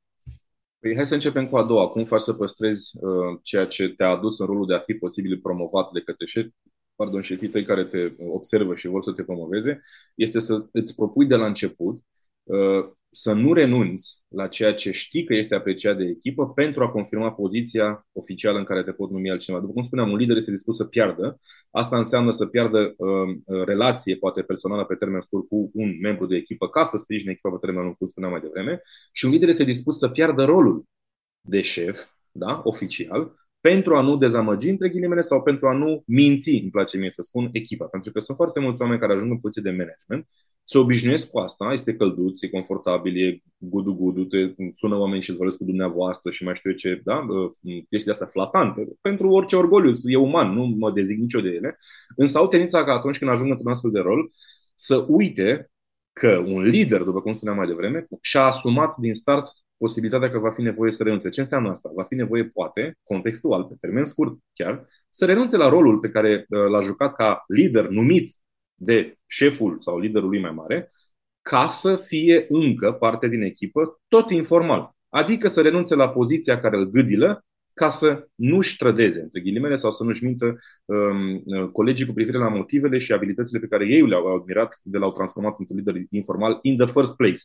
Păi 0.78 0.94
hai 0.94 1.06
să 1.06 1.14
începem 1.14 1.48
cu 1.48 1.56
a 1.56 1.64
doua. 1.64 1.88
Cum 1.88 2.04
faci 2.04 2.20
să 2.20 2.32
păstrezi 2.32 2.90
uh, 2.94 3.38
ceea 3.42 3.66
ce 3.66 3.88
te-a 3.88 4.08
adus 4.08 4.38
în 4.38 4.46
rolul 4.46 4.66
de 4.66 4.74
a 4.74 4.78
fi 4.78 4.94
posibil 4.94 5.38
promovat 5.38 5.90
de 5.90 6.00
către 6.00 6.26
șef, 6.26 6.46
pardon, 6.96 7.20
șefii 7.20 7.48
tăi 7.48 7.64
care 7.64 7.84
te 7.84 8.12
observă 8.18 8.74
și 8.74 8.86
vor 8.86 9.02
să 9.02 9.12
te 9.12 9.24
promoveze, 9.24 9.80
este 10.14 10.40
să 10.40 10.66
îți 10.72 10.94
propui 10.94 11.26
de 11.26 11.34
la 11.34 11.46
început 11.46 12.02
uh, 12.42 12.92
să 13.14 13.32
nu 13.32 13.52
renunți 13.52 14.22
la 14.28 14.48
ceea 14.48 14.74
ce 14.74 14.90
știi 14.90 15.24
că 15.24 15.34
este 15.34 15.54
apreciat 15.54 15.96
de 15.96 16.04
echipă 16.04 16.48
pentru 16.48 16.82
a 16.82 16.90
confirma 16.90 17.32
poziția 17.32 18.06
oficială 18.12 18.58
în 18.58 18.64
care 18.64 18.82
te 18.82 18.92
pot 18.92 19.10
numi 19.10 19.30
altcineva. 19.30 19.60
După 19.60 19.72
cum 19.72 19.82
spuneam, 19.82 20.10
un 20.10 20.16
lider 20.16 20.36
este 20.36 20.50
dispus 20.50 20.76
să 20.76 20.84
piardă. 20.84 21.38
Asta 21.70 21.96
înseamnă 21.96 22.30
să 22.30 22.46
piardă 22.46 22.94
uh, 22.96 23.64
relație, 23.64 24.16
poate 24.16 24.42
personală 24.42 24.84
pe 24.84 24.94
termen 24.94 25.20
scurt, 25.20 25.48
cu 25.48 25.70
un 25.74 25.98
membru 26.00 26.26
de 26.26 26.36
echipă 26.36 26.68
ca 26.68 26.82
să 26.82 26.96
sprijine 26.96 27.30
echipa 27.30 27.50
pe 27.50 27.66
termen 27.66 27.82
lung, 27.82 27.96
cum 27.96 28.06
spuneam 28.06 28.32
mai 28.32 28.40
devreme. 28.40 28.80
Și 29.12 29.24
un 29.24 29.30
lider 29.30 29.48
este 29.48 29.64
dispus 29.64 29.98
să 29.98 30.08
piardă 30.08 30.44
rolul 30.44 30.84
de 31.40 31.60
șef, 31.60 32.06
da, 32.30 32.60
oficial, 32.64 33.34
pentru 33.62 33.96
a 33.96 34.00
nu 34.00 34.16
dezamăgi 34.16 34.68
între 34.68 34.88
ghilimele 34.88 35.20
sau 35.20 35.42
pentru 35.42 35.66
a 35.68 35.72
nu 35.72 36.02
minți, 36.06 36.50
îmi 36.50 36.70
place 36.70 36.96
mie 36.98 37.10
să 37.10 37.22
spun, 37.22 37.48
echipa. 37.52 37.84
Pentru 37.84 38.12
că 38.12 38.20
sunt 38.20 38.36
foarte 38.36 38.60
mulți 38.60 38.82
oameni 38.82 39.00
care 39.00 39.12
ajung 39.12 39.30
în 39.30 39.38
poziție 39.38 39.70
de 39.70 39.76
management, 39.78 40.26
se 40.62 40.78
obișnuiesc 40.78 41.30
cu 41.30 41.38
asta, 41.38 41.70
este 41.72 41.94
călduț, 41.94 42.42
e 42.42 42.48
confortabil, 42.48 43.26
e 43.26 43.42
gudu-gudu, 43.58 44.24
te 44.24 44.54
sună 44.72 44.96
oameni 44.96 45.22
și 45.22 45.28
îți 45.28 45.38
vorbesc 45.38 45.58
cu 45.58 45.64
dumneavoastră 45.64 46.30
și 46.30 46.44
mai 46.44 46.54
știu 46.54 46.70
eu 46.70 46.76
ce, 46.76 47.00
da? 47.04 47.26
chestia 47.90 48.12
asta 48.12 48.26
flatante. 48.26 48.88
Pentru 49.00 49.28
orice 49.28 49.56
orgoliu, 49.56 49.92
e 50.04 50.16
uman, 50.16 50.52
nu 50.52 50.64
mă 50.64 50.92
dezic 50.92 51.18
nicio 51.18 51.40
de 51.40 51.48
ele. 51.48 51.76
Însă 52.16 52.38
au 52.38 52.48
tendința 52.48 52.84
ca 52.84 52.92
atunci 52.92 53.18
când 53.18 53.30
ajung 53.30 53.50
într-un 53.50 53.70
astfel 53.70 53.90
de 53.90 54.00
rol 54.00 54.30
să 54.74 55.04
uite 55.08 55.70
că 56.12 56.42
un 56.46 56.62
lider, 56.62 57.02
după 57.02 57.20
cum 57.20 57.34
spuneam 57.34 57.56
mai 57.56 57.66
devreme, 57.66 58.06
și-a 58.20 58.44
asumat 58.44 58.96
din 58.96 59.14
start 59.14 59.50
posibilitatea 59.84 60.30
că 60.30 60.38
va 60.38 60.50
fi 60.50 60.62
nevoie 60.62 60.90
să 60.90 61.02
renunțe. 61.02 61.28
Ce 61.28 61.40
înseamnă 61.40 61.70
asta? 61.70 61.90
Va 61.94 62.02
fi 62.02 62.14
nevoie, 62.14 62.44
poate, 62.44 62.98
contextual, 63.04 63.64
pe 63.64 63.74
termen 63.80 64.04
scurt 64.04 64.38
chiar, 64.52 64.86
să 65.08 65.24
renunțe 65.24 65.56
la 65.56 65.68
rolul 65.68 65.98
pe 65.98 66.08
care 66.08 66.46
uh, 66.48 66.66
l-a 66.70 66.80
jucat 66.80 67.14
ca 67.14 67.44
lider 67.46 67.88
numit 67.88 68.30
de 68.74 69.18
șeful 69.26 69.80
sau 69.80 69.98
liderul 69.98 70.28
lui 70.28 70.40
mai 70.40 70.50
mare, 70.50 70.90
ca 71.42 71.66
să 71.66 71.96
fie 71.96 72.46
încă 72.48 72.92
parte 72.92 73.28
din 73.28 73.42
echipă, 73.42 74.00
tot 74.08 74.30
informal. 74.30 74.90
Adică 75.08 75.48
să 75.48 75.60
renunțe 75.60 75.94
la 75.94 76.08
poziția 76.08 76.60
care 76.60 76.76
îl 76.76 76.90
gâdilă 76.90 77.44
ca 77.74 77.88
să 77.88 78.28
nu-și 78.34 78.76
trădeze, 78.76 79.20
între 79.20 79.40
ghilimele, 79.40 79.74
sau 79.74 79.90
să 79.90 80.04
nu-și 80.04 80.24
mintă 80.24 80.56
um, 80.84 81.42
uh, 81.44 81.68
colegii 81.72 82.06
cu 82.06 82.12
privire 82.12 82.38
la 82.38 82.48
motivele 82.48 82.98
și 82.98 83.12
abilitățile 83.12 83.58
pe 83.58 83.66
care 83.66 83.86
ei 83.86 84.08
le-au 84.08 84.34
admirat 84.36 84.78
de 84.82 84.98
l-au 84.98 85.12
transformat 85.12 85.58
într-un 85.58 85.76
lider 85.76 85.94
informal 86.10 86.58
in 86.62 86.76
the 86.76 86.86
first 86.86 87.16
place. 87.16 87.40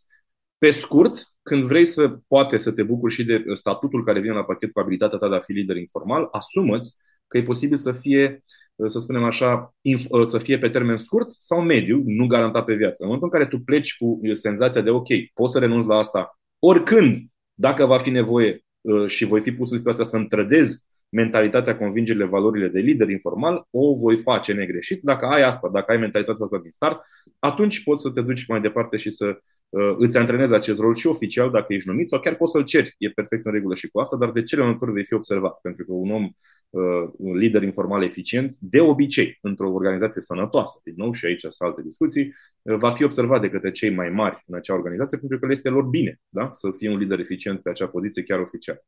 Pe 0.57 0.69
scurt, 0.69 1.31
când 1.43 1.67
vrei 1.67 1.85
să 1.85 2.19
poate 2.27 2.57
să 2.57 2.71
te 2.71 2.83
bucuri 2.83 3.13
și 3.13 3.23
de 3.23 3.43
statutul 3.53 4.03
care 4.03 4.19
vine 4.19 4.33
la 4.33 4.43
pachet 4.43 4.71
cu 4.71 4.79
abilitatea 4.79 5.17
ta 5.17 5.29
de 5.29 5.35
a 5.35 5.39
fi 5.39 5.51
lider 5.51 5.77
informal, 5.77 6.27
asumăți 6.31 6.95
că 7.27 7.37
e 7.37 7.43
posibil 7.43 7.77
să 7.77 7.91
fie, 7.91 8.43
să 8.85 8.99
spunem 8.99 9.23
așa, 9.23 9.75
să 10.23 10.37
fie 10.37 10.57
pe 10.59 10.69
termen 10.69 10.95
scurt 10.95 11.31
sau 11.31 11.61
mediu, 11.61 12.01
nu 12.05 12.27
garantat 12.27 12.65
pe 12.65 12.73
viață. 12.73 13.03
În 13.03 13.09
momentul 13.09 13.29
în 13.31 13.39
care 13.39 13.49
tu 13.49 13.63
pleci 13.63 13.97
cu 13.97 14.19
senzația 14.31 14.81
de 14.81 14.89
ok, 14.89 15.07
pot 15.33 15.51
să 15.51 15.59
renunț 15.59 15.85
la 15.85 15.95
asta 15.95 16.39
oricând, 16.59 17.17
dacă 17.53 17.85
va 17.85 17.97
fi 17.97 18.09
nevoie 18.09 18.65
și 19.07 19.25
voi 19.25 19.41
fi 19.41 19.51
pus 19.51 19.71
în 19.71 19.77
situația 19.77 20.03
să 20.03 20.15
îmi 20.15 20.27
trădez 20.27 20.85
mentalitatea, 21.09 21.77
convingerile, 21.77 22.25
valorile 22.25 22.67
de 22.67 22.79
lider 22.79 23.09
informal, 23.09 23.67
o 23.69 23.93
voi 23.93 24.17
face 24.17 24.53
negreșit. 24.53 25.01
Dacă 25.01 25.25
ai 25.25 25.43
asta, 25.43 25.69
dacă 25.73 25.91
ai 25.91 25.97
mentalitatea 25.97 26.43
asta 26.43 26.59
din 26.59 26.71
start, 26.71 27.01
atunci 27.39 27.83
poți 27.83 28.01
să 28.01 28.09
te 28.09 28.21
duci 28.21 28.45
mai 28.47 28.61
departe 28.61 28.97
și 28.97 29.09
să 29.09 29.25
uh, 29.69 29.95
îți 29.97 30.17
antrenezi 30.17 30.53
acest 30.53 30.79
rol 30.79 30.95
și 30.95 31.07
oficial 31.07 31.51
dacă 31.51 31.73
ești 31.73 31.87
numit 31.87 32.09
sau 32.09 32.19
chiar 32.19 32.35
poți 32.35 32.51
să-l 32.51 32.63
ceri. 32.63 32.95
E 32.97 33.09
perfect 33.09 33.45
în 33.45 33.51
regulă 33.51 33.75
și 33.75 33.87
cu 33.87 33.99
asta, 33.99 34.17
dar 34.17 34.29
de 34.29 34.41
cele 34.41 34.61
mai 34.61 34.69
multe 34.69 34.85
ori 34.85 34.93
vei 34.93 35.05
fi 35.05 35.13
observat. 35.13 35.59
Pentru 35.61 35.85
că 35.85 35.93
un 35.93 36.11
om, 36.11 36.23
uh, 36.69 37.09
un 37.17 37.35
lider 37.37 37.63
informal 37.63 38.03
eficient, 38.03 38.55
de 38.59 38.79
obicei, 38.79 39.37
într-o 39.41 39.71
organizație 39.71 40.21
sănătoasă, 40.21 40.79
din 40.83 40.93
nou 40.97 41.11
și 41.11 41.25
aici 41.25 41.39
sunt 41.39 41.53
alte 41.57 41.81
discuții, 41.81 42.33
uh, 42.61 42.75
va 42.75 42.91
fi 42.91 43.03
observat 43.03 43.41
de 43.41 43.49
către 43.49 43.71
cei 43.71 43.89
mai 43.89 44.09
mari 44.09 44.43
în 44.47 44.55
acea 44.55 44.73
organizație 44.73 45.17
pentru 45.17 45.39
că 45.39 45.45
le 45.45 45.51
este 45.51 45.69
lor 45.69 45.83
bine 45.83 46.19
da? 46.29 46.49
să 46.51 46.69
fie 46.77 46.89
un 46.89 46.97
lider 46.97 47.19
eficient 47.19 47.61
pe 47.61 47.69
acea 47.69 47.87
poziție 47.87 48.23
chiar 48.23 48.39
oficial. 48.39 48.83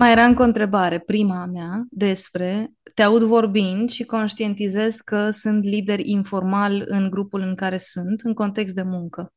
Mai 0.00 0.10
era 0.10 0.24
încă 0.24 0.42
o 0.42 0.44
întrebare, 0.44 0.98
prima 0.98 1.46
mea, 1.46 1.86
despre 1.90 2.72
te 2.94 3.02
aud 3.02 3.22
vorbind 3.22 3.90
și 3.90 4.04
conștientizez 4.04 4.96
că 4.96 5.30
sunt 5.30 5.64
lider 5.64 5.98
informal 5.98 6.82
în 6.86 7.10
grupul 7.10 7.40
în 7.40 7.54
care 7.54 7.76
sunt, 7.76 8.20
în 8.20 8.34
context 8.34 8.74
de 8.74 8.82
muncă. 8.82 9.32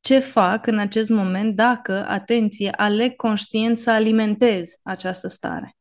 Ce 0.00 0.18
fac 0.18 0.66
în 0.66 0.78
acest 0.78 1.08
moment 1.08 1.56
dacă, 1.56 2.04
atenție, 2.08 2.70
aleg 2.76 3.16
conștient 3.16 3.78
să 3.78 3.90
alimentez 3.90 4.70
această 4.82 5.28
stare? 5.28 5.76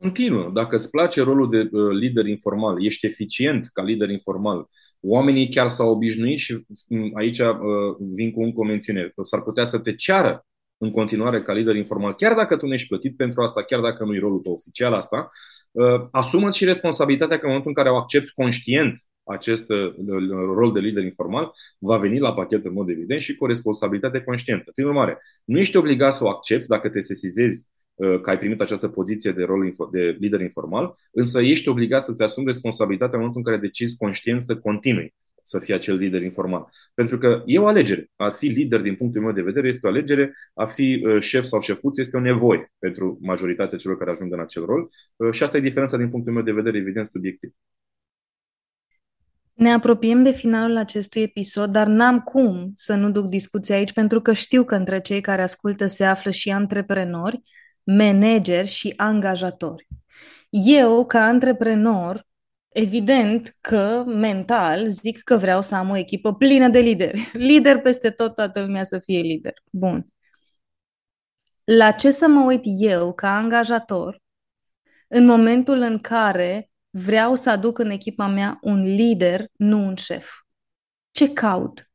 Continuă. 0.00 0.50
Dacă 0.54 0.76
îți 0.76 0.90
place 0.90 1.22
rolul 1.22 1.50
de 1.50 1.68
uh, 1.72 1.90
lider 2.00 2.26
informal, 2.26 2.84
ești 2.84 3.06
eficient 3.06 3.68
ca 3.72 3.82
lider 3.82 4.10
informal, 4.10 4.68
oamenii 5.00 5.48
chiar 5.48 5.68
s-au 5.68 5.90
obișnuit 5.90 6.38
și 6.38 6.66
mm, 6.88 7.10
aici 7.14 7.38
uh, 7.38 7.56
vin 8.14 8.30
cu 8.30 8.40
un 8.40 8.66
mențiune. 8.66 9.12
S-ar 9.22 9.42
putea 9.42 9.64
să 9.64 9.78
te 9.78 9.94
ceară 9.94 10.46
în 10.78 10.90
continuare 10.90 11.42
ca 11.42 11.52
lider 11.52 11.74
informal, 11.74 12.14
chiar 12.14 12.34
dacă 12.34 12.56
tu 12.56 12.66
nu 12.66 12.72
ești 12.72 12.88
plătit 12.88 13.16
pentru 13.16 13.42
asta, 13.42 13.62
chiar 13.64 13.80
dacă 13.80 14.04
nu 14.04 14.14
e 14.14 14.18
rolul 14.18 14.40
tău 14.40 14.52
oficial 14.52 14.92
asta, 14.92 15.30
uh, 15.70 16.06
asumă 16.10 16.50
și 16.50 16.64
responsabilitatea 16.64 17.38
că 17.38 17.42
în 17.42 17.48
momentul 17.48 17.72
în 17.76 17.82
care 17.82 17.94
o 17.94 17.98
accepti 17.98 18.32
conștient 18.34 18.98
acest 19.24 19.70
uh, 19.70 19.94
rol 20.54 20.72
de 20.72 20.80
lider 20.80 21.04
informal, 21.04 21.50
va 21.78 21.96
veni 21.96 22.18
la 22.18 22.34
pachet 22.34 22.64
în 22.64 22.72
mod 22.72 22.88
evident 22.88 23.20
și 23.20 23.34
cu 23.34 23.44
o 23.44 23.46
responsabilitate 23.46 24.20
conștientă. 24.20 24.70
Prin 24.74 24.86
urmare, 24.86 25.18
nu 25.44 25.58
ești 25.58 25.76
obligat 25.76 26.14
să 26.14 26.24
o 26.24 26.28
accepti 26.28 26.66
dacă 26.66 26.88
te 26.88 27.00
sesizezi 27.00 27.68
uh, 27.94 28.20
că 28.20 28.30
ai 28.30 28.38
primit 28.38 28.60
această 28.60 28.88
poziție 28.88 29.32
de 29.32 29.44
rol 29.44 29.72
de 29.90 30.16
lider 30.18 30.40
informal, 30.40 30.92
însă 31.12 31.40
ești 31.40 31.68
obligat 31.68 32.02
să-ți 32.02 32.22
asumi 32.22 32.46
responsabilitatea 32.46 33.18
în 33.18 33.24
momentul 33.24 33.42
în 33.44 33.52
care 33.52 33.66
decizi 33.66 33.96
conștient 33.96 34.42
să 34.42 34.56
continui 34.56 35.14
să 35.48 35.58
fie 35.58 35.74
acel 35.74 35.96
lider 35.96 36.22
informal. 36.22 36.66
Pentru 36.94 37.18
că 37.18 37.42
e 37.46 37.58
o 37.58 37.66
alegere. 37.66 38.10
A 38.16 38.28
fi 38.30 38.46
lider, 38.46 38.80
din 38.80 38.94
punctul 38.94 39.22
meu 39.22 39.32
de 39.32 39.42
vedere, 39.42 39.68
este 39.68 39.86
o 39.86 39.90
alegere. 39.90 40.30
A 40.54 40.64
fi 40.66 41.04
uh, 41.06 41.22
șef 41.22 41.44
sau 41.44 41.60
șefuț 41.60 41.98
este 41.98 42.16
o 42.16 42.20
nevoie 42.20 42.72
pentru 42.78 43.18
majoritatea 43.20 43.78
celor 43.78 43.98
care 43.98 44.10
ajung 44.10 44.32
în 44.32 44.40
acel 44.40 44.64
rol. 44.64 44.88
Uh, 45.16 45.32
și 45.32 45.42
asta 45.42 45.56
e 45.56 45.60
diferența, 45.60 45.96
din 45.96 46.10
punctul 46.10 46.32
meu 46.32 46.42
de 46.42 46.52
vedere, 46.52 46.78
evident, 46.78 47.06
subiectiv. 47.06 47.50
Ne 49.54 49.72
apropiem 49.72 50.22
de 50.22 50.30
finalul 50.30 50.76
acestui 50.76 51.22
episod, 51.22 51.70
dar 51.70 51.86
n-am 51.86 52.20
cum 52.20 52.72
să 52.74 52.94
nu 52.94 53.10
duc 53.10 53.28
discuția 53.28 53.76
aici, 53.76 53.92
pentru 53.92 54.20
că 54.20 54.32
știu 54.32 54.64
că 54.64 54.74
între 54.74 55.00
cei 55.00 55.20
care 55.20 55.42
ascultă 55.42 55.86
se 55.86 56.04
află 56.04 56.30
și 56.30 56.50
antreprenori, 56.50 57.42
manageri 57.82 58.66
și 58.66 58.92
angajatori. 58.96 59.86
Eu, 60.50 61.06
ca 61.06 61.24
antreprenor, 61.24 62.26
Evident 62.80 63.56
că 63.60 64.04
mental 64.06 64.86
zic 64.86 65.22
că 65.22 65.36
vreau 65.36 65.62
să 65.62 65.74
am 65.74 65.90
o 65.90 65.96
echipă 65.96 66.34
plină 66.34 66.68
de 66.68 66.78
lideri. 66.78 67.30
Lider 67.48 67.78
peste 67.78 68.10
tot, 68.10 68.34
toată 68.34 68.60
lumea 68.60 68.84
să 68.84 68.98
fie 68.98 69.20
lider. 69.20 69.52
Bun. 69.70 70.06
La 71.64 71.90
ce 71.90 72.10
să 72.10 72.28
mă 72.28 72.44
uit 72.44 72.62
eu 72.64 73.14
ca 73.14 73.36
angajator 73.36 74.22
în 75.08 75.26
momentul 75.26 75.80
în 75.80 75.98
care 75.98 76.70
vreau 76.90 77.34
să 77.34 77.50
aduc 77.50 77.78
în 77.78 77.90
echipa 77.90 78.26
mea 78.26 78.58
un 78.62 78.82
lider, 78.82 79.46
nu 79.56 79.86
un 79.86 79.94
șef? 79.94 80.30
Ce 81.10 81.32
caut? 81.32 81.90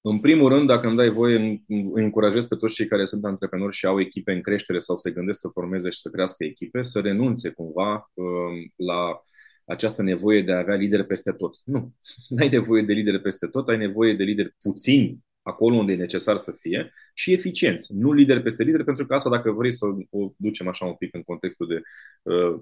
În 0.00 0.20
primul 0.20 0.48
rând, 0.48 0.66
dacă 0.66 0.86
îmi 0.86 0.96
dai 0.96 1.08
voie, 1.08 1.36
îi 1.68 2.04
încurajez 2.04 2.46
pe 2.46 2.56
toți 2.56 2.74
cei 2.74 2.86
care 2.86 3.04
sunt 3.04 3.24
antreprenori 3.24 3.76
și 3.76 3.86
au 3.86 4.00
echipe 4.00 4.32
în 4.32 4.40
creștere 4.40 4.78
sau 4.78 4.96
se 4.96 5.10
gândesc 5.10 5.40
să 5.40 5.48
formeze 5.48 5.90
și 5.90 5.98
să 5.98 6.10
crească 6.10 6.44
echipe, 6.44 6.82
să 6.82 7.00
renunțe 7.00 7.50
cumva 7.50 8.10
um, 8.14 8.72
la 8.76 9.22
această 9.70 10.02
nevoie 10.02 10.42
de 10.42 10.52
a 10.52 10.58
avea 10.58 10.74
lideri 10.74 11.06
peste 11.06 11.32
tot. 11.32 11.56
Nu. 11.64 11.92
Nu 12.28 12.36
ai 12.42 12.48
nevoie 12.48 12.82
de 12.82 12.92
lideri 12.92 13.20
peste 13.20 13.46
tot, 13.46 13.68
ai 13.68 13.76
nevoie 13.76 14.14
de 14.14 14.24
lideri 14.24 14.56
puțini 14.62 15.24
acolo 15.42 15.76
unde 15.76 15.92
e 15.92 15.96
necesar 15.96 16.36
să 16.36 16.52
fie 16.60 16.90
și 17.14 17.32
eficienți, 17.32 17.94
nu 17.94 18.12
lideri 18.12 18.42
peste 18.42 18.62
lideri, 18.62 18.84
pentru 18.84 19.06
că 19.06 19.14
asta, 19.14 19.30
dacă 19.30 19.50
vrei 19.50 19.72
să 19.72 19.86
o 20.10 20.32
ducem 20.36 20.68
așa 20.68 20.86
un 20.86 20.94
pic 20.94 21.14
în 21.14 21.22
contextul 21.22 21.66
de, 21.66 21.82
uh, 22.22 22.54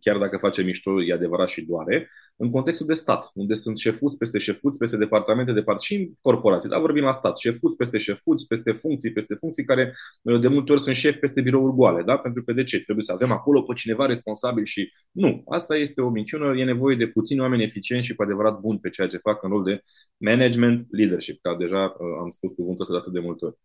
chiar 0.00 0.18
dacă 0.18 0.36
face 0.36 0.62
mișto, 0.62 1.02
e 1.02 1.12
adevărat 1.12 1.48
și 1.48 1.64
doare, 1.64 2.08
în 2.36 2.50
contextul 2.50 2.86
de 2.86 2.94
stat, 2.94 3.30
unde 3.34 3.54
sunt 3.54 3.78
șefuți 3.78 4.16
peste 4.16 4.38
șefuți, 4.38 4.78
peste 4.78 4.96
departamente 4.96 5.52
de 5.52 5.62
part 5.62 5.80
și 5.80 6.12
corporații, 6.20 6.68
dar 6.68 6.80
vorbim 6.80 7.04
la 7.04 7.12
stat, 7.12 7.38
șefuți 7.38 7.76
peste 7.76 7.98
șefuți, 7.98 8.46
peste 8.46 8.72
funcții, 8.72 9.12
peste 9.12 9.34
funcții 9.34 9.64
care 9.64 9.92
uh, 10.22 10.40
de 10.40 10.48
multe 10.48 10.72
ori 10.72 10.80
sunt 10.80 10.96
șefi 10.96 11.18
peste 11.18 11.40
birouri 11.40 11.74
goale, 11.74 12.02
da? 12.02 12.16
pentru 12.16 12.42
că 12.44 12.52
de 12.52 12.62
ce? 12.62 12.80
Trebuie 12.80 13.04
să 13.04 13.12
avem 13.12 13.30
acolo 13.32 13.62
pe 13.62 13.74
cineva 13.74 14.06
responsabil 14.06 14.64
și 14.64 14.90
nu, 15.10 15.42
asta 15.46 15.76
este 15.76 16.00
o 16.00 16.10
minciună, 16.10 16.58
e 16.58 16.64
nevoie 16.64 16.96
de 16.96 17.06
puțini 17.06 17.40
oameni 17.40 17.62
eficienți 17.62 18.06
și 18.06 18.14
cu 18.14 18.22
adevărat 18.22 18.60
buni 18.60 18.78
pe 18.78 18.88
ceea 18.88 19.06
ce 19.06 19.16
fac 19.16 19.42
în 19.42 19.50
rol 19.50 19.62
de 19.62 19.82
management, 20.16 20.86
leadership, 20.90 21.38
ca 21.40 21.56
deja 21.56 21.96
uh, 21.98 22.21
am 22.22 22.30
spus 22.30 22.52
cuvântul 22.52 22.80
ăsta 22.80 22.94
de 22.94 23.00
atât 23.00 23.12
de 23.12 23.20
multe 23.20 23.44
ori. 23.44 23.56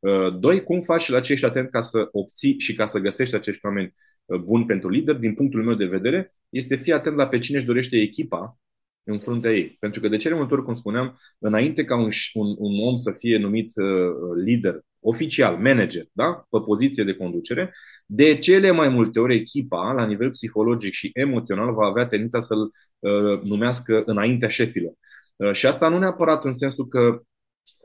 Uh, 0.00 0.38
doi, 0.38 0.62
cum 0.62 0.80
faci 0.80 1.08
la 1.08 1.16
acești 1.16 1.44
atent 1.44 1.70
ca 1.70 1.80
să 1.80 2.08
obții 2.12 2.58
și 2.58 2.74
ca 2.74 2.86
să 2.86 2.98
găsești 2.98 3.34
acești 3.34 3.66
oameni 3.66 3.94
uh, 4.24 4.40
buni 4.40 4.66
pentru 4.66 4.88
lider, 4.88 5.14
din 5.14 5.34
punctul 5.34 5.64
meu 5.64 5.74
de 5.74 5.84
vedere, 5.84 6.34
este 6.48 6.76
fi 6.76 6.92
atent 6.92 7.16
la 7.16 7.26
pe 7.26 7.38
cine 7.38 7.56
își 7.56 7.66
dorește 7.66 7.96
echipa 7.96 8.58
în 9.04 9.18
fruntea 9.18 9.52
ei. 9.52 9.76
Pentru 9.80 10.00
că 10.00 10.08
de 10.08 10.16
cele 10.16 10.34
multe 10.34 10.54
ori, 10.54 10.64
cum 10.64 10.74
spuneam, 10.74 11.18
înainte 11.38 11.84
ca 11.84 11.96
un, 11.96 12.08
un, 12.32 12.54
un 12.58 12.86
om 12.86 12.96
să 12.96 13.12
fie 13.18 13.38
numit 13.38 13.72
uh, 13.76 13.86
lider 14.44 14.80
oficial, 15.00 15.56
manager, 15.56 16.04
da? 16.12 16.46
pe 16.50 16.58
poziție 16.64 17.04
de 17.04 17.14
conducere, 17.14 17.74
de 18.06 18.38
cele 18.38 18.70
mai 18.70 18.88
multe 18.88 19.20
ori 19.20 19.34
echipa, 19.34 19.92
la 19.92 20.06
nivel 20.06 20.30
psihologic 20.30 20.92
și 20.92 21.10
emoțional, 21.14 21.74
va 21.74 21.86
avea 21.86 22.06
tendința 22.06 22.40
să-l 22.40 22.70
uh, 22.98 23.40
numească 23.42 24.02
înaintea 24.06 24.48
șefilor. 24.48 24.92
Uh, 25.36 25.52
și 25.52 25.66
asta 25.66 25.88
nu 25.88 25.98
neapărat 25.98 26.44
în 26.44 26.52
sensul 26.52 26.88
că 26.88 27.22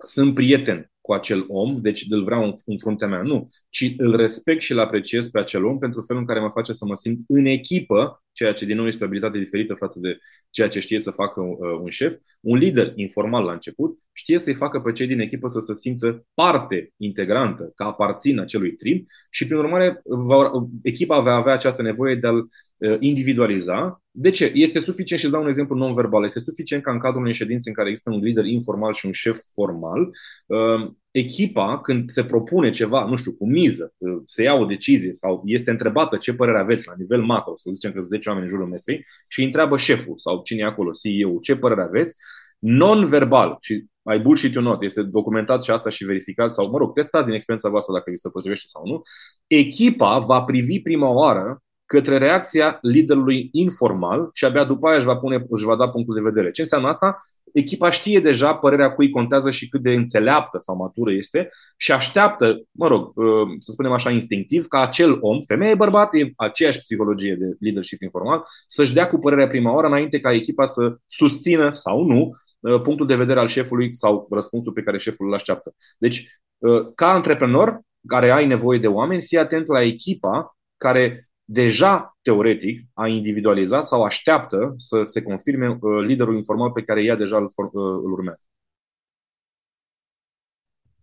sunt 0.04 0.34
prieten 0.34 0.92
cu 1.10 1.16
acel 1.16 1.46
om, 1.48 1.82
deci 1.82 2.06
îl 2.10 2.24
vreau 2.24 2.44
în, 2.44 2.52
în 2.66 2.78
fruntea 2.78 3.08
mea. 3.08 3.22
Nu, 3.22 3.48
ci 3.70 3.94
îl 3.98 4.16
respect 4.16 4.62
și 4.62 4.72
îl 4.72 4.80
apreciez 4.80 5.30
pe 5.30 5.40
acel 5.40 5.66
om 5.66 5.78
pentru 5.78 6.02
felul 6.02 6.22
în 6.22 6.28
care 6.28 6.40
mă 6.40 6.50
face 6.50 6.74
să 6.74 6.86
mă 6.86 6.96
simt 6.96 7.20
în 7.28 7.46
echipă, 7.46 8.24
ceea 8.32 8.54
ce 8.54 8.66
din 8.66 8.76
nou 8.76 8.88
este 8.88 9.04
o 9.04 9.08
abilitate 9.08 9.38
diferită 9.38 9.74
față 9.74 10.00
de 10.00 10.18
ceea 10.50 10.68
ce 10.68 10.80
știe 10.80 11.00
să 11.00 11.12
facă 11.12 11.42
un, 11.42 11.50
uh, 11.50 11.80
un 11.82 11.90
șef. 11.90 12.16
Un 12.42 12.58
lider 12.58 12.92
informal 12.96 13.44
la 13.44 13.52
început 13.52 14.00
știe 14.20 14.40
să-i 14.40 14.56
facă 14.56 14.80
pe 14.80 14.92
cei 14.92 15.08
din 15.08 15.20
echipă 15.20 15.48
să 15.48 15.60
se 15.60 15.74
simtă 15.74 16.26
parte 16.34 16.94
integrantă, 16.98 17.72
că 17.76 17.84
aparțin 17.84 18.40
acelui 18.40 18.72
trim 18.76 19.06
și, 19.30 19.46
prin 19.46 19.58
urmare, 19.58 20.02
va, 20.04 20.52
echipa 20.82 21.20
va 21.20 21.34
avea 21.34 21.54
această 21.54 21.82
nevoie 21.82 22.16
de 22.16 22.28
a-l 22.28 22.48
uh, 22.78 22.98
individualiza. 23.00 24.04
De 24.12 24.30
ce? 24.30 24.52
Este 24.54 24.80
suficient, 24.80 25.20
și 25.20 25.26
îți 25.26 25.34
dau 25.34 25.42
un 25.42 25.48
exemplu 25.48 25.76
non-verbal, 25.76 26.24
este 26.24 26.40
suficient 26.40 26.84
ca 26.84 26.92
în 26.92 27.00
cadrul 27.00 27.22
unei 27.22 27.34
ședințe 27.34 27.70
în 27.70 27.76
care 27.76 27.90
există 27.90 28.12
un 28.12 28.20
lider 28.20 28.46
informal 28.46 28.94
și 28.94 29.06
un 29.06 29.12
șef 29.12 29.38
formal, 29.54 30.10
uh, 30.46 30.92
echipa, 31.12 31.80
când 31.82 32.10
se 32.10 32.24
propune 32.24 32.70
ceva, 32.70 33.06
nu 33.06 33.16
știu, 33.16 33.36
cu 33.36 33.48
miză, 33.48 33.94
se 34.26 34.44
ia 34.44 34.54
o 34.54 34.66
decizie 34.66 35.14
sau 35.14 35.42
este 35.46 35.72
întrebată 35.72 36.18
ce 36.18 36.34
părere 36.34 36.60
aveți 36.60 36.88
la 36.88 36.94
nivel 36.98 37.22
macro, 37.22 37.56
să 37.56 37.70
zicem 37.72 37.92
că 37.92 38.00
sunt 38.00 38.12
10 38.12 38.30
oameni 38.30 38.46
în 38.46 38.52
jurul 38.52 38.70
mesei, 38.70 39.02
și 39.28 39.44
întreabă 39.44 39.78
șeful 39.78 40.18
sau 40.18 40.42
cine 40.44 40.62
e 40.62 40.66
acolo, 40.66 40.92
CEO, 40.92 41.40
ce 41.42 41.56
părere 41.56 41.82
aveți, 41.82 42.16
non-verbal, 42.60 43.58
și 43.62 43.86
ai 44.04 44.20
bullshit 44.20 44.54
you 44.54 44.64
not, 44.64 44.82
este 44.82 45.02
documentat 45.02 45.64
și 45.64 45.72
asta 45.72 45.90
și 45.90 46.06
verificat 46.06 46.52
sau, 46.52 46.70
mă 46.70 46.78
rog, 46.78 46.94
testat 46.94 47.26
din 47.26 47.34
experiența 47.34 47.70
voastră 47.70 47.94
dacă 47.94 48.10
vi 48.10 48.18
se 48.18 48.30
potrivește 48.30 48.68
sau 48.68 48.88
nu, 48.88 49.02
echipa 49.48 50.20
va 50.20 50.42
privi 50.42 50.82
prima 50.82 51.10
oară 51.10 51.64
către 51.90 52.18
reacția 52.18 52.78
liderului 52.82 53.50
informal 53.52 54.30
și 54.34 54.46
abia 54.46 54.64
după 54.64 54.88
aia 54.88 54.98
își 54.98 55.06
va, 55.06 55.16
pune, 55.16 55.46
își 55.50 55.66
va 55.66 55.76
da 55.76 55.90
punctul 55.90 56.16
de 56.16 56.22
vedere. 56.22 56.52
Ce 56.52 56.62
înseamnă 56.62 56.88
asta? 56.88 57.16
Echipa 57.54 57.90
știe 57.90 58.20
deja 58.20 58.56
părerea 58.56 58.92
cui 58.92 59.10
contează 59.10 59.50
și 59.50 59.70
cât 59.70 59.82
de 59.82 59.92
înțeleaptă 59.92 60.58
sau 60.58 60.76
matură 60.76 61.12
este 61.14 61.50
și 61.78 61.92
așteaptă, 61.92 62.62
mă 62.72 62.88
rog, 62.88 63.18
uh, 63.18 63.48
să 63.60 63.72
spunem 63.72 63.92
așa 63.92 64.10
instinctiv, 64.10 64.68
ca 64.68 64.82
acel 64.82 65.18
om, 65.22 65.42
femeie, 65.42 65.76
bărbat, 65.76 66.14
e 66.14 66.32
aceeași 66.36 66.80
psihologie 66.80 67.36
de 67.36 67.56
leadership 67.60 68.02
informal, 68.02 68.44
să-și 68.66 68.94
dea 68.94 69.08
cu 69.08 69.18
părerea 69.18 69.48
prima 69.48 69.74
oară 69.74 69.88
înainte 69.88 70.20
ca 70.20 70.34
echipa 70.34 70.66
să 70.66 70.98
susțină 71.06 71.70
sau 71.70 72.04
nu 72.04 72.32
uh, 72.60 72.82
punctul 72.82 73.06
de 73.08 73.16
vedere 73.16 73.40
al 73.40 73.48
șefului 73.48 73.96
sau 73.96 74.28
răspunsul 74.32 74.74
pe 74.74 74.82
care 74.82 74.98
șeful 74.98 75.28
îl 75.28 75.34
așteaptă. 75.34 75.76
Deci, 75.98 76.28
uh, 76.58 76.88
ca 76.96 77.12
antreprenor 77.12 77.82
care 78.08 78.32
ai 78.32 78.48
nevoie 78.48 78.80
de 78.80 78.88
oameni, 78.88 79.22
fii 79.22 79.38
atent 79.38 79.68
la 79.68 79.82
echipa 79.82 80.58
care 80.78 81.29
deja, 81.52 82.18
teoretic, 82.22 82.82
a 82.94 83.08
individualizat 83.08 83.84
sau 83.84 84.04
așteaptă 84.04 84.74
să 84.78 85.02
se 85.04 85.22
confirme 85.22 85.68
uh, 85.68 86.06
liderul 86.06 86.36
informal 86.36 86.72
pe 86.72 86.84
care 86.84 87.04
ea 87.04 87.16
deja 87.16 87.38
îl, 87.38 87.44
uh, 87.44 87.72
îl 88.04 88.12
urmează. 88.12 88.44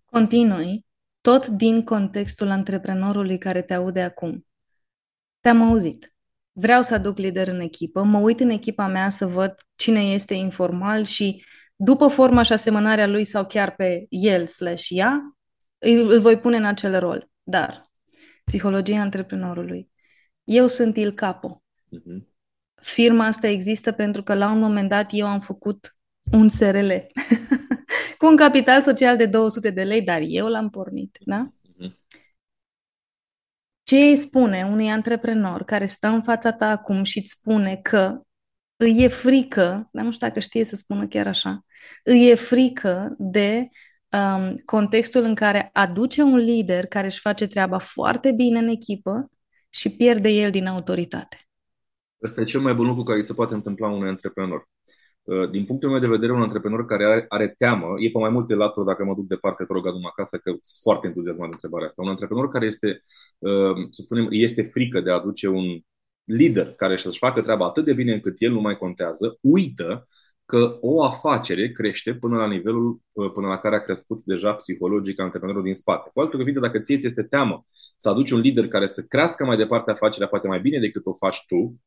Continui, 0.04 0.86
tot 1.20 1.46
din 1.46 1.84
contextul 1.84 2.50
antreprenorului 2.50 3.38
care 3.38 3.62
te 3.62 3.74
aude 3.74 4.02
acum. 4.02 4.46
Te-am 5.40 5.62
auzit. 5.62 6.14
Vreau 6.52 6.82
să 6.82 6.94
aduc 6.94 7.18
lider 7.18 7.48
în 7.48 7.60
echipă, 7.60 8.02
mă 8.02 8.18
uit 8.18 8.40
în 8.40 8.50
echipa 8.50 8.86
mea 8.86 9.08
să 9.08 9.26
văd 9.26 9.54
cine 9.74 10.00
este 10.00 10.34
informal 10.34 11.04
și 11.04 11.44
după 11.76 12.06
forma 12.06 12.42
și 12.42 12.52
asemănarea 12.52 13.06
lui 13.06 13.24
sau 13.24 13.46
chiar 13.46 13.74
pe 13.74 14.06
el 14.08 14.46
slash 14.46 14.86
ea, 14.88 15.36
îl 15.78 16.20
voi 16.20 16.38
pune 16.38 16.56
în 16.56 16.64
acel 16.64 16.98
rol. 16.98 17.30
Dar 17.42 17.90
psihologia 18.44 19.00
antreprenorului 19.00 19.94
eu 20.46 20.66
sunt 20.66 20.96
Il 20.96 21.12
Capo. 21.12 21.62
Uh-huh. 21.92 22.22
Firma 22.74 23.26
asta 23.26 23.46
există 23.46 23.92
pentru 23.92 24.22
că 24.22 24.34
la 24.34 24.50
un 24.50 24.58
moment 24.58 24.88
dat 24.88 25.08
eu 25.12 25.26
am 25.26 25.40
făcut 25.40 25.96
un 26.32 26.48
SRL 26.48 26.90
cu 28.18 28.26
un 28.26 28.36
capital 28.36 28.82
social 28.82 29.16
de 29.16 29.26
200 29.26 29.70
de 29.70 29.82
lei, 29.82 30.02
dar 30.02 30.20
eu 30.26 30.46
l-am 30.46 30.70
pornit, 30.70 31.18
da? 31.20 31.52
Uh-huh. 31.52 31.90
Ce 33.82 33.96
îi 33.96 34.16
spune 34.16 34.64
unui 34.64 34.90
antreprenor 34.90 35.64
care 35.64 35.86
stă 35.86 36.08
în 36.08 36.22
fața 36.22 36.52
ta 36.52 36.70
acum 36.70 37.02
și 37.02 37.18
îți 37.18 37.30
spune 37.30 37.76
că 37.76 38.20
îi 38.76 39.02
e 39.02 39.08
frică, 39.08 39.88
dar 39.92 40.04
nu 40.04 40.12
știu 40.12 40.26
dacă 40.26 40.40
știe 40.40 40.64
să 40.64 40.76
spună 40.76 41.06
chiar 41.06 41.26
așa, 41.26 41.64
îi 42.04 42.28
e 42.28 42.34
frică 42.34 43.14
de 43.18 43.68
um, 44.10 44.54
contextul 44.64 45.22
în 45.22 45.34
care 45.34 45.70
aduce 45.72 46.22
un 46.22 46.36
lider 46.36 46.86
care 46.86 47.06
își 47.06 47.20
face 47.20 47.46
treaba 47.46 47.78
foarte 47.78 48.32
bine 48.32 48.58
în 48.58 48.68
echipă 48.68 49.30
și 49.70 49.90
pierde 49.90 50.28
el 50.28 50.50
din 50.50 50.66
autoritate. 50.66 51.36
Ăsta 52.22 52.40
e 52.40 52.44
cel 52.44 52.60
mai 52.60 52.74
bun 52.74 52.86
lucru 52.86 53.02
care 53.02 53.20
se 53.20 53.34
poate 53.34 53.54
întâmpla 53.54 53.88
unui 53.88 54.08
antreprenor. 54.08 54.68
Uh, 55.22 55.50
din 55.50 55.64
punctul 55.64 55.90
meu 55.90 55.98
de 55.98 56.06
vedere, 56.06 56.32
un 56.32 56.42
antreprenor 56.42 56.86
care 56.86 57.04
are, 57.04 57.24
are 57.28 57.54
teamă, 57.58 57.94
e 57.98 58.10
pe 58.10 58.18
mai 58.18 58.30
multe 58.30 58.54
laturi, 58.54 58.86
dacă 58.86 59.04
mă 59.04 59.14
duc 59.14 59.26
departe, 59.26 59.64
te 59.64 59.72
rog, 59.72 59.86
adu 59.86 59.98
acasă, 60.02 60.36
că 60.36 60.50
sunt 60.50 60.82
foarte 60.82 61.06
entuziasmat 61.06 61.48
de 61.48 61.52
întrebarea 61.54 61.86
asta. 61.86 62.02
Un 62.02 62.08
antreprenor 62.08 62.48
care 62.48 62.66
este, 62.66 63.00
uh, 63.38 63.74
să 63.90 64.02
spunem, 64.02 64.26
este 64.30 64.62
frică 64.62 65.00
de 65.00 65.10
a 65.10 65.14
aduce 65.14 65.48
un 65.48 65.80
lider 66.24 66.72
care 66.72 66.96
să-și 66.96 67.18
facă 67.18 67.42
treaba 67.42 67.64
atât 67.64 67.84
de 67.84 67.92
bine 67.92 68.12
încât 68.12 68.34
el 68.38 68.52
nu 68.52 68.60
mai 68.60 68.76
contează, 68.76 69.38
uită 69.40 70.08
că 70.46 70.78
o 70.80 71.04
afacere 71.04 71.72
crește 71.72 72.14
până 72.14 72.36
la 72.36 72.46
nivelul 72.46 73.00
uh, 73.12 73.30
până 73.32 73.46
la 73.46 73.58
care 73.58 73.76
a 73.76 73.82
crescut 73.82 74.22
deja 74.22 74.52
psihologic 74.52 75.20
antreprenorul 75.20 75.62
din 75.62 75.74
spate. 75.74 76.10
Cu 76.14 76.20
alte 76.20 76.36
cuvinte, 76.36 76.60
dacă 76.60 76.78
ție 76.78 76.96
ți 76.96 77.06
este 77.06 77.22
teamă 77.22 77.66
să 77.96 78.08
aduci 78.08 78.30
un 78.30 78.40
lider 78.40 78.68
care 78.68 78.86
să 78.86 79.02
crească 79.02 79.44
mai 79.44 79.56
departe 79.56 79.90
afacerea 79.90 80.28
poate 80.28 80.46
mai 80.46 80.60
bine 80.60 80.78
decât 80.78 81.06
o 81.06 81.12
faci 81.14 81.44
tu, 81.46 81.80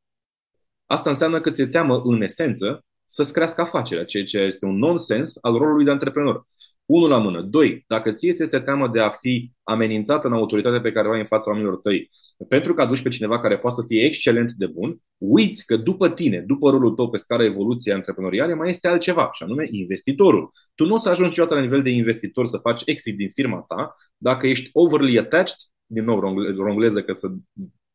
asta 0.86 1.10
înseamnă 1.10 1.42
că 1.42 1.52
ți-e 1.52 1.68
teamă 1.68 2.02
în 2.04 2.22
esență 2.22 2.86
să-ți 3.06 3.34
crească 3.34 3.62
afacerea, 3.62 4.06
ceea 4.06 4.24
ce 4.24 4.38
este 4.38 4.66
un 4.66 4.78
nonsens 4.78 5.38
al 5.42 5.58
rolului 5.58 5.86
de 5.86 5.92
antreprenor. 5.92 6.48
Unul 6.90 7.10
la 7.10 7.18
mână. 7.18 7.42
Doi, 7.42 7.84
dacă 7.88 8.12
ție 8.12 8.32
se 8.34 8.60
teamă 8.60 8.88
de 8.88 9.00
a 9.00 9.10
fi 9.10 9.52
amenințată 9.64 10.28
în 10.28 10.34
autoritatea 10.34 10.82
pe 10.82 10.92
care 10.92 11.08
o 11.08 11.12
ai 11.12 11.20
în 11.20 11.26
fața 11.26 11.44
oamenilor 11.50 11.78
tăi, 11.78 12.10
pentru 12.48 12.74
că 12.74 12.82
aduci 12.82 13.02
pe 13.02 13.10
cineva 13.10 13.40
care 13.40 13.58
poate 13.58 13.76
să 13.76 13.84
fie 13.88 14.06
excelent 14.06 14.52
de 14.52 14.66
bun, 14.66 14.98
uiți 15.18 15.66
că 15.66 15.78
după 15.78 16.10
tine, 16.10 16.44
după 16.48 16.70
rolul 16.70 16.92
tău 16.92 17.10
pe 17.10 17.18
scara 17.18 17.44
evoluției 17.44 17.94
antreprenoriale, 17.96 18.54
mai 18.54 18.70
este 18.70 18.88
altceva, 18.88 19.30
și 19.32 19.44
anume 19.44 19.68
investitorul. 19.70 20.50
Tu 20.76 20.86
nu 20.86 20.94
o 20.94 20.98
să 20.98 21.10
ajungi 21.10 21.30
niciodată 21.30 21.56
la 21.56 21.62
nivel 21.62 21.82
de 21.82 21.90
investitor 21.90 22.46
să 22.46 22.58
faci 22.58 22.82
exit 22.86 23.18
din 23.18 23.30
firma 23.30 23.66
ta 23.68 23.96
dacă 24.18 24.48
ești 24.48 24.70
overly 24.74 25.18
attached, 25.18 25.58
din 25.86 26.04
nou 26.04 26.20
rongleză 26.58 27.04
că 27.04 27.12
să 27.12 27.28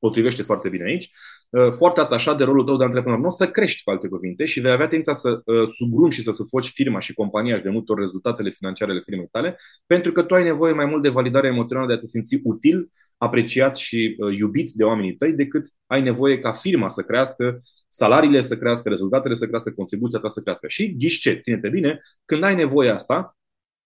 potrivește 0.07 0.43
foarte 0.43 0.69
bine 0.69 0.85
aici, 0.85 1.11
uh, 1.51 1.71
foarte 1.71 2.01
atașat 2.01 2.37
de 2.37 2.45
rolul 2.45 2.65
tău 2.65 2.77
de 2.77 2.85
antreprenor. 2.85 3.19
Nu 3.19 3.27
o 3.27 3.31
să 3.31 3.47
crești, 3.47 3.83
cu 3.83 3.91
alte 3.91 4.09
cuvinte, 4.09 4.45
și 4.45 4.61
vei 4.61 4.73
avea 4.73 4.87
tendința 4.87 5.13
să 5.13 5.31
uh, 5.31 5.69
sugrumi 5.69 6.13
și 6.13 6.23
să 6.23 6.33
sufoci 6.33 6.69
firma 6.69 7.01
și 7.01 7.15
compania 7.15 7.57
și 7.57 7.63
de 7.63 7.71
multe 7.71 7.93
ori 7.93 8.01
rezultatele 8.01 8.51
financiare 8.51 8.91
ale 8.91 9.01
firmei 9.01 9.29
tale, 9.31 9.57
pentru 9.87 10.13
că 10.13 10.23
tu 10.23 10.35
ai 10.35 10.43
nevoie 10.43 10.73
mai 10.73 10.85
mult 10.85 11.03
de 11.03 11.09
validare 11.09 11.47
emoțională, 11.47 11.87
de 11.87 11.93
a 11.93 11.97
te 11.97 12.07
simți 12.07 12.41
util, 12.43 12.91
apreciat 13.17 13.77
și 13.77 14.17
uh, 14.19 14.37
iubit 14.39 14.71
de 14.71 14.85
oamenii 14.85 15.17
tăi, 15.17 15.33
decât 15.33 15.65
ai 15.87 16.03
nevoie 16.03 16.39
ca 16.39 16.53
firma 16.53 16.89
să 16.89 17.03
crească, 17.03 17.63
salariile 17.89 18.41
să 18.41 18.57
crească, 18.57 18.89
rezultatele 18.89 19.35
să 19.35 19.47
crească, 19.47 19.71
contribuția 19.71 20.19
ta 20.19 20.29
să 20.29 20.41
crească. 20.41 20.69
Și 20.69 20.97
ghișce, 20.97 21.39
ține-te 21.39 21.69
bine, 21.69 21.99
când 22.25 22.43
ai 22.43 22.55
nevoie 22.55 22.91
asta, 22.91 23.37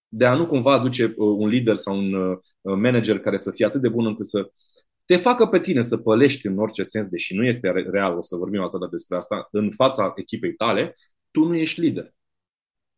de 0.09 0.25
a 0.27 0.35
nu 0.35 0.47
cumva 0.47 0.73
aduce 0.73 1.15
un 1.17 1.49
lider 1.49 1.77
sau 1.77 1.97
un 1.97 2.39
manager 2.61 3.19
care 3.19 3.37
să 3.37 3.51
fie 3.51 3.67
atât 3.67 3.81
de 3.81 3.89
bun 3.89 4.07
încât 4.07 4.27
să 4.27 4.51
te 5.09 5.17
facă 5.17 5.47
pe 5.47 5.59
tine 5.61 5.83
să 5.83 5.97
pălești 5.97 6.47
în 6.47 6.59
orice 6.59 6.83
sens, 6.83 7.07
deși 7.07 7.35
nu 7.35 7.45
este 7.45 7.71
real, 7.71 8.17
o 8.17 8.23
să 8.23 8.37
vorbim 8.37 8.61
atât 8.61 8.91
despre 8.91 9.17
asta, 9.17 9.49
în 9.51 9.71
fața 9.71 10.13
echipei 10.17 10.53
tale, 10.55 10.95
tu 11.31 11.45
nu 11.45 11.57
ești 11.57 11.81
lider. 11.81 12.15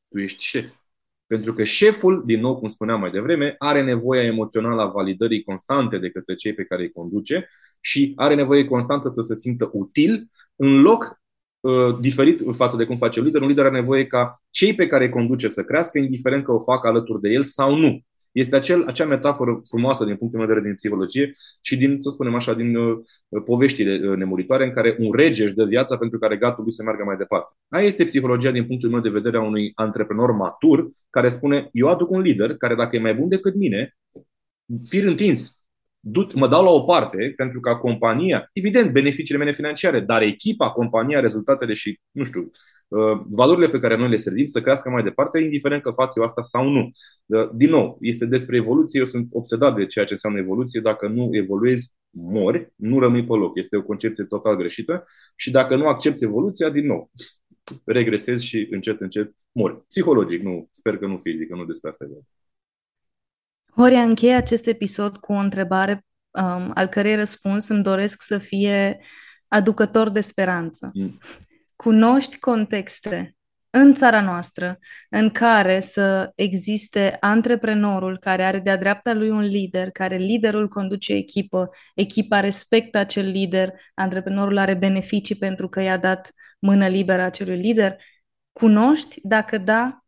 Tu 0.09 0.19
ești 0.19 0.43
șef. 0.43 0.73
Pentru 1.27 1.55
că 1.55 1.65
șeful, 1.65 2.23
din 2.27 2.41
nou 2.41 2.59
cum 2.59 2.69
spuneam 2.69 3.01
mai 3.01 3.11
devreme, 3.11 3.55
are 3.59 3.83
nevoia 3.83 4.23
emoțională 4.23 4.83
a 4.83 4.87
validării 4.87 5.43
constante 5.43 5.99
de 5.99 6.11
către 6.11 6.35
cei 6.35 6.55
pe 6.55 6.65
care 6.65 6.83
îi 6.83 6.93
conduce 6.93 7.49
și 7.81 8.13
are 8.17 8.35
nevoie 8.35 8.65
constantă 8.65 9.09
să 9.09 9.21
se 9.21 9.35
simtă 9.35 9.71
util, 9.73 10.31
în 10.57 10.81
loc 10.81 11.21
uh, 11.61 11.99
diferit 12.01 12.43
față 12.51 12.77
de 12.77 12.85
cum 12.85 12.97
face 12.97 13.21
un 13.21 13.27
lider. 13.27 13.43
Un 13.43 13.49
lider 13.49 13.65
are 13.65 13.75
nevoie 13.81 14.07
ca 14.07 14.43
cei 14.51 14.75
pe 14.75 14.87
care 14.87 15.05
îi 15.05 15.11
conduce 15.11 15.49
să 15.49 15.65
crească, 15.65 15.99
indiferent 15.99 16.45
că 16.45 16.53
o 16.53 16.61
fac 16.61 16.85
alături 16.85 17.21
de 17.21 17.29
el 17.29 17.43
sau 17.43 17.77
nu. 17.77 18.01
Este 18.33 18.57
acel, 18.57 18.87
acea 18.87 19.05
metaforă 19.05 19.63
frumoasă 19.71 20.05
din 20.05 20.17
punctul 20.17 20.39
meu 20.39 20.49
de 20.49 20.55
vedere 20.55 20.73
din 20.73 20.77
psihologie 20.77 21.33
și 21.61 21.77
din, 21.77 21.97
să 22.01 22.11
spunem 22.11 22.35
așa, 22.35 22.55
din 22.55 22.77
uh, 22.77 22.99
poveștile 23.45 24.09
uh, 24.09 24.17
nemuritoare 24.17 24.65
în 24.65 24.73
care 24.73 24.97
un 24.99 25.13
rege 25.13 25.45
își 25.45 25.55
dă 25.55 25.65
viața 25.65 25.97
pentru 25.97 26.19
ca 26.19 26.27
regatul 26.27 26.63
lui 26.63 26.73
să 26.73 26.83
meargă 26.83 27.05
mai 27.05 27.17
departe. 27.17 27.53
Aia 27.69 27.87
este 27.87 28.05
psihologia 28.05 28.51
din 28.51 28.67
punctul 28.67 28.91
meu 28.91 29.01
de 29.01 29.09
vedere 29.09 29.37
a 29.37 29.43
unui 29.43 29.73
antreprenor 29.75 30.33
matur 30.33 30.89
care 31.11 31.29
spune 31.29 31.69
eu 31.73 31.89
aduc 31.89 32.11
un 32.11 32.21
lider 32.21 32.57
care 32.57 32.75
dacă 32.75 32.97
e 32.97 33.01
mai 33.01 33.15
bun 33.15 33.29
decât 33.29 33.55
mine, 33.55 33.97
fir 34.89 35.07
întins, 35.07 35.59
mă 36.35 36.49
dau 36.49 36.65
la 36.65 36.71
o 36.71 36.81
parte 36.81 37.33
pentru 37.37 37.61
ca 37.61 37.77
compania, 37.77 38.51
evident, 38.53 38.93
beneficiile 38.93 39.39
mele 39.39 39.53
financiare, 39.53 40.01
dar 40.01 40.23
echipa, 40.23 40.71
compania, 40.71 41.21
rezultatele 41.21 41.73
și, 41.73 42.01
nu 42.11 42.25
știu, 42.25 42.41
uh, 42.41 42.51
valorile 43.29 43.69
pe 43.69 43.79
care 43.79 43.97
noi 43.97 44.09
le 44.09 44.17
servim 44.17 44.47
să 44.47 44.61
crească 44.61 44.91
mai 44.91 45.03
departe, 45.03 45.39
indiferent 45.39 45.83
că 45.83 45.91
fac 45.91 46.15
eu 46.17 46.23
asta 46.23 46.43
sau 46.43 46.69
nu. 46.69 46.91
Uh, 47.27 47.51
din 47.55 47.71
nou, 47.71 47.99
este 48.01 48.25
despre 48.25 48.57
evoluție, 48.57 48.99
eu 48.99 49.05
sunt 49.05 49.29
obsedat 49.33 49.75
de 49.75 49.87
ceea 49.87 50.05
ce 50.05 50.13
înseamnă 50.13 50.39
evoluție, 50.39 50.81
dacă 50.81 51.09
nu 51.09 51.29
evoluezi, 51.33 51.93
mori, 52.11 52.73
nu 52.77 52.99
rămâi 52.99 53.25
pe 53.25 53.33
loc. 53.33 53.59
Este 53.59 53.77
o 53.77 53.83
concepție 53.83 54.25
total 54.25 54.57
greșită 54.57 55.05
și 55.37 55.51
dacă 55.51 55.77
nu 55.77 55.89
accepti 55.89 56.25
evoluția, 56.25 56.71
din 56.71 56.87
nou, 56.87 57.11
regresezi 57.85 58.45
și 58.45 58.67
încet, 58.71 59.01
încet 59.01 59.35
mori. 59.53 59.85
Psihologic, 59.87 60.43
nu, 60.43 60.69
sper 60.71 60.99
că 60.99 61.07
nu 61.07 61.19
fizic, 61.19 61.49
că 61.49 61.57
nu 61.57 61.65
despre 61.65 61.89
asta 61.89 62.05
e 62.05 62.09
vorba. 62.09 62.27
Horia, 63.77 64.03
încheie 64.03 64.35
acest 64.35 64.67
episod 64.67 65.17
cu 65.17 65.33
o 65.33 65.37
întrebare 65.37 66.05
um, 66.31 66.71
al 66.75 66.87
cărei 66.87 67.15
răspuns 67.15 67.69
îmi 67.69 67.83
doresc 67.83 68.23
să 68.23 68.39
fie 68.39 69.01
aducător 69.49 70.11
de 70.11 70.21
speranță. 70.21 70.91
Mm. 70.95 71.19
Cunoști 71.81 72.39
contexte 72.39 73.37
în 73.71 73.95
țara 73.95 74.23
noastră 74.23 74.79
în 75.11 75.31
care 75.31 75.81
să 75.81 76.33
existe 76.35 77.17
antreprenorul 77.21 78.19
care 78.19 78.45
are 78.45 78.59
de-a 78.59 78.77
dreapta 78.77 79.13
lui 79.13 79.31
un 79.31 79.41
lider, 79.41 79.91
care 79.91 80.17
liderul 80.17 80.69
conduce 80.69 81.13
echipă, 81.13 81.71
echipa 81.95 82.41
respectă 82.41 82.99
acel 82.99 83.27
lider, 83.27 83.73
antreprenorul 83.95 84.59
are 84.59 84.75
beneficii 84.75 85.35
pentru 85.35 85.69
că 85.69 85.81
i-a 85.81 85.97
dat 85.97 86.31
mână 86.59 86.89
liberă 86.89 87.23
acelui 87.23 87.57
lider. 87.57 87.97
Cunoști? 88.53 89.21
Dacă 89.23 89.59
da, 89.59 90.05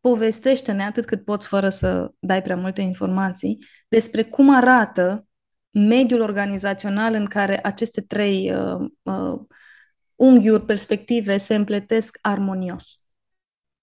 povestește-ne 0.00 0.82
atât 0.82 1.04
cât 1.04 1.24
poți 1.24 1.48
fără 1.48 1.68
să 1.68 2.10
dai 2.18 2.42
prea 2.42 2.56
multe 2.56 2.80
informații 2.80 3.58
despre 3.88 4.22
cum 4.22 4.54
arată 4.56 5.26
mediul 5.70 6.20
organizațional 6.20 7.14
în 7.14 7.26
care 7.26 7.66
aceste 7.66 8.00
trei 8.00 8.54
uh, 8.54 8.88
uh, 9.02 9.40
unghiuri, 10.20 10.64
perspective 10.64 11.38
se 11.38 11.54
împletesc 11.54 12.18
armonios. 12.20 13.04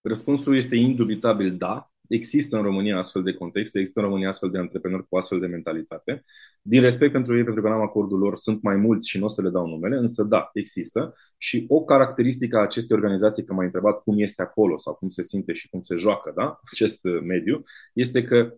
Răspunsul 0.02 0.56
este 0.56 0.76
indubitabil 0.76 1.58
da. 1.58 1.92
Există 2.08 2.58
în 2.58 2.64
România 2.64 2.98
astfel 2.98 3.24
de 3.24 3.34
contexte, 3.34 3.80
există 3.80 4.00
în 4.00 4.06
România 4.06 4.28
astfel 4.28 4.50
de 4.50 4.58
antreprenori 4.58 5.08
cu 5.08 5.18
astfel 5.18 5.40
de 5.40 5.48
mentalitate. 5.48 6.22
Din 6.62 6.82
respect 6.82 7.12
pentru 7.12 7.38
ei, 7.38 7.44
pentru 7.44 7.62
că 7.62 7.70
n-am 7.70 7.82
acordul 7.82 8.18
lor, 8.18 8.36
sunt 8.36 8.62
mai 8.62 8.76
mulți 8.76 9.10
și 9.10 9.18
nu 9.18 9.26
o 9.26 9.28
să 9.28 9.42
le 9.42 9.50
dau 9.50 9.68
numele, 9.68 9.96
însă 9.96 10.24
da, 10.24 10.50
există. 10.54 11.14
Și 11.38 11.66
o 11.68 11.84
caracteristică 11.84 12.58
a 12.58 12.62
acestei 12.62 12.96
organizații, 12.96 13.44
că 13.44 13.54
m-ai 13.54 13.66
întrebat 13.66 14.02
cum 14.02 14.20
este 14.20 14.42
acolo 14.42 14.78
sau 14.78 14.94
cum 14.94 15.10
se 15.10 15.24
simte 15.24 15.54
și 15.54 15.70
cum 15.70 15.82
se 15.82 15.96
joacă 15.96 16.32
da, 16.36 16.60
acest 16.72 17.04
mediu, 17.04 17.62
este 17.94 18.24
că 18.24 18.54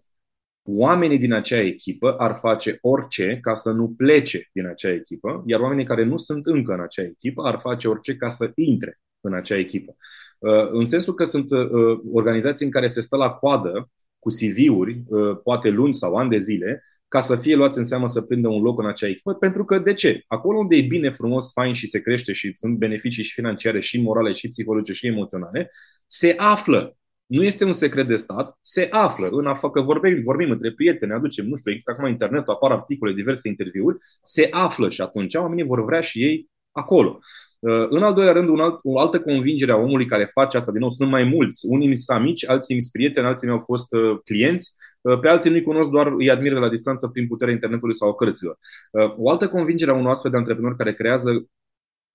oamenii 0.78 1.18
din 1.18 1.34
acea 1.34 1.60
echipă 1.60 2.16
ar 2.18 2.36
face 2.36 2.78
orice 2.82 3.38
ca 3.42 3.54
să 3.54 3.72
nu 3.72 3.94
plece 3.98 4.50
din 4.54 4.66
acea 4.66 4.92
echipă, 4.92 5.44
iar 5.46 5.60
oamenii 5.60 5.86
care 5.86 6.04
nu 6.04 6.18
sunt 6.18 6.46
încă 6.46 6.74
în 6.74 6.82
acea 6.82 7.04
echipă 7.04 7.48
ar 7.48 7.60
face 7.60 7.88
orice 7.88 8.16
ca 8.16 8.28
să 8.28 8.52
intre 8.56 9.00
în 9.22 9.34
acea 9.34 9.58
echipă. 9.58 9.96
Uh, 10.40 10.70
în 10.72 10.86
sensul 10.86 11.14
că 11.14 11.24
sunt 11.24 11.52
uh, 11.52 12.00
organizații 12.12 12.66
în 12.66 12.72
care 12.72 12.88
se 12.88 13.02
stă 13.02 13.16
la 13.16 13.30
coadă 13.30 13.90
cu 14.20 14.30
CV-uri, 14.30 15.04
uh, 15.08 15.40
poate 15.44 15.70
luni 15.70 15.96
sau 15.96 16.16
ani 16.16 16.30
de 16.30 16.38
zile, 16.38 16.84
ca 17.08 17.20
să 17.20 17.36
fie 17.36 17.56
luați 17.56 17.78
în 17.78 17.84
seamă 17.84 18.08
să 18.08 18.22
prindă 18.22 18.48
un 18.48 18.62
loc 18.62 18.80
în 18.80 18.88
acea 18.88 19.08
echipă, 19.08 19.34
pentru 19.34 19.66
că 19.66 19.80
de 19.80 19.94
ce? 19.94 20.24
Acolo 20.28 20.58
unde 20.58 20.76
e 20.76 20.82
bine, 20.82 21.10
frumos, 21.10 21.52
fain 21.52 21.74
și 21.74 21.88
se 21.88 22.00
crește 22.00 22.32
și 22.32 22.52
sunt 22.56 22.78
beneficii 22.78 23.24
și 23.24 23.34
financiare, 23.34 23.80
și 23.80 24.02
morale, 24.02 24.32
și 24.32 24.50
psihologice, 24.50 24.94
și 24.94 25.08
emoționale, 25.08 25.70
se 26.08 26.34
află 26.38 26.98
nu 27.30 27.44
este 27.44 27.66
un 27.66 27.72
secret 27.72 28.08
de 28.08 28.16
stat, 28.16 28.58
se 28.62 28.88
află 28.92 29.28
în 29.32 29.48
afară, 29.48 29.74
că 29.74 29.82
vorbim, 29.82 30.22
vorbim 30.24 30.52
între 30.52 30.72
prieteni, 30.72 31.12
aducem, 31.12 31.46
nu 31.46 31.56
știu, 31.56 31.72
există 31.72 31.92
acum 31.92 32.08
internet, 32.08 32.48
apar 32.48 32.72
articole, 32.72 33.14
diverse 33.14 33.48
interviuri, 33.48 33.98
se 34.22 34.48
află 34.52 34.90
și 34.90 35.02
atunci 35.02 35.36
oamenii 35.36 35.64
vor 35.64 35.84
vrea 35.84 36.02
și 36.02 36.24
ei 36.24 36.50
acolo. 36.72 37.20
Uh, 37.60 37.86
în 37.90 38.04
al 38.04 38.14
doilea 38.14 38.34
rând, 38.34 38.50
un 38.50 38.60
alt, 38.60 38.80
o 38.84 39.00
altă 39.00 39.20
convingere 39.22 39.72
a 39.72 39.76
omului 39.76 40.06
care 40.06 40.26
face 40.26 40.58
asta, 40.58 40.72
din 40.72 40.80
nou, 40.80 40.90
sunt 40.90 41.10
mai 41.10 41.24
mulți. 41.24 41.66
Unii 41.68 41.88
mi 41.88 41.96
sunt 41.96 42.18
amici, 42.18 42.48
alții 42.48 42.76
mi 42.76 42.82
sunt 42.82 42.94
prieteni, 42.94 43.26
alții 43.26 43.48
mi-au 43.48 43.60
fost 43.60 43.94
uh, 43.94 44.20
clienți, 44.24 44.72
uh, 45.02 45.20
pe 45.20 45.28
alții 45.28 45.52
nu-i 45.52 45.64
cunosc, 45.64 45.90
doar 45.90 46.08
îi 46.18 46.30
admir 46.30 46.54
de 46.54 46.60
la 46.60 46.70
distanță 46.70 47.08
prin 47.08 47.28
puterea 47.28 47.54
internetului 47.54 47.96
sau 47.96 48.10
a 48.10 48.16
cărților. 48.16 48.58
Uh, 48.92 49.14
o 49.18 49.30
altă 49.30 49.48
convingere 49.48 49.92
a 49.92 49.94
unui 49.94 50.12
astfel 50.12 50.32
de 50.32 50.38
antreprenor 50.38 50.76
care 50.76 50.94
creează 50.94 51.48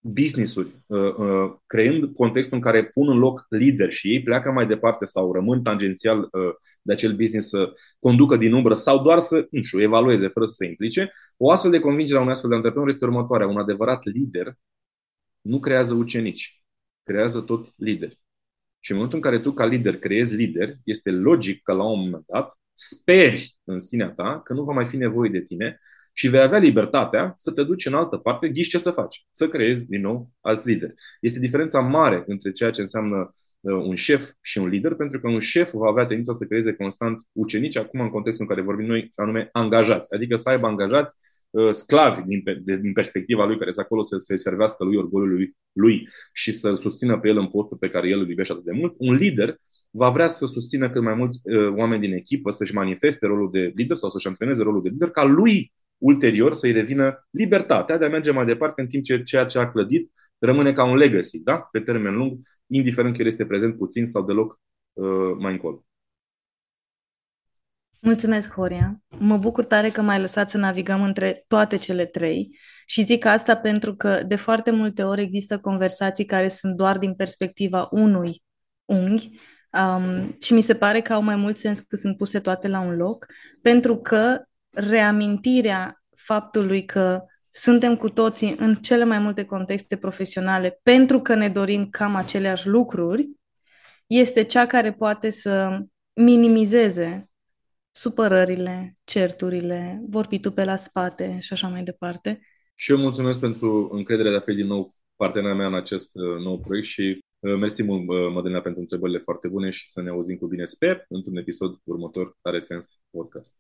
business-uri, 0.05 0.83
uh, 0.87 1.15
uh, 1.17 1.55
creând 1.67 2.15
contextul 2.15 2.57
în 2.57 2.63
care 2.63 2.85
pun 2.85 3.09
în 3.09 3.19
loc 3.19 3.47
lideri 3.49 3.93
și 3.93 4.09
ei 4.09 4.23
pleacă 4.23 4.51
mai 4.51 4.67
departe 4.67 5.05
sau 5.05 5.33
rămân 5.33 5.63
tangențial 5.63 6.19
uh, 6.19 6.29
de 6.83 6.93
acel 6.93 7.17
business 7.17 7.49
să 7.49 7.73
conducă 7.99 8.37
din 8.37 8.53
umbră 8.53 8.75
sau 8.75 9.03
doar 9.03 9.21
să, 9.21 9.47
nu 9.51 9.63
știu, 9.63 9.81
evalueze 9.81 10.29
fără 10.29 10.45
să 10.45 10.53
se 10.53 10.67
implice, 10.67 11.11
o 11.37 11.51
astfel 11.51 11.71
de 11.71 11.79
convingere 11.79 12.19
a 12.19 12.21
unui 12.21 12.33
astfel 12.33 12.51
de 12.51 12.57
antreprenor 12.57 12.89
este 12.89 13.05
următoarea. 13.05 13.47
Un 13.47 13.59
adevărat 13.59 14.05
lider 14.05 14.55
nu 15.41 15.61
creează 15.61 15.95
ucenici, 15.95 16.63
creează 17.03 17.41
tot 17.41 17.73
lideri. 17.77 18.21
Și 18.81 18.91
în 18.91 18.97
momentul 18.97 19.19
în 19.19 19.31
care 19.31 19.43
tu, 19.43 19.53
ca 19.53 19.65
lider, 19.67 19.99
creezi 19.99 20.35
lider, 20.35 20.75
este 20.85 21.11
logic 21.11 21.63
că 21.63 21.73
la 21.73 21.85
un 21.85 22.01
moment 22.01 22.25
dat 22.27 22.59
speri 22.73 23.57
în 23.65 23.79
sinea 23.79 24.11
ta 24.11 24.41
că 24.45 24.53
nu 24.53 24.65
va 24.65 24.73
mai 24.73 24.87
fi 24.87 24.97
nevoie 24.97 25.31
de 25.31 25.41
tine 25.41 25.79
și 26.17 26.29
vei 26.29 26.41
avea 26.41 26.59
libertatea 26.59 27.33
să 27.37 27.51
te 27.51 27.63
duci 27.63 27.87
în 27.87 27.95
altă 27.95 28.17
parte, 28.17 28.49
ghiși 28.49 28.69
ce 28.69 28.79
să 28.79 28.91
faci, 28.91 29.27
să 29.31 29.49
creezi 29.49 29.87
din 29.87 30.01
nou 30.01 30.31
alți 30.41 30.69
lideri. 30.69 30.95
Este 31.21 31.39
diferența 31.39 31.81
mare 31.81 32.25
între 32.27 32.51
ceea 32.51 32.71
ce 32.71 32.81
înseamnă 32.81 33.31
uh, 33.61 33.75
un 33.75 33.95
șef 33.95 34.31
și 34.41 34.59
un 34.59 34.69
lider, 34.69 34.95
pentru 34.95 35.21
că 35.21 35.29
un 35.29 35.39
șef 35.39 35.73
va 35.73 35.89
avea 35.89 36.05
tendința 36.05 36.33
să 36.33 36.45
creeze 36.45 36.73
constant 36.73 37.29
ucenici, 37.33 37.77
acum 37.77 38.01
în 38.01 38.09
contextul 38.09 38.47
în 38.49 38.55
care 38.55 38.67
vorbim 38.67 38.87
noi, 38.87 39.13
anume 39.15 39.49
angajați, 39.53 40.15
adică 40.15 40.37
să 40.37 40.49
aibă 40.49 40.67
angajați 40.67 41.15
uh, 41.51 41.71
sclavi 41.71 42.23
din, 42.23 42.43
de, 42.63 42.77
din 42.77 42.93
perspectiva 42.93 43.45
lui 43.45 43.57
care 43.57 43.69
este 43.69 43.83
acolo 43.83 44.03
să 44.03 44.17
se 44.17 44.37
servească 44.37 44.85
lui 44.85 44.97
orgoliului 44.97 45.37
lui, 45.37 45.57
lui 45.73 46.09
și 46.33 46.53
să 46.53 46.75
susțină 46.75 47.19
pe 47.19 47.29
el 47.29 47.37
în 47.37 47.47
postul 47.47 47.77
pe 47.77 47.89
care 47.89 48.09
el 48.09 48.21
îl 48.21 48.29
iubește 48.29 48.53
atât 48.53 48.65
de 48.65 48.73
mult. 48.73 48.95
Un 48.99 49.15
lider 49.15 49.57
va 49.91 50.11
vrea 50.11 50.27
să 50.29 50.47
susțină 50.47 50.91
cât 50.91 51.03
mai 51.03 51.15
mulți 51.15 51.41
uh, 51.43 51.73
oameni 51.77 52.01
din 52.01 52.13
echipă 52.13 52.51
să-și 52.51 52.75
manifeste 52.75 53.27
rolul 53.27 53.51
de 53.51 53.73
lider 53.75 53.97
sau 53.97 54.11
să-și 54.11 54.27
antreneze 54.27 54.63
rolul 54.63 54.83
de 54.83 54.89
lider 54.89 55.11
ca 55.11 55.25
lui 55.25 55.73
ulterior 55.99 56.55
să-i 56.55 56.73
revină 56.73 57.27
libertatea 57.31 57.99
de 57.99 58.05
a 58.05 58.09
merge 58.09 58.31
mai 58.31 58.45
departe 58.45 58.81
în 58.81 58.87
timp 58.87 59.05
ce 59.05 59.23
ceea 59.23 59.45
ce 59.45 59.59
a 59.59 59.71
clădit 59.71 60.13
rămâne 60.39 60.73
ca 60.73 60.85
un 60.85 60.97
legacy, 60.97 61.43
da? 61.43 61.69
pe 61.73 61.81
termen 61.81 62.15
lung, 62.15 62.39
indiferent 62.67 63.15
că 63.15 63.21
el 63.21 63.27
este 63.27 63.47
prezent 63.47 63.77
puțin 63.77 64.07
sau 64.07 64.25
deloc 64.25 64.61
uh, 64.93 65.37
mai 65.39 65.53
încolo. 65.53 65.85
Mulțumesc, 68.01 68.53
Horia. 68.53 69.01
Mă 69.19 69.37
bucur 69.37 69.65
tare 69.65 69.89
că 69.89 70.03
m-ai 70.03 70.21
lăsat 70.21 70.51
să 70.51 70.59
navigăm 70.59 71.03
între 71.03 71.45
toate 71.47 71.77
cele 71.77 72.05
trei 72.05 72.59
și 72.87 73.03
zic 73.03 73.25
asta 73.25 73.57
pentru 73.57 73.95
că 73.95 74.23
de 74.27 74.37
foarte 74.37 74.71
multe 74.71 75.03
ori 75.03 75.23
există 75.23 75.59
conversații 75.59 76.25
care 76.25 76.49
sunt 76.49 76.77
doar 76.77 76.99
din 76.99 77.15
perspectiva 77.15 77.89
unui 77.91 78.43
unghi 78.85 79.31
um, 79.71 80.37
și 80.41 80.53
mi 80.53 80.63
se 80.63 80.75
pare 80.75 81.01
că 81.01 81.13
au 81.13 81.23
mai 81.23 81.37
mult 81.37 81.57
sens 81.57 81.79
că 81.79 81.97
sunt 81.97 82.17
puse 82.17 82.41
toate 82.41 82.69
la 82.69 82.81
un 82.81 82.97
loc, 82.97 83.27
pentru 83.63 83.97
că 83.97 84.43
reamintirea 84.75 86.03
faptului 86.17 86.85
că 86.85 87.25
suntem 87.51 87.97
cu 87.97 88.09
toții 88.09 88.55
în 88.59 88.75
cele 88.75 89.05
mai 89.05 89.19
multe 89.19 89.45
contexte 89.45 89.97
profesionale 89.97 90.81
pentru 90.83 91.21
că 91.21 91.35
ne 91.35 91.49
dorim 91.49 91.89
cam 91.91 92.15
aceleași 92.15 92.69
lucruri, 92.69 93.29
este 94.07 94.43
cea 94.43 94.67
care 94.67 94.93
poate 94.93 95.31
să 95.31 95.79
minimizeze 96.13 97.29
supărările, 97.91 98.97
certurile, 99.05 100.03
vorbitul 100.09 100.51
pe 100.53 100.65
la 100.65 100.77
spate 100.77 101.39
și 101.41 101.53
așa 101.53 101.69
mai 101.69 101.83
departe. 101.83 102.41
Și 102.75 102.91
eu 102.91 102.99
mulțumesc 102.99 103.41
pentru 103.41 103.89
încrederea 103.93 104.31
de 104.31 104.37
a 104.37 104.41
fi 104.41 104.55
din 104.55 104.67
nou 104.67 104.95
partenera 105.17 105.55
mea 105.55 105.67
în 105.67 105.75
acest 105.75 106.11
uh, 106.15 106.39
nou 106.39 106.59
proiect 106.59 106.87
și 106.87 107.25
uh, 107.39 107.57
mersi 107.59 107.83
mult, 107.83 108.09
uh, 108.09 108.33
Mădălina, 108.33 108.61
pentru 108.61 108.81
întrebările 108.81 109.19
foarte 109.19 109.49
bune 109.49 109.71
și 109.71 109.89
să 109.89 110.03
ne 110.03 110.11
auzim 110.11 110.37
cu 110.37 110.47
bine, 110.47 110.65
sper, 110.65 111.05
într-un 111.09 111.37
episod 111.37 111.75
următor, 111.85 112.37
are 112.43 112.61
sens 112.61 113.01
podcast. 113.11 113.55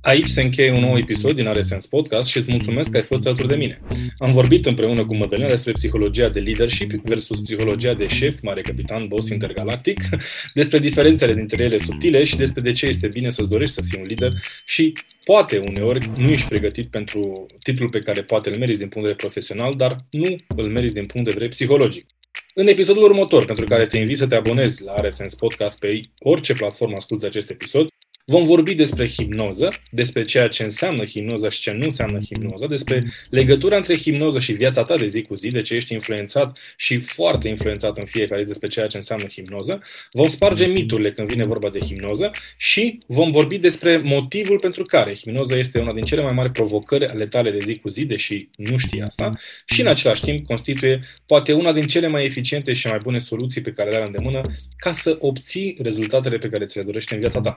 Thank 0.00 0.16
you 0.16 0.22
Aici 0.22 0.26
se 0.26 0.42
încheie 0.42 0.72
un 0.72 0.80
nou 0.80 0.98
episod 0.98 1.32
din 1.32 1.46
Are 1.46 1.60
Sens 1.60 1.86
Podcast 1.86 2.28
și 2.28 2.36
îți 2.36 2.50
mulțumesc 2.50 2.90
că 2.90 2.96
ai 2.96 3.02
fost 3.02 3.26
alături 3.26 3.48
de 3.48 3.54
mine. 3.54 3.80
Am 4.18 4.30
vorbit 4.30 4.66
împreună 4.66 5.06
cu 5.06 5.16
Mădălina 5.16 5.48
despre 5.48 5.72
psihologia 5.72 6.28
de 6.28 6.40
leadership 6.40 6.90
versus 6.90 7.40
psihologia 7.40 7.94
de 7.94 8.06
șef, 8.06 8.40
mare 8.40 8.60
capitan, 8.60 9.04
boss 9.08 9.28
intergalactic, 9.28 9.98
despre 10.54 10.78
diferențele 10.78 11.34
dintre 11.34 11.62
ele 11.62 11.78
subtile 11.78 12.24
și 12.24 12.36
despre 12.36 12.60
de 12.60 12.70
ce 12.70 12.86
este 12.86 13.08
bine 13.08 13.30
să-ți 13.30 13.48
dorești 13.48 13.74
să 13.74 13.82
fii 13.82 13.98
un 13.98 14.06
lider 14.06 14.32
și 14.64 14.92
poate 15.24 15.58
uneori 15.58 16.10
nu 16.16 16.28
ești 16.28 16.48
pregătit 16.48 16.86
pentru 16.86 17.46
titlul 17.62 17.88
pe 17.88 17.98
care 17.98 18.22
poate 18.22 18.50
îl 18.50 18.58
meriți 18.58 18.78
din 18.78 18.88
punct 18.88 19.08
de 19.08 19.12
vedere 19.12 19.28
profesional, 19.28 19.74
dar 19.76 19.96
nu 20.10 20.36
îl 20.56 20.68
meriți 20.68 20.94
din 20.94 21.06
punct 21.06 21.26
de 21.26 21.32
vedere 21.32 21.50
psihologic. 21.50 22.06
În 22.54 22.66
episodul 22.66 23.02
următor, 23.02 23.44
pentru 23.44 23.64
care 23.64 23.86
te 23.86 23.98
invit 23.98 24.16
să 24.16 24.26
te 24.26 24.34
abonezi 24.34 24.82
la 24.82 24.94
RSS 24.94 25.34
Podcast 25.34 25.78
pe 25.78 26.00
orice 26.18 26.52
platformă 26.52 26.94
asculti 26.96 27.24
acest 27.24 27.50
episod, 27.50 27.91
Vom 28.24 28.44
vorbi 28.44 28.74
despre 28.74 29.08
hipnoză, 29.08 29.68
despre 29.90 30.22
ceea 30.22 30.48
ce 30.48 30.62
înseamnă 30.62 31.04
hipnoza 31.04 31.48
și 31.48 31.60
ce 31.60 31.70
nu 31.70 31.82
înseamnă 31.84 32.18
hipnoza, 32.26 32.66
despre 32.66 33.02
legătura 33.30 33.76
între 33.76 33.96
hipnoză 33.96 34.38
și 34.38 34.52
viața 34.52 34.82
ta 34.82 34.94
de 34.96 35.06
zi 35.06 35.22
cu 35.22 35.34
zi, 35.34 35.48
de 35.48 35.60
ce 35.60 35.74
ești 35.74 35.92
influențat 35.92 36.58
și 36.76 37.00
foarte 37.00 37.48
influențat 37.48 37.98
în 37.98 38.04
fiecare 38.04 38.40
zi 38.40 38.46
despre 38.46 38.68
ceea 38.68 38.86
ce 38.86 38.96
înseamnă 38.96 39.26
hipnoză. 39.26 39.82
Vom 40.12 40.28
sparge 40.28 40.66
miturile 40.66 41.12
când 41.12 41.28
vine 41.28 41.44
vorba 41.44 41.70
de 41.70 41.78
hipnoză 41.78 42.30
și 42.56 42.98
vom 43.06 43.30
vorbi 43.30 43.58
despre 43.58 43.96
motivul 43.96 44.58
pentru 44.58 44.82
care 44.82 45.14
hipnoza 45.14 45.58
este 45.58 45.78
una 45.78 45.92
din 45.92 46.02
cele 46.02 46.22
mai 46.22 46.32
mari 46.32 46.50
provocări 46.50 47.06
ale 47.06 47.26
tale 47.26 47.50
de 47.50 47.58
zi 47.58 47.76
cu 47.76 47.88
zi, 47.88 48.04
deși 48.04 48.48
nu 48.56 48.76
știi 48.76 49.00
asta, 49.00 49.30
și 49.66 49.80
în 49.80 49.86
același 49.86 50.22
timp 50.22 50.46
constituie 50.46 51.00
poate 51.26 51.52
una 51.52 51.72
din 51.72 51.82
cele 51.82 52.06
mai 52.06 52.24
eficiente 52.24 52.72
și 52.72 52.86
mai 52.86 52.98
bune 53.02 53.18
soluții 53.18 53.60
pe 53.60 53.72
care 53.72 53.90
le 53.90 53.96
ai 53.96 54.02
în 54.06 54.12
îndemână 54.14 54.40
ca 54.76 54.92
să 54.92 55.16
obții 55.20 55.76
rezultatele 55.82 56.38
pe 56.38 56.48
care 56.48 56.64
ți 56.64 56.76
le 56.76 56.82
dorești 56.82 57.14
în 57.14 57.20
viața 57.20 57.40
ta. 57.40 57.56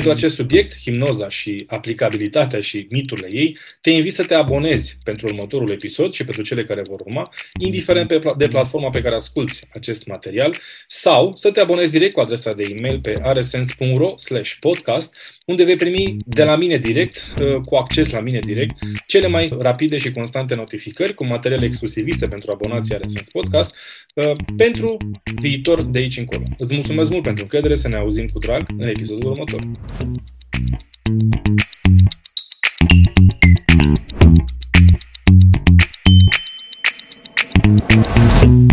Pentru 0.00 0.18
acest 0.18 0.34
subiect, 0.34 0.78
hipnoza 0.78 1.28
și 1.28 1.64
aplicabilitatea 1.66 2.60
și 2.60 2.86
miturile 2.90 3.28
ei, 3.30 3.58
te 3.80 3.90
invit 3.90 4.12
să 4.12 4.24
te 4.24 4.34
abonezi 4.34 4.98
pentru 5.04 5.26
următorul 5.26 5.70
episod 5.70 6.12
și 6.12 6.24
pentru 6.24 6.42
cele 6.42 6.64
care 6.64 6.82
vor 6.88 7.00
urma, 7.00 7.30
indiferent 7.58 8.08
de 8.36 8.48
platforma 8.48 8.88
pe 8.88 9.00
care 9.00 9.14
asculti 9.14 9.60
acest 9.74 10.06
material, 10.06 10.54
sau 10.86 11.32
să 11.34 11.50
te 11.50 11.60
abonezi 11.60 11.90
direct 11.90 12.12
cu 12.12 12.20
adresa 12.20 12.52
de 12.52 12.62
e-mail 12.76 13.00
pe 13.00 13.14
rsens.ro 13.32 14.14
podcast, 14.60 15.16
unde 15.46 15.64
vei 15.64 15.76
primi 15.76 16.16
de 16.26 16.44
la 16.44 16.56
mine 16.56 16.76
direct, 16.76 17.34
uh, 17.40 17.54
cu 17.54 17.74
acces 17.74 18.10
la 18.10 18.20
mine 18.20 18.38
direct, 18.38 18.74
cele 19.06 19.26
mai 19.26 19.48
rapide 19.58 19.96
și 19.96 20.10
constante 20.10 20.54
notificări 20.54 21.14
cu 21.14 21.26
materiale 21.26 21.64
exclusiviste 21.64 22.26
pentru 22.26 22.50
abonații 22.52 22.96
RSS 22.96 23.30
Podcast 23.30 23.74
uh, 24.14 24.32
pentru 24.56 24.96
viitor 25.40 25.82
de 25.82 25.98
aici 25.98 26.16
încolo. 26.16 26.42
Îți 26.58 26.74
mulțumesc 26.74 27.10
mult 27.10 27.22
pentru 27.22 27.42
încredere, 27.42 27.74
să 27.74 27.88
ne 27.88 27.96
auzim 27.96 28.26
cu 28.26 28.38
drag 28.38 28.66
în 28.78 28.88
episodul 28.88 29.30
următor. 29.30 29.60
Thank 29.98 30.20
you. 38.44 38.69